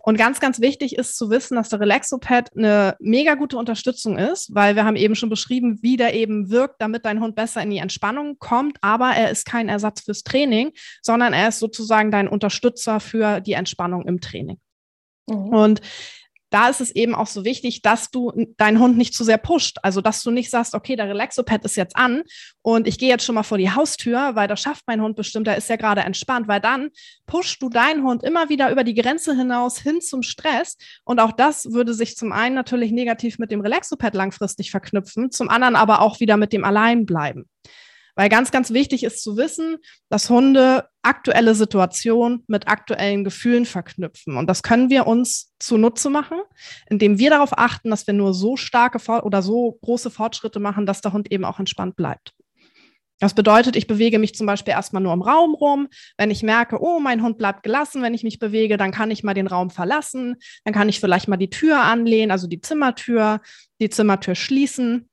Und 0.00 0.16
ganz, 0.16 0.40
ganz 0.40 0.60
wichtig 0.60 0.96
ist 0.96 1.16
zu 1.16 1.30
wissen, 1.30 1.56
dass 1.56 1.68
der 1.68 1.80
Relaxopad 1.80 2.56
eine 2.56 2.96
mega 2.98 3.34
gute 3.34 3.56
Unterstützung 3.56 4.18
ist, 4.18 4.54
weil 4.54 4.76
wir 4.76 4.84
haben 4.84 4.96
eben 4.96 5.14
schon 5.14 5.28
beschrieben, 5.28 5.78
wie 5.82 5.96
der 5.96 6.14
eben 6.14 6.50
wirkt, 6.50 6.80
damit 6.80 7.04
dein 7.04 7.20
Hund 7.20 7.34
besser 7.34 7.62
in 7.62 7.70
die 7.70 7.78
Entspannung 7.78 8.38
kommt. 8.38 8.78
Aber 8.80 9.10
er 9.10 9.30
ist 9.30 9.44
kein 9.44 9.68
Ersatz 9.68 10.02
fürs 10.02 10.22
Training, 10.22 10.72
sondern 11.02 11.32
er 11.32 11.48
ist 11.48 11.58
sozusagen 11.58 12.10
dein 12.10 12.28
Unterstützer 12.28 13.00
für 13.00 13.40
die 13.40 13.52
Entspannung 13.52 14.06
im 14.06 14.20
Training. 14.20 14.58
Mhm. 15.28 15.48
Und 15.48 15.80
da 16.50 16.68
ist 16.68 16.80
es 16.80 16.90
eben 16.90 17.14
auch 17.14 17.26
so 17.26 17.44
wichtig, 17.44 17.82
dass 17.82 18.10
du 18.10 18.32
deinen 18.56 18.78
Hund 18.78 18.96
nicht 18.96 19.14
zu 19.14 19.24
sehr 19.24 19.38
pusht. 19.38 19.78
Also, 19.82 20.00
dass 20.00 20.22
du 20.22 20.30
nicht 20.30 20.50
sagst, 20.50 20.74
okay, 20.74 20.96
der 20.96 21.08
Relaxopad 21.08 21.64
ist 21.64 21.76
jetzt 21.76 21.96
an 21.96 22.22
und 22.62 22.86
ich 22.86 22.98
gehe 22.98 23.08
jetzt 23.08 23.24
schon 23.24 23.34
mal 23.34 23.42
vor 23.42 23.58
die 23.58 23.70
Haustür, 23.70 24.34
weil 24.34 24.48
das 24.48 24.60
schafft 24.60 24.84
mein 24.86 25.02
Hund 25.02 25.16
bestimmt, 25.16 25.46
der 25.46 25.56
ist 25.56 25.68
ja 25.68 25.76
gerade 25.76 26.02
entspannt, 26.02 26.48
weil 26.48 26.60
dann 26.60 26.90
pushst 27.26 27.62
du 27.62 27.68
deinen 27.68 28.04
Hund 28.04 28.22
immer 28.22 28.48
wieder 28.48 28.70
über 28.70 28.84
die 28.84 28.94
Grenze 28.94 29.36
hinaus 29.36 29.78
hin 29.78 30.00
zum 30.00 30.22
Stress. 30.22 30.76
Und 31.04 31.20
auch 31.20 31.32
das 31.32 31.72
würde 31.72 31.94
sich 31.94 32.16
zum 32.16 32.32
einen 32.32 32.54
natürlich 32.54 32.92
negativ 32.92 33.38
mit 33.38 33.50
dem 33.50 33.60
Relaxopad 33.60 34.14
langfristig 34.14 34.70
verknüpfen, 34.70 35.30
zum 35.30 35.48
anderen 35.48 35.76
aber 35.76 36.00
auch 36.00 36.20
wieder 36.20 36.36
mit 36.36 36.52
dem 36.52 36.64
Alleinbleiben. 36.64 37.48
Weil 38.18 38.30
ganz, 38.30 38.50
ganz 38.50 38.72
wichtig 38.72 39.04
ist 39.04 39.22
zu 39.22 39.36
wissen, 39.36 39.76
dass 40.08 40.28
Hunde 40.28 40.88
aktuelle 41.02 41.54
Situationen 41.54 42.42
mit 42.48 42.66
aktuellen 42.66 43.22
Gefühlen 43.22 43.64
verknüpfen. 43.64 44.36
Und 44.36 44.48
das 44.50 44.64
können 44.64 44.90
wir 44.90 45.06
uns 45.06 45.54
zunutze 45.60 46.10
machen, 46.10 46.40
indem 46.90 47.20
wir 47.20 47.30
darauf 47.30 47.56
achten, 47.56 47.90
dass 47.90 48.08
wir 48.08 48.14
nur 48.14 48.34
so 48.34 48.56
starke 48.56 48.98
oder 49.22 49.40
so 49.40 49.78
große 49.82 50.10
Fortschritte 50.10 50.58
machen, 50.58 50.84
dass 50.84 51.00
der 51.00 51.12
Hund 51.12 51.30
eben 51.30 51.44
auch 51.44 51.60
entspannt 51.60 51.94
bleibt. 51.94 52.32
Das 53.20 53.34
bedeutet, 53.34 53.76
ich 53.76 53.86
bewege 53.86 54.18
mich 54.18 54.34
zum 54.34 54.48
Beispiel 54.48 54.72
erstmal 54.72 55.02
nur 55.02 55.12
im 55.12 55.22
Raum 55.22 55.54
rum. 55.54 55.86
Wenn 56.16 56.32
ich 56.32 56.42
merke, 56.42 56.82
oh, 56.82 56.98
mein 56.98 57.22
Hund 57.22 57.38
bleibt 57.38 57.62
gelassen, 57.62 58.02
wenn 58.02 58.14
ich 58.14 58.24
mich 58.24 58.40
bewege, 58.40 58.76
dann 58.76 58.90
kann 58.90 59.12
ich 59.12 59.22
mal 59.22 59.34
den 59.34 59.46
Raum 59.46 59.70
verlassen. 59.70 60.38
Dann 60.64 60.74
kann 60.74 60.88
ich 60.88 60.98
vielleicht 60.98 61.28
mal 61.28 61.36
die 61.36 61.50
Tür 61.50 61.82
anlehnen, 61.82 62.32
also 62.32 62.48
die 62.48 62.60
Zimmertür, 62.60 63.40
die 63.80 63.90
Zimmertür 63.90 64.34
schließen 64.34 65.08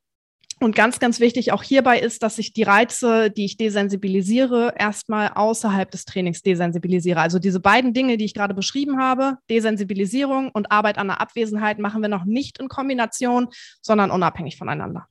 und 0.61 0.75
ganz, 0.75 0.99
ganz 0.99 1.19
wichtig 1.19 1.51
auch 1.51 1.63
hierbei 1.63 1.99
ist, 1.99 2.23
dass 2.23 2.37
ich 2.37 2.53
die 2.53 2.63
Reize, 2.63 3.29
die 3.29 3.45
ich 3.45 3.57
desensibilisiere, 3.57 4.73
erstmal 4.77 5.31
außerhalb 5.35 5.91
des 5.91 6.05
Trainings 6.05 6.41
desensibilisiere. 6.41 7.19
Also 7.19 7.39
diese 7.39 7.59
beiden 7.59 7.93
Dinge, 7.93 8.17
die 8.17 8.25
ich 8.25 8.33
gerade 8.33 8.53
beschrieben 8.53 8.99
habe, 8.99 9.37
Desensibilisierung 9.49 10.51
und 10.51 10.71
Arbeit 10.71 10.97
an 10.97 11.07
der 11.07 11.21
Abwesenheit, 11.21 11.79
machen 11.79 12.01
wir 12.01 12.09
noch 12.09 12.23
nicht 12.23 12.59
in 12.59 12.69
Kombination, 12.69 13.49
sondern 13.81 14.11
unabhängig 14.11 14.57
voneinander. 14.57 15.07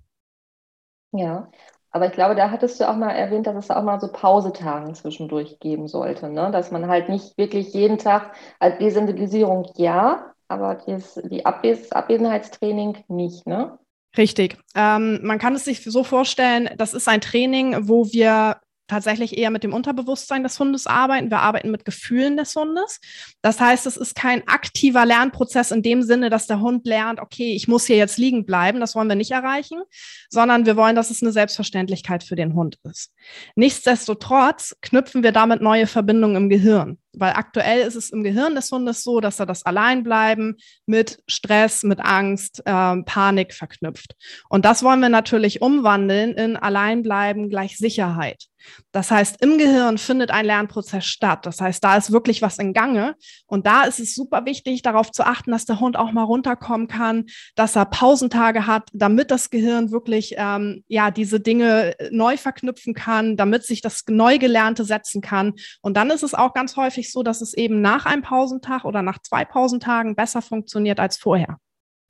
Ja, 1.13 1.51
aber 1.91 2.07
ich 2.07 2.13
glaube, 2.13 2.35
da 2.35 2.51
hattest 2.51 2.81
du 2.81 2.89
auch 2.89 2.97
mal 2.97 3.13
erwähnt, 3.13 3.47
dass 3.47 3.55
es 3.57 3.71
auch 3.71 3.85
mal 3.85 4.01
so 4.01 4.11
Pausetagen 4.11 4.95
zwischendurch 4.95 5.61
geben 5.61 5.89
sollte, 5.89 6.29
ne? 6.29 6.51
dass 6.51 6.73
man 6.73 6.89
halt 6.89 7.09
nicht 7.09 7.39
wirklich 7.39 7.73
jeden 7.73 7.99
Tag 7.99 8.35
als 8.59 8.79
Desensibilisierung 8.79 9.71
ja, 9.77 10.33
aber 10.49 10.75
das, 10.87 11.21
die 11.23 11.47
Abwes 11.47 11.93
Abwesenheitstraining 11.93 13.05
nicht, 13.09 13.47
ne? 13.47 13.79
Richtig. 14.17 14.57
Ähm, 14.75 15.21
man 15.23 15.39
kann 15.39 15.55
es 15.55 15.65
sich 15.65 15.83
so 15.83 16.05
vorstellen, 16.05 16.71
das 16.77 16.95
ist 16.95 17.09
ein 17.09 17.21
Training, 17.21 17.89
wo 17.89 18.13
wir 18.13 18.61
tatsächlich 18.87 19.39
eher 19.39 19.51
mit 19.51 19.65
dem 19.65 19.73
Unterbewusstsein 19.73 20.43
des 20.43 20.59
Hundes 20.59 20.87
arbeiten. 20.87 21.31
Wir 21.31 21.41
arbeiten 21.41 21.71
mit 21.71 21.85
Gefühlen 21.85 22.37
des 22.37 22.55
Hundes. 22.55 23.01
Das 23.41 23.59
heißt, 23.59 23.87
es 23.87 23.97
ist 23.97 24.15
kein 24.15 24.47
aktiver 24.47 25.07
Lernprozess 25.07 25.71
in 25.71 25.83
dem 25.83 26.03
Sinne, 26.03 26.29
dass 26.31 26.47
der 26.47 26.61
Hund 26.61 26.87
lernt, 26.87 27.21
okay, 27.21 27.55
ich 27.55 27.67
muss 27.67 27.87
hier 27.87 27.97
jetzt 27.97 28.19
liegen 28.19 28.45
bleiben. 28.45 28.81
Das 28.81 28.95
wollen 28.95 29.09
wir 29.09 29.17
nicht 29.17 29.31
erreichen, 29.31 29.83
sondern 30.29 30.67
wir 30.67 30.77
wollen, 30.77 30.97
dass 30.97 31.11
es 31.11 31.23
eine 31.23 31.33
Selbstverständlichkeit 31.33 32.25
für 32.25 32.37
den 32.37 32.55
Hund 32.55 32.79
ist. 32.85 33.13
Nichtsdestotrotz 33.57 34.77
knüpfen 34.83 35.23
wir 35.23 35.33
damit 35.33 35.63
neue 35.63 35.87
Verbindungen 35.87 36.37
im 36.37 36.49
Gehirn 36.51 36.99
weil 37.19 37.33
aktuell 37.35 37.87
ist 37.87 37.97
es 37.97 38.11
im 38.11 38.23
Gehirn 38.23 38.55
des 38.55 38.71
Hundes 38.71 39.03
so, 39.03 39.21
dass 39.21 39.41
er 39.41 39.47
das 39.47 39.65
Alleinbleiben 39.65 40.57
mit 40.87 41.23
Stress, 41.27 41.83
mit 41.83 42.01
Angst, 42.01 42.63
ähm, 42.67 43.05
Panik 43.05 43.55
verknüpft. 43.55 44.15
Und 44.49 44.65
das 44.65 44.83
wollen 44.83 45.01
wir 45.01 45.09
natürlich 45.09 45.63
umwandeln 45.63 46.35
in 46.35 46.57
Alleinbleiben 46.57 47.49
gleich 47.49 47.77
Sicherheit. 47.79 48.49
Das 48.93 49.11
heißt, 49.11 49.43
im 49.43 49.59
Gehirn 49.59 49.99
findet 49.99 50.31
ein 50.31 50.47
Lernprozess 50.47 51.05
statt. 51.05 51.47
Das 51.47 51.61
heißt, 51.61 51.83
da 51.83 51.97
ist 51.97 52.13
wirklich 52.13 52.43
was 52.43 52.59
in 52.59 52.73
Gange. 52.73 53.17
Und 53.47 53.67
da 53.67 53.85
ist 53.85 54.01
es 54.01 54.15
super 54.15 54.45
wichtig, 54.45 54.83
darauf 54.83 55.11
zu 55.11 55.25
achten, 55.25 55.51
dass 55.51 55.65
der 55.65 55.81
Hund 55.81 55.97
auch 55.97 56.13
mal 56.13 56.23
runterkommen 56.23 56.89
kann, 56.89 57.27
dass 57.55 57.77
er 57.77 57.87
Pausentage 57.87 58.67
hat, 58.67 58.89
damit 58.93 59.31
das 59.31 59.51
Gehirn 59.51 59.91
wirklich 59.91 60.35
ähm, 60.39 60.85
ja 60.89 61.11
diese 61.11 61.41
Dinge 61.41 61.95
neu 62.11 62.37
verknüpfen 62.37 62.95
kann, 62.95 63.37
damit 63.37 63.65
sich 63.65 63.81
das 63.81 64.05
Neugelernte 64.09 64.85
setzen 64.85 65.21
kann. 65.21 65.55
Und 65.83 65.97
dann 65.97 66.11
ist 66.11 66.23
es 66.23 66.35
auch 66.35 66.55
ganz 66.55 66.77
häufig 66.77 67.04
häufig 67.05 67.13
so, 67.13 67.23
dass 67.23 67.41
es 67.41 67.55
eben 67.55 67.81
nach 67.81 68.07
einem 68.07 68.23
Pausentag 68.23 68.85
oder 68.85 69.03
nach 69.03 69.19
zwei 69.21 69.45
Pausentagen 69.45 70.15
besser 70.15 70.43
funktioniert 70.43 71.01
als 71.01 71.17
vorher. 71.17 71.59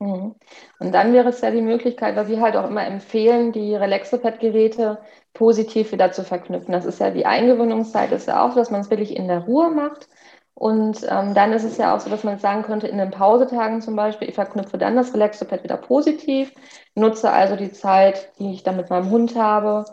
Mhm. 0.01 0.35
Und 0.79 0.93
dann 0.93 1.13
wäre 1.13 1.29
es 1.29 1.41
ja 1.41 1.51
die 1.51 1.63
Möglichkeit, 1.63 2.17
was 2.17 2.29
wir 2.29 2.41
halt 2.41 2.57
auch 2.57 2.69
immer 2.69 2.87
empfehlen, 2.87 3.53
die 3.53 3.75
Relaxopad-Geräte 3.75 4.99
positiv 5.33 5.93
wieder 5.93 6.13
zu 6.13 6.25
verknüpfen. 6.25 6.73
Das 6.73 6.85
ist 6.85 7.01
ja 7.01 7.11
die 7.11 7.27
Eingewöhnungszeit, 7.27 8.13
ist 8.13 8.29
ja 8.29 8.45
auch 8.45 8.53
so, 8.53 8.59
dass 8.59 8.71
man 8.71 8.81
es 8.81 8.91
wirklich 8.91 9.17
in 9.17 9.29
der 9.29 9.45
Ruhe 9.45 9.71
macht. 9.71 10.09
Und 10.57 11.05
ähm, 11.11 11.35
dann 11.35 11.53
ist 11.53 11.65
es 11.65 11.79
ja 11.79 11.95
auch 11.95 12.01
so, 12.01 12.09
dass 12.11 12.23
man 12.23 12.39
sagen 12.39 12.63
könnte, 12.63 12.87
in 12.87 12.99
den 12.99 13.11
Pausetagen 13.11 13.81
zum 13.81 13.97
Beispiel, 13.97 14.29
ich 14.29 14.37
verknüpfe 14.37 14.79
dann 14.79 14.95
das 14.95 15.13
Relaxopad 15.13 15.65
wieder 15.65 15.77
positiv, 15.77 16.53
nutze 16.95 17.33
also 17.33 17.57
die 17.57 17.73
Zeit, 17.73 18.31
die 18.39 18.53
ich 18.53 18.63
dann 18.63 18.77
mit 18.77 18.89
meinem 18.89 19.11
Hund 19.11 19.35
habe, 19.35 19.85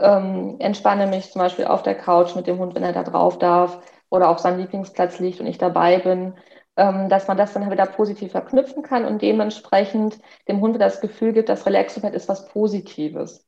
ähm, 0.00 0.56
entspanne 0.58 1.06
mich 1.06 1.30
zum 1.30 1.40
Beispiel 1.40 1.66
auf 1.66 1.82
der 1.82 1.94
Couch 1.94 2.34
mit 2.34 2.46
dem 2.46 2.58
Hund, 2.58 2.74
wenn 2.74 2.82
er 2.82 2.92
da 2.92 3.04
drauf 3.04 3.38
darf, 3.38 3.78
oder 4.10 4.28
auf 4.30 4.38
seinem 4.38 4.60
Lieblingsplatz 4.60 5.18
liegt 5.18 5.40
und 5.40 5.46
ich 5.46 5.58
dabei 5.58 5.98
bin, 5.98 6.34
ähm, 6.76 7.08
dass 7.08 7.28
man 7.28 7.36
das 7.36 7.52
dann 7.52 7.70
wieder 7.70 7.86
positiv 7.86 8.32
verknüpfen 8.32 8.82
kann 8.82 9.04
und 9.04 9.22
dementsprechend 9.22 10.18
dem 10.48 10.60
Hund 10.60 10.80
das 10.80 11.00
Gefühl 11.00 11.32
gibt, 11.32 11.48
dass 11.48 11.66
Relaxopad 11.66 12.14
ist 12.14 12.28
was 12.28 12.48
Positives. 12.48 13.47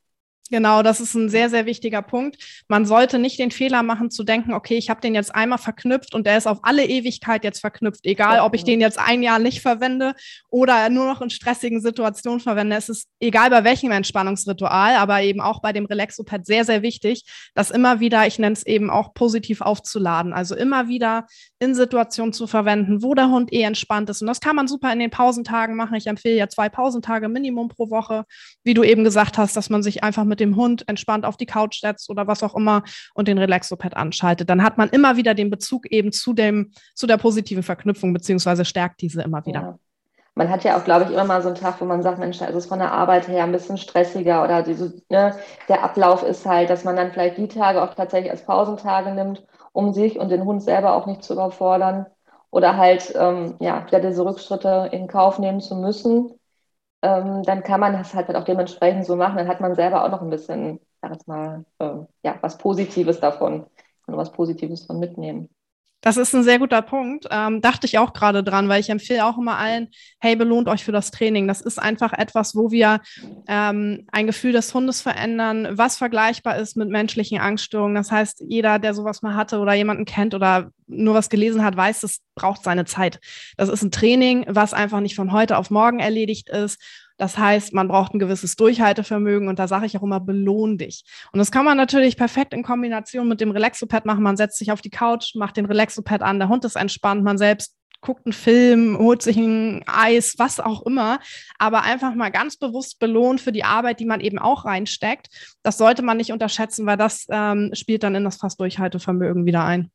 Genau, 0.52 0.82
das 0.82 0.98
ist 0.98 1.14
ein 1.14 1.28
sehr, 1.28 1.48
sehr 1.48 1.64
wichtiger 1.64 2.02
Punkt. 2.02 2.64
Man 2.66 2.84
sollte 2.84 3.20
nicht 3.20 3.38
den 3.38 3.52
Fehler 3.52 3.84
machen 3.84 4.10
zu 4.10 4.24
denken, 4.24 4.52
okay, 4.52 4.76
ich 4.76 4.90
habe 4.90 5.00
den 5.00 5.14
jetzt 5.14 5.32
einmal 5.32 5.58
verknüpft 5.58 6.12
und 6.12 6.26
der 6.26 6.36
ist 6.38 6.48
auf 6.48 6.58
alle 6.62 6.84
Ewigkeit 6.84 7.44
jetzt 7.44 7.60
verknüpft, 7.60 8.04
egal 8.04 8.40
ob 8.40 8.56
ich 8.56 8.64
den 8.64 8.80
jetzt 8.80 8.98
ein 8.98 9.22
Jahr 9.22 9.38
nicht 9.38 9.60
verwende 9.60 10.12
oder 10.48 10.90
nur 10.90 11.06
noch 11.06 11.22
in 11.22 11.30
stressigen 11.30 11.80
Situationen 11.80 12.40
verwende. 12.40 12.74
Es 12.74 12.88
ist 12.88 13.08
egal 13.20 13.50
bei 13.50 13.62
welchem 13.62 13.92
Entspannungsritual, 13.92 14.96
aber 14.96 15.22
eben 15.22 15.40
auch 15.40 15.62
bei 15.62 15.72
dem 15.72 15.86
Relaxopad 15.86 16.44
sehr, 16.44 16.64
sehr 16.64 16.82
wichtig, 16.82 17.22
das 17.54 17.70
immer 17.70 18.00
wieder, 18.00 18.26
ich 18.26 18.40
nenne 18.40 18.54
es 18.54 18.66
eben 18.66 18.90
auch 18.90 19.14
positiv 19.14 19.60
aufzuladen. 19.60 20.32
Also 20.32 20.56
immer 20.56 20.88
wieder 20.88 21.26
in 21.60 21.76
Situationen 21.76 22.32
zu 22.32 22.48
verwenden, 22.48 23.04
wo 23.04 23.14
der 23.14 23.28
Hund 23.28 23.52
eh 23.52 23.62
entspannt 23.62 24.10
ist. 24.10 24.20
Und 24.20 24.26
das 24.26 24.40
kann 24.40 24.56
man 24.56 24.66
super 24.66 24.92
in 24.92 24.98
den 24.98 25.10
Pausentagen 25.10 25.76
machen. 25.76 25.94
Ich 25.94 26.08
empfehle 26.08 26.34
ja 26.34 26.48
zwei 26.48 26.68
Pausentage 26.68 27.28
Minimum 27.28 27.68
pro 27.68 27.88
Woche, 27.90 28.24
wie 28.64 28.74
du 28.74 28.82
eben 28.82 29.04
gesagt 29.04 29.38
hast, 29.38 29.56
dass 29.56 29.70
man 29.70 29.84
sich 29.84 30.02
einfach 30.02 30.24
mit 30.24 30.39
dem 30.40 30.57
Hund 30.57 30.88
entspannt 30.88 31.24
auf 31.24 31.37
die 31.37 31.46
Couch 31.46 31.81
setzt 31.81 32.11
oder 32.11 32.26
was 32.26 32.42
auch 32.42 32.55
immer 32.55 32.83
und 33.14 33.29
den 33.29 33.38
Relaxopad 33.38 33.96
anschaltet. 33.96 34.50
Dann 34.50 34.62
hat 34.62 34.79
man 34.79 34.88
immer 34.88 35.16
wieder 35.16 35.35
den 35.35 35.50
Bezug 35.50 35.90
eben 35.90 36.12
zu 36.12 36.33
dem, 36.33 36.72
zu 36.94 37.07
der 37.07 37.16
positiven 37.16 37.62
Verknüpfung, 37.62 38.12
beziehungsweise 38.12 38.64
stärkt 38.64 39.00
diese 39.03 39.22
immer 39.22 39.44
wieder. 39.46 39.61
Ja. 39.61 39.79
Man 40.35 40.48
hat 40.48 40.64
ja 40.64 40.79
auch, 40.79 40.85
glaube 40.85 41.05
ich, 41.05 41.11
immer 41.11 41.24
mal 41.24 41.42
so 41.42 41.48
einen 41.48 41.57
Tag, 41.57 41.81
wo 41.81 41.85
man 41.85 42.03
sagt, 42.03 42.18
Mensch, 42.18 42.38
da 42.38 42.46
ist 42.46 42.55
es 42.55 42.66
von 42.66 42.79
der 42.79 42.92
Arbeit 42.92 43.29
her 43.29 43.44
ein 43.44 43.53
bisschen 43.53 43.76
stressiger 43.76 44.42
oder 44.44 44.62
diese, 44.62 45.03
ne, 45.11 45.37
der 45.68 45.83
Ablauf 45.83 46.22
ist 46.22 46.46
halt, 46.46 46.70
dass 46.70 46.85
man 46.85 46.96
dann 46.96 47.12
vielleicht 47.12 47.37
die 47.37 47.48
Tage 47.48 47.83
auch 47.83 47.94
tatsächlich 47.94 48.31
als 48.31 48.46
Pausentage 48.46 49.12
nimmt, 49.12 49.44
um 49.72 49.92
sich 49.92 50.18
und 50.18 50.31
den 50.31 50.44
Hund 50.44 50.62
selber 50.62 50.94
auch 50.94 51.07
nicht 51.07 51.24
zu 51.24 51.35
überfordern 51.35 52.07
oder 52.50 52.76
halt 52.76 53.12
ähm, 53.16 53.57
ja, 53.61 53.85
diese 53.92 54.24
Rückschritte 54.24 54.88
in 54.92 55.09
Kauf 55.09 55.38
nehmen 55.38 55.61
zu 55.61 55.76
müssen 55.76 56.39
ähm, 57.02 57.42
dann 57.44 57.62
kann 57.62 57.80
man 57.80 57.92
das 57.94 58.14
halt 58.14 58.34
auch 58.36 58.44
dementsprechend 58.44 59.06
so 59.06 59.16
machen. 59.16 59.36
Dann 59.36 59.48
hat 59.48 59.60
man 59.60 59.74
selber 59.74 60.04
auch 60.04 60.10
noch 60.10 60.22
ein 60.22 60.30
bisschen, 60.30 60.80
sag 61.00 61.12
jetzt 61.12 61.28
mal, 61.28 61.64
äh, 61.78 61.94
ja, 62.24 62.38
was 62.42 62.58
Positives 62.58 63.20
davon, 63.20 63.66
kann 64.06 64.16
was 64.16 64.32
Positives 64.32 64.86
von 64.86 64.98
mitnehmen. 65.00 65.48
Das 66.02 66.16
ist 66.16 66.34
ein 66.34 66.42
sehr 66.42 66.58
guter 66.58 66.80
Punkt. 66.80 67.26
Ähm, 67.30 67.60
dachte 67.60 67.86
ich 67.86 67.98
auch 67.98 68.14
gerade 68.14 68.42
dran, 68.42 68.68
weil 68.68 68.80
ich 68.80 68.88
empfehle 68.88 69.26
auch 69.26 69.36
immer 69.36 69.58
allen, 69.58 69.88
hey, 70.18 70.34
belohnt 70.34 70.66
euch 70.68 70.82
für 70.82 70.92
das 70.92 71.10
Training. 71.10 71.46
Das 71.46 71.60
ist 71.60 71.78
einfach 71.78 72.14
etwas, 72.14 72.56
wo 72.56 72.70
wir 72.70 73.00
ähm, 73.46 74.06
ein 74.10 74.26
Gefühl 74.26 74.52
des 74.52 74.72
Hundes 74.72 75.02
verändern, 75.02 75.68
was 75.72 75.98
vergleichbar 75.98 76.56
ist 76.56 76.76
mit 76.76 76.88
menschlichen 76.88 77.38
Angststörungen. 77.38 77.94
Das 77.94 78.10
heißt, 78.10 78.44
jeder, 78.48 78.78
der 78.78 78.94
sowas 78.94 79.20
mal 79.20 79.34
hatte 79.34 79.58
oder 79.58 79.74
jemanden 79.74 80.06
kennt 80.06 80.34
oder 80.34 80.70
nur 80.86 81.14
was 81.14 81.28
gelesen 81.28 81.62
hat, 81.62 81.76
weiß, 81.76 82.02
es 82.02 82.20
braucht 82.34 82.64
seine 82.64 82.86
Zeit. 82.86 83.20
Das 83.58 83.68
ist 83.68 83.82
ein 83.82 83.92
Training, 83.92 84.46
was 84.48 84.72
einfach 84.72 85.00
nicht 85.00 85.16
von 85.16 85.32
heute 85.32 85.58
auf 85.58 85.70
morgen 85.70 86.00
erledigt 86.00 86.48
ist 86.48 86.80
das 87.20 87.37
heißt, 87.37 87.74
man 87.74 87.87
braucht 87.87 88.14
ein 88.14 88.18
gewisses 88.18 88.56
Durchhaltevermögen 88.56 89.48
und 89.48 89.59
da 89.59 89.68
sage 89.68 89.85
ich 89.85 89.94
auch 89.98 90.02
immer, 90.02 90.20
belohn 90.20 90.78
dich. 90.78 91.04
Und 91.33 91.38
das 91.38 91.52
kann 91.52 91.66
man 91.66 91.76
natürlich 91.76 92.16
perfekt 92.16 92.54
in 92.54 92.62
Kombination 92.62 93.28
mit 93.28 93.42
dem 93.42 93.50
Relaxopad 93.50 94.06
machen. 94.06 94.22
Man 94.22 94.38
setzt 94.38 94.56
sich 94.56 94.72
auf 94.72 94.80
die 94.80 94.88
Couch, 94.88 95.35
macht 95.35 95.59
den 95.59 95.66
Relaxopad 95.66 96.23
an, 96.23 96.38
der 96.38 96.48
Hund 96.48 96.64
ist 96.64 96.77
entspannt, 96.77 97.23
man 97.23 97.37
selbst 97.37 97.77
guckt 98.00 98.25
einen 98.25 98.33
Film, 98.33 98.96
holt 98.98 99.21
sich 99.21 99.37
ein 99.37 99.85
Eis, 99.87 100.37
was 100.38 100.60
auch 100.60 100.87
immer, 100.87 101.18
aber 101.58 101.83
einfach 101.83 102.14
mal 102.14 102.31
ganz 102.31 102.56
bewusst 102.56 102.98
belohnt 102.98 103.42
für 103.42 103.52
die 103.52 103.64
Arbeit, 103.64 104.00
die 104.00 104.06
man 104.06 104.21
eben 104.21 104.38
auch 104.38 104.64
reinsteckt. 104.64 105.29
Das 105.62 105.77
sollte 105.77 106.00
man 106.00 106.16
nicht 106.16 106.33
unterschätzen, 106.33 106.87
weil 106.87 106.96
das 106.96 107.27
ähm, 107.31 107.71
spielt 107.75 108.02
dann 108.02 108.14
in 108.14 108.25
das 108.25 108.38
fast 108.38 108.58
Durchhaltevermögen 108.58 109.44
wieder 109.44 109.62
ein. 109.62 109.90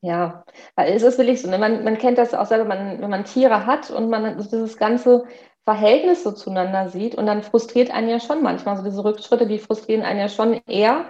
Ja, 0.00 0.44
weil 0.74 0.90
es 0.94 1.02
ist 1.02 1.18
wirklich 1.18 1.42
so, 1.42 1.50
ne? 1.50 1.58
man, 1.58 1.84
man 1.84 1.98
kennt 1.98 2.16
das 2.16 2.32
auch 2.32 2.46
selber, 2.46 2.64
man, 2.64 3.02
wenn 3.02 3.10
man 3.10 3.24
Tiere 3.24 3.66
hat 3.66 3.90
und 3.90 4.08
man 4.08 4.38
dieses 4.38 4.78
ganze 4.78 5.24
Verhältnis 5.64 6.24
so 6.24 6.32
zueinander 6.32 6.88
sieht. 6.88 7.14
Und 7.14 7.26
dann 7.26 7.42
frustriert 7.42 7.90
einen 7.90 8.08
ja 8.08 8.20
schon 8.20 8.42
manchmal. 8.42 8.76
So 8.76 8.82
diese 8.82 9.04
Rückschritte, 9.04 9.46
die 9.46 9.58
frustrieren 9.58 10.02
einen 10.02 10.20
ja 10.20 10.28
schon 10.28 10.60
eher 10.66 11.06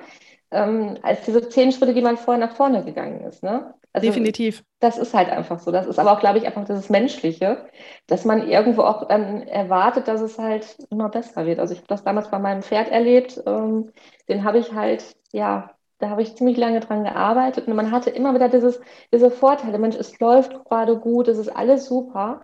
ähm, 0.52 0.98
als 1.02 1.24
diese 1.24 1.48
zehn 1.48 1.72
Schritte, 1.72 1.94
die 1.94 2.02
man 2.02 2.16
vorher 2.16 2.46
nach 2.46 2.54
vorne 2.54 2.84
gegangen 2.84 3.22
ist. 3.22 3.42
Ne? 3.42 3.74
Also, 3.92 4.06
Definitiv. 4.06 4.62
Das 4.80 4.98
ist 4.98 5.14
halt 5.14 5.28
einfach 5.28 5.58
so. 5.58 5.70
Das 5.70 5.86
ist 5.86 5.98
aber 5.98 6.12
auch, 6.12 6.20
glaube 6.20 6.38
ich, 6.38 6.46
einfach 6.46 6.64
dieses 6.64 6.90
Menschliche, 6.90 7.66
dass 8.06 8.24
man 8.24 8.48
irgendwo 8.48 8.82
auch 8.82 9.08
ähm, 9.10 9.42
erwartet, 9.42 10.08
dass 10.08 10.20
es 10.20 10.38
halt 10.38 10.76
immer 10.90 11.08
besser 11.08 11.46
wird. 11.46 11.58
Also 11.58 11.72
ich 11.72 11.80
habe 11.80 11.88
das 11.88 12.04
damals 12.04 12.30
bei 12.30 12.38
meinem 12.38 12.62
Pferd 12.62 12.88
erlebt. 12.88 13.42
Ähm, 13.46 13.90
den 14.28 14.44
habe 14.44 14.58
ich 14.58 14.72
halt, 14.72 15.16
ja, 15.32 15.70
da 15.98 16.10
habe 16.10 16.22
ich 16.22 16.36
ziemlich 16.36 16.56
lange 16.56 16.80
dran 16.80 17.04
gearbeitet 17.04 17.68
und 17.68 17.76
man 17.76 17.90
hatte 17.90 18.10
immer 18.10 18.34
wieder 18.34 18.48
dieses, 18.48 18.80
diese 19.12 19.30
Vorteile. 19.30 19.78
Mensch, 19.78 19.96
es 19.96 20.18
läuft 20.20 20.64
gerade 20.64 20.98
gut, 20.98 21.28
es 21.28 21.38
ist 21.38 21.48
alles 21.48 21.86
super. 21.86 22.42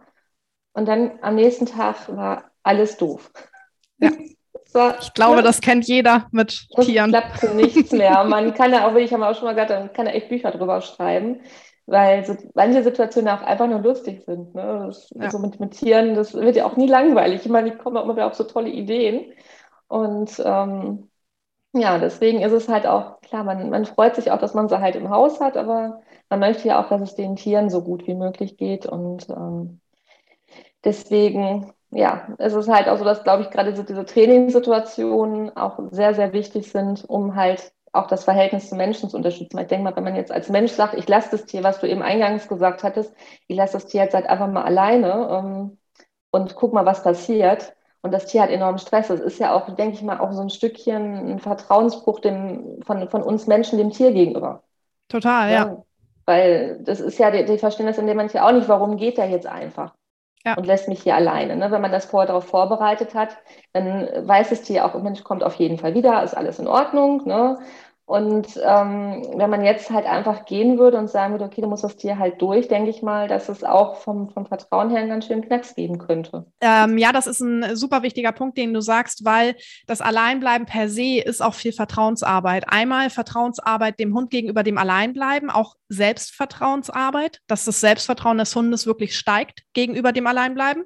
Und 0.73 0.87
dann 0.87 1.19
am 1.23 1.35
nächsten 1.35 1.67
Tag 1.67 2.15
war 2.15 2.51
alles 2.63 2.97
doof. 2.97 3.31
Ja. 3.99 4.11
War, 4.73 4.99
ich 5.01 5.15
glaube, 5.15 5.37
ja, 5.37 5.43
das 5.43 5.63
kennt 5.63 5.87
jeder 5.87 6.27
mit 6.31 6.67
das 6.77 6.87
Tieren. 6.87 7.11
klappt 7.11 7.55
nichts 7.55 7.91
mehr. 7.91 8.23
Man 8.29 8.53
kann 8.53 8.73
ja 8.73 8.87
auch, 8.87 8.95
ich 8.97 9.13
habe 9.13 9.27
auch 9.27 9.35
schon 9.35 9.45
mal 9.45 9.55
gesagt, 9.55 9.71
man 9.71 9.93
kann 9.95 10.07
ja 10.07 10.13
echt 10.13 10.29
Bücher 10.29 10.51
drüber 10.51 10.83
schreiben, 10.83 11.41
weil 11.87 12.25
so, 12.27 12.37
manche 12.55 12.83
Situationen 12.83 13.31
auch 13.31 13.41
einfach 13.41 13.67
nur 13.67 13.81
lustig 13.81 14.25
sind. 14.27 14.55
Ne? 14.55 14.85
Das, 14.87 15.09
ja. 15.15 15.31
So 15.31 15.39
mit, 15.39 15.59
mit 15.59 15.73
Tieren, 15.73 16.15
das 16.15 16.35
wird 16.35 16.57
ja 16.57 16.67
auch 16.67 16.77
nie 16.77 16.87
langweilig. 16.87 17.47
Ich 17.47 17.51
meine, 17.51 17.71
ich 17.71 17.79
komme 17.79 17.99
auch 17.99 18.05
immer 18.05 18.17
wieder 18.17 18.27
auf 18.27 18.35
so 18.35 18.45
tolle 18.45 18.69
Ideen. 18.69 19.33
Und 19.87 20.41
ähm, 20.45 21.09
ja, 21.73 21.99
deswegen 21.99 22.43
ist 22.43 22.53
es 22.53 22.69
halt 22.69 22.87
auch, 22.87 23.21
klar, 23.23 23.45
man, 23.45 23.71
man 23.71 23.87
freut 23.87 24.17
sich 24.17 24.31
auch, 24.31 24.39
dass 24.39 24.53
man 24.53 24.69
sie 24.69 24.81
halt 24.81 24.97
im 24.97 25.09
Haus 25.09 25.41
hat, 25.41 25.57
aber 25.57 26.03
man 26.29 26.41
möchte 26.41 26.69
ja 26.69 26.83
auch, 26.83 26.91
dass 26.91 27.01
es 27.01 27.15
den 27.15 27.37
Tieren 27.37 27.71
so 27.71 27.83
gut 27.83 28.07
wie 28.07 28.15
möglich 28.15 28.59
geht. 28.59 28.85
Und 28.85 29.29
ähm, 29.31 29.81
deswegen 30.89 31.73
ja, 31.91 32.29
es 32.39 32.53
ist 32.53 32.69
halt 32.69 32.89
auch 32.89 32.99
so, 32.99 33.05
dass, 33.05 33.25
glaube 33.25 33.43
ich, 33.43 33.51
gerade 33.51 33.75
so 33.75 33.83
diese 33.83 34.05
Trainingssituationen 34.05 35.57
auch 35.57 35.79
sehr, 35.91 36.15
sehr 36.15 36.33
wichtig 36.33 36.71
sind, 36.71 37.05
um 37.09 37.35
halt 37.35 37.73
auch 37.93 38.07
das 38.07 38.25
Verhältnis 38.25 38.69
zu 38.69 38.77
Menschen 38.77 39.09
zu 39.09 39.17
unterstützen. 39.17 39.59
Ich 39.59 39.69
denke 39.69 39.85
mal, 39.85 39.97
wenn 39.97 40.05
man 40.05 40.15
jetzt 40.15 40.31
als 40.31 40.51
Mensch 40.51 40.73
sagt, 40.73 40.95
ich 40.95 41.09
lasse 41.09 41.31
das 41.31 41.47
Tier, 41.47 41.65
was 41.65 41.81
du 41.81 41.89
eben 41.89 42.03
eingangs 42.03 42.47
gesagt 42.47 42.83
hattest, 42.83 43.15
ich 43.47 43.57
lasse 43.57 43.75
das 43.75 43.87
Tier 43.87 44.03
jetzt 44.03 44.15
halt 44.15 44.27
einfach 44.27 44.49
mal 44.49 44.65
alleine 44.65 45.29
ähm, 45.31 45.79
und 46.31 46.55
guck 46.55 46.75
mal, 46.75 46.85
was 46.85 47.03
passiert. 47.03 47.75
Und 48.03 48.13
das 48.13 48.27
Tier 48.27 48.43
hat 48.43 48.51
enormen 48.51 48.79
Stress. 48.79 49.09
Das 49.09 49.21
ist 49.21 49.41
ja 49.41 49.55
auch, 49.55 49.75
denke 49.75 49.97
ich 49.97 50.03
mal, 50.03 50.21
auch 50.21 50.33
so 50.33 50.43
ein 50.43 50.51
Stückchen 50.51 51.33
ein 51.33 51.39
Vertrauensbruch 51.39 52.21
dem, 52.21 52.81
von, 52.83 53.09
von 53.09 53.23
uns 53.23 53.47
Menschen 53.47 53.79
dem 53.79 53.91
Tier 53.91 54.13
gegenüber. 54.13 54.63
Total, 55.09 55.51
ja. 55.51 55.55
ja. 55.55 55.85
Weil 56.27 56.79
das 56.83 57.01
ist 57.01 57.19
ja, 57.19 57.31
die, 57.31 57.47
die 57.47 57.59
verstehen 57.59 57.87
das 57.87 57.97
in 57.97 58.07
dem 58.07 58.17
Moment 58.17 58.35
ja 58.35 58.47
auch 58.47 58.53
nicht, 58.53 58.69
warum 58.69 58.99
geht 58.99 59.17
der 59.17 59.31
jetzt 59.31 59.47
einfach? 59.47 59.95
Ja. 60.49 60.55
und 60.55 60.67
lässt 60.67 60.89
mich 60.89 61.03
hier 61.03 61.15
alleine. 61.15 61.57
Ne? 61.57 61.71
Wenn 61.71 61.83
man 61.83 61.93
das 61.93 62.07
vorher 62.07 62.27
darauf 62.27 62.45
vorbereitet 62.45 63.15
hat, 63.15 63.37
dann 63.73 64.09
weiß 64.27 64.51
das 64.51 64.63
Tier 64.63 64.85
auch, 64.85 65.01
Mensch, 65.03 65.25
kommt 65.25 65.43
auf 65.45 65.55
jeden 65.55 65.79
Fall 65.79 65.95
wieder, 65.95 66.23
ist 66.23 66.37
alles 66.37 66.59
in 66.59 66.67
Ordnung. 66.67 67.27
Ne? 67.27 67.59
Und 68.09 68.59
ähm, 68.65 69.23
wenn 69.37 69.51
man 69.51 69.63
jetzt 69.63 69.91
halt 69.91 70.07
einfach 70.07 70.47
gehen 70.47 70.79
würde 70.79 70.97
und 70.97 71.11
sagen 71.11 71.35
würde, 71.35 71.45
okay, 71.45 71.61
du 71.61 71.69
musst 71.69 71.85
das 71.85 71.97
Tier 71.97 72.19
halt 72.19 72.41
durch, 72.41 72.67
denke 72.67 72.89
ich 72.89 73.03
mal, 73.03 73.29
dass 73.29 73.51
es 73.51 73.63
auch 73.63 73.97
vom, 73.97 74.31
vom 74.31 74.47
Vertrauen 74.47 74.89
her 74.89 75.01
einen 75.01 75.11
ganz 75.11 75.27
schönen 75.27 75.43
Knacks 75.43 75.75
geben 75.75 75.99
könnte. 75.99 76.47
Ähm, 76.63 76.97
ja, 76.97 77.13
das 77.13 77.27
ist 77.27 77.41
ein 77.41 77.77
super 77.77 78.03
wichtiger 78.03 78.33
Punkt, 78.33 78.57
den 78.57 78.73
du 78.73 78.81
sagst, 78.81 79.27
weil 79.27 79.57
das 79.87 80.01
Alleinbleiben 80.01 80.67
per 80.67 80.89
se 80.89 81.21
ist 81.21 81.43
auch 81.43 81.53
viel 81.53 81.75
Vertrauensarbeit. 81.75 82.65
Einmal 82.67 83.11
Vertrauensarbeit 83.11 84.01
dem 84.01 84.15
Hund 84.15 84.31
gegenüber 84.31 84.63
dem 84.63 84.79
Alleinbleiben, 84.79 85.51
auch 85.51 85.75
Selbstvertrauensarbeit, 85.91 87.41
dass 87.47 87.67
das 87.67 87.81
Selbstvertrauen 87.81 88.39
des 88.39 88.57
Hundes 88.57 88.87
wirklich 88.87 89.19
steigt 89.19 89.65
gegenüber 89.75 90.13
dem 90.13 90.27
Alleinbleiben. 90.27 90.85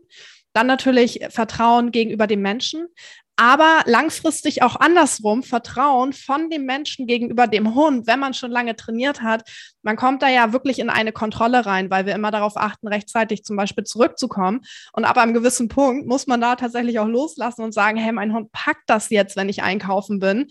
Dann 0.55 0.67
natürlich 0.67 1.21
Vertrauen 1.31 1.93
gegenüber 1.93 2.27
dem 2.27 2.43
Menschen, 2.43 2.89
aber 3.43 3.83
langfristig 3.87 4.63
auch 4.63 4.77
andersrum 4.77 5.43
Vertrauen 5.43 6.13
von 6.13 6.49
dem 6.49 6.65
Menschen 6.65 7.09
gegenüber 7.09 7.49
dem 7.49 7.75
Hund, 7.75 8.07
wenn 8.07 8.21
man 8.21 8.35
schon 8.35 8.53
lange 8.53 8.77
trainiert 8.77 9.21
hat. 9.21 9.51
Man 9.83 9.97
kommt 9.97 10.23
da 10.23 10.29
ja 10.29 10.53
wirklich 10.53 10.79
in 10.79 10.89
eine 10.89 11.11
Kontrolle 11.11 11.67
rein, 11.67 11.91
weil 11.91 12.07
wir 12.07 12.15
immer 12.15 12.31
darauf 12.31 12.57
achten, 12.57 12.87
rechtzeitig 12.87 13.43
zum 13.43 13.57
Beispiel 13.57 13.83
zurückzukommen. 13.83 14.61
Und 14.93 15.05
ab 15.05 15.19
einem 15.19 15.35
gewissen 15.35 15.67
Punkt 15.67 16.07
muss 16.07 16.29
man 16.29 16.41
da 16.41 16.55
tatsächlich 16.55 17.01
auch 17.01 17.09
loslassen 17.09 17.63
und 17.63 17.75
sagen, 17.75 17.97
hey, 17.97 18.13
mein 18.13 18.33
Hund 18.33 18.53
packt 18.53 18.85
das 18.87 19.11
jetzt, 19.11 19.35
wenn 19.35 19.49
ich 19.49 19.65
einkaufen 19.65 20.21
bin. 20.21 20.47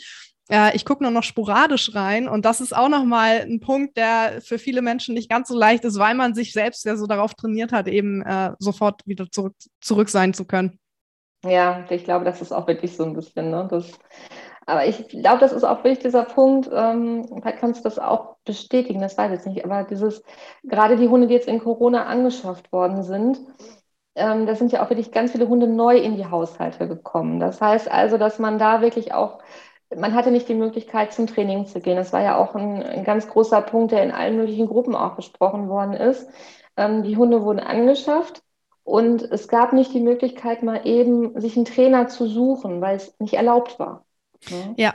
Äh, 0.50 0.76
ich 0.76 0.84
gucke 0.84 1.02
nur 1.02 1.14
noch 1.14 1.24
sporadisch 1.24 1.96
rein 1.96 2.28
und 2.28 2.44
das 2.44 2.60
ist 2.60 2.76
auch 2.76 2.90
nochmal 2.90 3.40
ein 3.50 3.62
Punkt, 3.62 3.96
der 3.96 4.42
für 4.44 4.60
viele 4.60 4.82
Menschen 4.82 5.16
nicht 5.16 5.30
ganz 5.30 5.48
so 5.48 5.58
leicht 5.58 5.86
ist, 5.86 5.98
weil 5.98 6.16
man 6.16 6.36
sich 6.36 6.52
selbst 6.52 6.84
ja 6.84 6.98
so 6.98 7.08
darauf 7.08 7.36
trainiert 7.36 7.72
hat, 7.72 7.88
eben 7.88 8.22
äh, 8.22 8.52
sofort 8.60 9.02
wieder 9.06 9.32
zurück, 9.32 9.56
zurück 9.80 10.10
sein 10.10 10.34
zu 10.34 10.44
können. 10.44 10.81
Ja, 11.44 11.86
ich 11.90 12.04
glaube, 12.04 12.24
das 12.26 12.42
ist 12.42 12.52
auch 12.52 12.68
wirklich 12.68 12.96
so 12.96 13.04
ein 13.04 13.14
bisschen, 13.14 13.50
ne? 13.50 13.68
Das, 13.70 13.92
aber 14.68 14.86
ich 14.86 15.08
glaube, 15.10 15.40
das 15.40 15.52
ist 15.54 15.64
auch 15.64 15.80
wirklich 15.84 16.00
dieser 16.00 16.24
Punkt, 16.26 16.70
ähm, 16.74 17.26
vielleicht 17.42 17.58
kannst 17.60 17.80
du 17.80 17.84
das 17.84 18.00
auch 18.00 18.38
bestätigen, 18.46 19.02
das 19.02 19.18
weiß 19.18 19.40
ich 19.42 19.46
nicht, 19.48 19.66
aber 19.66 19.84
dieses, 19.84 20.24
gerade 20.64 20.98
die 20.98 21.08
Hunde, 21.10 21.28
die 21.28 21.34
jetzt 21.34 21.48
in 21.48 21.60
Corona 21.60 22.06
angeschafft 22.06 22.72
worden 22.72 23.04
sind, 23.04 23.40
ähm, 24.16 24.46
da 24.46 24.56
sind 24.56 24.72
ja 24.72 24.84
auch 24.86 24.90
wirklich 24.90 25.12
ganz 25.12 25.32
viele 25.32 25.48
Hunde 25.48 25.68
neu 25.68 25.98
in 25.98 26.16
die 26.18 26.26
Haushalte 26.28 26.88
gekommen. 26.88 27.40
Das 27.40 27.62
heißt 27.62 27.90
also, 27.92 28.18
dass 28.18 28.40
man 28.40 28.60
da 28.60 28.82
wirklich 28.82 29.14
auch, 29.14 29.40
man 29.96 30.14
hatte 30.16 30.32
nicht 30.32 30.50
die 30.50 30.56
Möglichkeit 30.56 31.14
zum 31.14 31.28
Training 31.28 31.66
zu 31.68 31.80
gehen. 31.82 31.96
Das 31.98 32.14
war 32.14 32.22
ja 32.22 32.38
auch 32.38 32.56
ein, 32.56 32.84
ein 32.84 33.04
ganz 33.04 33.28
großer 33.30 33.62
Punkt, 33.62 33.92
der 33.94 34.04
in 34.04 34.12
allen 34.12 34.38
möglichen 34.38 34.68
Gruppen 34.68 34.96
auch 34.96 35.16
besprochen 35.16 35.70
worden 35.70 35.94
ist. 35.94 36.30
Ähm, 36.78 37.04
die 37.04 37.18
Hunde 37.18 37.44
wurden 37.44 37.60
angeschafft 37.60 38.44
und 38.92 39.24
es 39.32 39.48
gab 39.48 39.72
nicht 39.72 39.94
die 39.94 40.02
Möglichkeit, 40.02 40.64
mal 40.64 40.82
eben 40.86 41.40
sich 41.40 41.56
einen 41.56 41.64
Trainer 41.64 42.10
zu 42.10 42.28
suchen, 42.28 42.82
weil 42.82 42.98
es 42.98 43.16
nicht 43.20 43.36
erlaubt 43.36 43.80
war. 43.80 44.04
Ne? 44.50 44.74
Ja. 44.76 44.94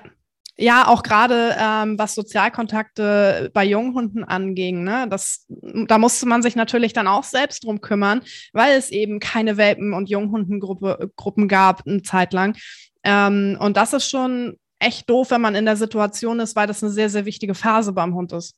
Ja, 0.59 0.88
auch 0.88 1.03
gerade 1.03 1.55
ähm, 1.59 1.99
was 1.99 2.14
Sozialkontakte 2.14 3.51
bei 3.53 3.64
Junghunden 3.64 4.24
anging, 4.24 4.84
ne, 4.84 5.07
das, 5.11 5.44
da 5.49 5.99
musste 5.99 6.26
man 6.26 6.42
sich 6.42 6.57
natürlich 6.57 6.94
dann 6.94 7.09
auch 7.09 7.24
selbst 7.24 7.64
drum 7.64 7.82
kümmern, 7.82 8.22
weil 8.55 8.76
es 8.76 8.90
eben 8.90 9.20
keine 9.20 9.59
Welpen- 9.59 9.92
und 9.92 10.09
Junghundengruppen 10.09 11.49
gab 11.49 11.86
eine 11.86 12.01
Zeit 12.01 12.32
lang. 12.32 12.57
Ähm, 13.03 13.59
und 13.61 13.76
das 13.76 13.92
ist 13.92 14.09
schon 14.09 14.59
echt 14.78 15.11
doof, 15.11 15.30
wenn 15.30 15.42
man 15.42 15.55
in 15.55 15.66
der 15.66 15.76
Situation 15.76 16.40
ist, 16.40 16.57
weil 16.57 16.66
das 16.66 16.82
eine 16.82 16.92
sehr, 16.92 17.11
sehr 17.11 17.26
wichtige 17.26 17.55
Phase 17.55 17.92
beim 17.92 18.14
Hund 18.14 18.32
ist. 18.32 18.57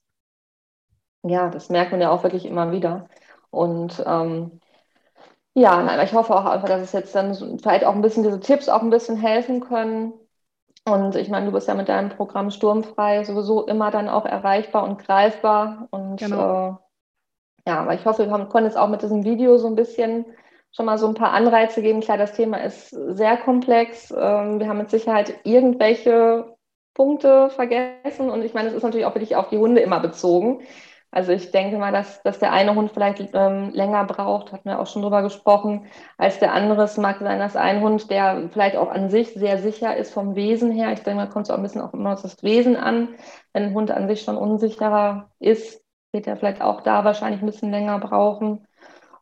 Ja, 1.25 1.49
das 1.49 1.69
merkt 1.69 1.91
man 1.91 2.01
ja 2.01 2.11
auch 2.11 2.23
wirklich 2.23 2.45
immer 2.45 2.71
wieder. 2.71 3.09
Und 3.51 4.03
ähm, 4.07 4.61
ja, 5.59 5.83
nein, 5.83 6.05
ich 6.05 6.13
hoffe 6.13 6.35
auch 6.35 6.45
einfach, 6.45 6.69
dass 6.69 6.81
es 6.81 6.93
jetzt 6.93 7.15
dann 7.15 7.35
vielleicht 7.35 7.85
auch 7.85 7.95
ein 7.95 8.03
bisschen 8.03 8.23
diese 8.23 8.41
Tipps 8.41 8.69
auch 8.69 8.83
ein 8.83 8.91
bisschen 8.91 9.17
helfen 9.17 9.61
können. 9.61 10.13
Und 10.85 11.17
ich 11.17 11.29
meine, 11.29 11.47
du 11.47 11.53
bist 11.53 11.69
ja 11.69 11.75
mit 11.75 11.89
deinem 11.89 12.11
Programm 12.11 12.51
Sturmfrei 12.51 13.25
sowieso 13.25 13.67
immer 13.67 13.91
dann 13.91 14.09
auch 14.09 14.25
erreichbar 14.25 14.85
und 14.85 15.05
greifbar. 15.05 15.89
Und 15.91 16.19
genau. 16.19 16.81
äh, 17.67 17.71
ja, 17.71 17.81
aber 17.81 17.95
ich 17.95 18.07
hoffe, 18.07 18.29
wir 18.29 18.47
konnten 18.47 18.67
jetzt 18.67 18.79
auch 18.79 18.89
mit 18.89 19.03
diesem 19.03 19.25
Video 19.25 19.59
so 19.59 19.67
ein 19.67 19.75
bisschen 19.75 20.25
schon 20.71 20.87
mal 20.87 20.97
so 20.97 21.09
ein 21.09 21.15
paar 21.15 21.33
Anreize 21.33 21.83
geben. 21.83 22.01
Klar, 22.01 22.19
das 22.19 22.33
Thema 22.33 22.59
ist 22.59 22.91
sehr 22.91 23.37
komplex. 23.37 24.11
Ähm, 24.11 24.61
wir 24.61 24.69
haben 24.69 24.79
mit 24.79 24.91
Sicherheit 24.91 25.35
irgendwelche 25.45 26.57
Punkte 26.95 27.51
vergessen. 27.51 28.31
Und 28.31 28.43
ich 28.43 28.55
meine, 28.55 28.69
es 28.69 28.75
ist 28.75 28.83
natürlich 28.83 29.07
auch 29.07 29.15
wirklich 29.15 29.37
auf 29.37 29.49
die 29.49 29.59
Hunde 29.59 29.81
immer 29.81 30.01
bezogen. 30.01 30.63
Also 31.11 31.33
ich 31.33 31.51
denke 31.51 31.79
mal, 31.79 31.93
dass, 31.93 32.23
dass 32.23 32.39
der 32.39 32.53
eine 32.53 32.75
Hund 32.75 32.93
vielleicht 32.93 33.31
ähm, 33.33 33.71
länger 33.73 34.05
braucht, 34.05 34.53
hatten 34.53 34.69
wir 34.69 34.79
auch 34.79 34.87
schon 34.87 35.03
drüber 35.03 35.23
gesprochen, 35.23 35.87
als 36.19 36.39
der 36.39 36.53
andere. 36.53 36.83
Es 36.83 36.99
mag 36.99 37.19
sein, 37.21 37.39
dass 37.39 37.57
ein 37.57 37.81
Hund, 37.81 38.11
der 38.11 38.49
vielleicht 38.53 38.77
auch 38.77 38.91
an 38.91 39.09
sich 39.09 39.33
sehr 39.33 39.59
sicher 39.59 39.97
ist 39.97 40.13
vom 40.13 40.35
Wesen 40.35 40.71
her, 40.71 40.93
ich 40.93 41.03
denke 41.03 41.25
mal, 41.25 41.29
kommt 41.31 41.47
es 41.47 41.51
auch 41.51 41.57
ein 41.57 41.63
bisschen 41.63 41.81
auch 41.81 41.95
immer 41.95 42.13
auf 42.13 42.23
das 42.23 42.43
Wesen 42.43 42.77
an. 42.77 43.09
Wenn 43.55 43.65
ein 43.65 43.75
Hund 43.75 43.91
an 43.91 44.07
sich 44.09 44.23
schon 44.23 44.37
unsicherer 44.37 45.31
ist, 45.39 45.83
wird 46.13 46.27
er 46.27 46.37
vielleicht 46.37 46.61
auch 46.61 46.83
da 46.83 47.05
wahrscheinlich 47.05 47.41
ein 47.43 47.47
bisschen 47.47 47.71
länger 47.71 47.99
brauchen. 47.99 48.67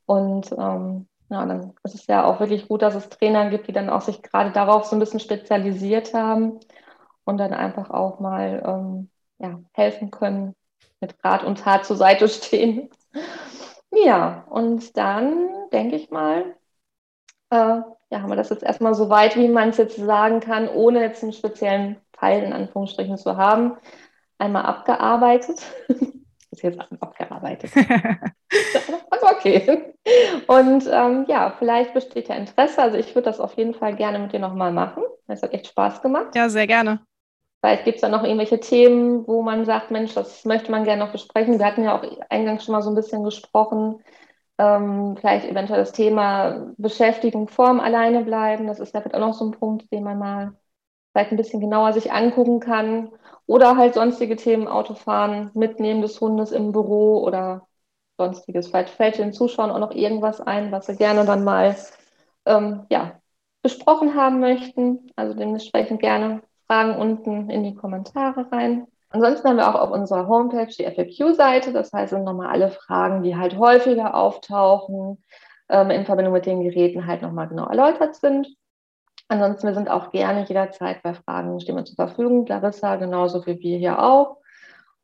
Und 0.06 0.50
ähm, 0.52 1.08
ja, 1.28 1.44
dann 1.46 1.72
ist 1.84 1.94
es 1.94 2.06
ja 2.06 2.24
auch 2.24 2.40
wirklich 2.40 2.68
gut, 2.68 2.82
dass 2.82 2.94
es 2.94 3.08
Trainer 3.08 3.50
gibt, 3.50 3.68
die 3.68 3.72
dann 3.72 3.90
auch 3.90 4.00
sich 4.00 4.22
gerade 4.22 4.50
darauf 4.52 4.84
so 4.84 4.96
ein 4.96 5.00
bisschen 5.00 5.20
spezialisiert 5.20 6.14
haben 6.14 6.60
und 7.24 7.38
dann 7.38 7.52
einfach 7.52 7.90
auch 7.90 8.20
mal 8.20 8.62
ähm, 8.64 9.10
ja, 9.38 9.60
helfen 9.72 10.10
können, 10.10 10.54
mit 11.00 11.14
Rat 11.24 11.44
und 11.44 11.60
Tat 11.60 11.84
zur 11.84 11.96
Seite 11.96 12.28
stehen. 12.28 12.90
Ja, 13.92 14.44
und 14.50 14.96
dann 14.96 15.68
denke 15.72 15.96
ich 15.96 16.10
mal, 16.10 16.56
äh, 17.50 17.80
ja, 18.10 18.22
haben 18.22 18.28
wir 18.28 18.36
das 18.36 18.50
jetzt 18.50 18.62
erstmal 18.62 18.94
so 18.94 19.08
weit, 19.08 19.36
wie 19.36 19.48
man 19.48 19.70
es 19.70 19.78
jetzt 19.78 19.96
sagen 19.96 20.40
kann, 20.40 20.68
ohne 20.68 21.00
jetzt 21.00 21.22
einen 21.22 21.32
speziellen 21.32 22.00
Pfeil 22.12 22.42
in 22.42 22.52
Anführungsstrichen 22.52 23.18
zu 23.18 23.36
haben, 23.36 23.76
einmal 24.38 24.64
abgearbeitet. 24.64 25.60
ist 26.50 26.62
jetzt 26.62 26.80
abgearbeitet. 27.00 27.70
Aber 29.10 29.36
okay. 29.36 29.94
Und 30.46 30.88
ähm, 30.90 31.24
ja, 31.28 31.54
vielleicht 31.58 31.94
besteht 31.94 32.28
ja 32.28 32.36
Interesse. 32.36 32.80
Also 32.80 32.96
ich 32.96 33.14
würde 33.14 33.26
das 33.26 33.40
auf 33.40 33.54
jeden 33.54 33.74
Fall 33.74 33.96
gerne 33.96 34.18
mit 34.18 34.32
dir 34.32 34.40
nochmal 34.40 34.72
machen. 34.72 35.02
Es 35.26 35.42
hat 35.42 35.52
echt 35.52 35.66
Spaß 35.66 36.02
gemacht. 36.02 36.34
Ja, 36.34 36.48
sehr 36.48 36.66
gerne. 36.66 37.00
Vielleicht 37.66 37.84
gibt 37.84 37.96
es 37.96 38.02
da 38.02 38.08
noch 38.08 38.22
irgendwelche 38.22 38.60
Themen, 38.60 39.26
wo 39.26 39.42
man 39.42 39.64
sagt, 39.64 39.90
Mensch, 39.90 40.14
das 40.14 40.44
möchte 40.44 40.70
man 40.70 40.84
gerne 40.84 41.04
noch 41.04 41.10
besprechen. 41.10 41.58
Wir 41.58 41.66
hatten 41.66 41.82
ja 41.82 41.98
auch 41.98 42.04
eingangs 42.30 42.64
schon 42.64 42.70
mal 42.74 42.80
so 42.80 42.90
ein 42.90 42.94
bisschen 42.94 43.24
gesprochen. 43.24 44.04
Ähm, 44.56 45.16
vielleicht 45.18 45.48
eventuell 45.48 45.80
das 45.80 45.90
Thema 45.90 46.72
Beschäftigung 46.76 47.48
vorm 47.48 47.80
Alleine 47.80 48.22
bleiben. 48.22 48.68
Das 48.68 48.78
ist 48.78 48.94
ja 48.94 49.04
auch 49.04 49.18
noch 49.18 49.34
so 49.34 49.46
ein 49.46 49.50
Punkt, 49.50 49.90
den 49.90 50.04
man 50.04 50.16
mal 50.16 50.52
vielleicht 51.12 51.32
ein 51.32 51.36
bisschen 51.36 51.60
genauer 51.60 51.92
sich 51.92 52.12
angucken 52.12 52.60
kann. 52.60 53.10
Oder 53.46 53.76
halt 53.76 53.94
sonstige 53.94 54.36
Themen, 54.36 54.68
Autofahren, 54.68 55.50
Mitnehmen 55.54 56.02
des 56.02 56.20
Hundes 56.20 56.52
im 56.52 56.70
Büro 56.70 57.20
oder 57.24 57.66
sonstiges. 58.16 58.68
Vielleicht 58.68 58.90
fällt 58.90 59.18
den 59.18 59.32
Zuschauern 59.32 59.72
auch 59.72 59.80
noch 59.80 59.90
irgendwas 59.92 60.40
ein, 60.40 60.70
was 60.70 60.86
sie 60.86 60.94
gerne 60.94 61.24
dann 61.24 61.42
mal 61.42 61.74
ähm, 62.44 62.86
ja, 62.90 63.20
besprochen 63.62 64.14
haben 64.14 64.38
möchten. 64.38 65.10
Also 65.16 65.34
dementsprechend 65.34 66.00
gerne 66.00 66.42
Fragen 66.66 66.96
unten 66.96 67.50
in 67.50 67.64
die 67.64 67.74
Kommentare 67.74 68.50
rein. 68.50 68.86
Ansonsten 69.10 69.48
haben 69.48 69.56
wir 69.56 69.68
auch 69.68 69.80
auf 69.80 69.90
unserer 69.90 70.26
Homepage 70.26 70.66
die 70.66 70.84
FAQ-Seite. 70.84 71.72
Das 71.72 71.92
heißt, 71.92 72.10
sind 72.10 72.24
nochmal 72.24 72.48
alle 72.48 72.70
Fragen, 72.70 73.22
die 73.22 73.36
halt 73.36 73.56
häufiger 73.56 74.14
auftauchen, 74.14 75.22
ähm, 75.68 75.90
in 75.90 76.04
Verbindung 76.04 76.34
mit 76.34 76.46
den 76.46 76.62
Geräten 76.62 77.06
halt 77.06 77.22
nochmal 77.22 77.48
genau 77.48 77.66
erläutert 77.66 78.16
sind. 78.16 78.48
Ansonsten, 79.28 79.66
wir 79.66 79.74
sind 79.74 79.90
auch 79.90 80.12
gerne 80.12 80.44
jederzeit 80.44 81.02
bei 81.02 81.14
Fragen 81.14 81.58
stehen 81.60 81.76
wir 81.76 81.84
zur 81.84 81.96
Verfügung. 81.96 82.46
Larissa, 82.46 82.96
genauso 82.96 83.44
wie 83.46 83.58
wir 83.58 83.78
hier 83.78 84.02
auch. 84.02 84.38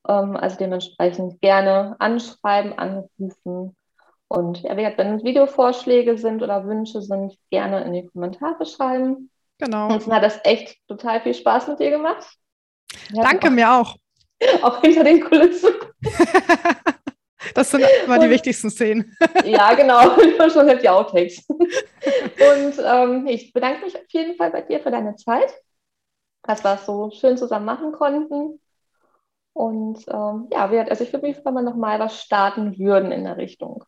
Ähm, 0.09 0.37
also 0.37 0.57
dementsprechend 0.59 1.41
gerne 1.41 1.97
anschreiben, 1.99 2.79
anrufen. 2.79 3.77
Und 4.29 4.63
ja, 4.63 4.77
wenn 4.77 5.23
Videovorschläge 5.23 6.17
sind 6.19 6.43
oder 6.43 6.67
Wünsche 6.67 7.03
sind, 7.03 7.37
gerne 7.51 7.85
in 7.85 7.93
die 7.93 8.07
Kommentare 8.07 8.65
schreiben. 8.65 9.31
Genau. 9.63 9.85
Ansonsten 9.85 10.13
hat 10.15 10.25
das 10.25 10.41
echt 10.43 10.77
total 10.89 11.21
viel 11.21 11.35
Spaß 11.35 11.69
mit 11.69 11.79
dir 11.79 11.91
gemacht. 11.91 12.27
Danke, 13.13 13.47
auch, 13.47 13.53
mir 13.53 13.73
auch. 13.73 13.97
Auch 14.63 14.81
hinter 14.81 15.05
den 15.05 15.21
Kulissen. 15.23 15.73
Das 17.55 17.73
sind 17.73 17.85
immer 18.05 18.21
die 18.21 18.31
wichtigsten 18.31 18.71
Szenen. 18.71 19.17
ja, 19.45 19.75
genau. 19.75 20.17
Schon 20.49 20.79
die 20.79 20.89
Outtakes. 20.89 21.45
Und 21.49 22.75
ähm, 22.79 23.27
ich 23.27 23.53
bedanke 23.53 23.85
mich 23.85 23.97
auf 23.97 24.09
jeden 24.11 24.37
Fall 24.37 24.53
bei 24.53 24.63
dir 24.63 24.79
für 24.79 24.93
deine 24.93 25.17
Zeit, 25.17 25.53
dass 26.45 26.63
wir 26.63 26.75
es 26.75 26.87
so 26.87 27.11
schön 27.11 27.37
zusammen 27.37 27.67
machen 27.67 27.91
konnten. 27.91 28.61
Und 29.55 30.05
ähm, 30.09 30.49
ja, 30.53 30.67
also 30.67 31.03
ich 31.03 31.13
würde 31.13 31.27
mich 31.27 31.37
freuen, 31.37 31.57
wenn 31.57 31.65
wir 31.65 31.71
nochmal 31.73 31.99
was 31.99 32.23
starten 32.23 32.79
würden 32.79 33.11
in 33.11 33.25
der 33.25 33.37
Richtung. 33.37 33.85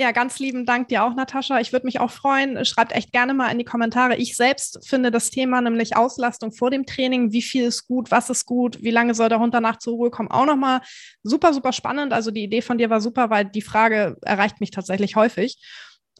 Ja, 0.00 0.12
ganz 0.12 0.38
lieben 0.38 0.64
Dank 0.64 0.86
dir 0.86 1.02
auch, 1.02 1.12
Natascha. 1.16 1.58
Ich 1.58 1.72
würde 1.72 1.84
mich 1.84 1.98
auch 1.98 2.12
freuen. 2.12 2.64
Schreibt 2.64 2.92
echt 2.92 3.10
gerne 3.10 3.34
mal 3.34 3.50
in 3.50 3.58
die 3.58 3.64
Kommentare. 3.64 4.14
Ich 4.14 4.36
selbst 4.36 4.88
finde 4.88 5.10
das 5.10 5.30
Thema 5.30 5.60
nämlich 5.60 5.96
Auslastung 5.96 6.52
vor 6.52 6.70
dem 6.70 6.86
Training. 6.86 7.32
Wie 7.32 7.42
viel 7.42 7.64
ist 7.64 7.88
gut? 7.88 8.12
Was 8.12 8.30
ist 8.30 8.46
gut? 8.46 8.80
Wie 8.80 8.92
lange 8.92 9.14
soll 9.14 9.28
der 9.28 9.40
Hund 9.40 9.54
danach 9.54 9.80
zur 9.80 9.94
Ruhe 9.94 10.10
kommen? 10.10 10.30
Auch 10.30 10.46
nochmal 10.46 10.82
super, 11.24 11.52
super 11.52 11.72
spannend. 11.72 12.12
Also 12.12 12.30
die 12.30 12.44
Idee 12.44 12.62
von 12.62 12.78
dir 12.78 12.90
war 12.90 13.00
super, 13.00 13.28
weil 13.30 13.46
die 13.46 13.60
Frage 13.60 14.16
erreicht 14.22 14.60
mich 14.60 14.70
tatsächlich 14.70 15.16
häufig. 15.16 15.60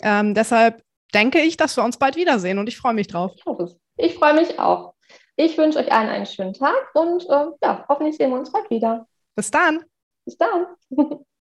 Ähm, 0.03 0.35
deshalb 0.35 0.83
denke 1.15 1.39
ich, 1.39 1.57
dass 1.57 1.77
wir 1.77 1.85
uns 1.85 1.99
bald 1.99 2.17
wiedersehen 2.17 2.59
und 2.59 2.69
ich 2.69 2.79
freue 2.79 2.95
mich 2.95 3.07
drauf. 3.07 3.31
Ich 3.37 3.47
hoffe 3.47 3.63
es. 3.63 3.77
Ich 3.97 4.17
freue 4.17 4.35
mich 4.35 4.59
auch. 4.59 4.95
Ich 5.37 5.57
wünsche 5.57 5.79
euch 5.79 5.93
allen 5.93 6.09
einen 6.09 6.27
schönen 6.27 6.53
Tag 6.53 6.75
und 6.95 7.31
äh, 7.31 7.47
ja, 7.63 7.85
hoffentlich 7.89 8.17
sehen 8.17 8.31
wir 8.31 8.41
uns 8.41 8.51
bald 8.51 8.69
wieder. 8.71 9.07
Bis 9.37 9.53
dann. 9.53 9.85
Bis 10.25 10.37
dann. 10.37 10.67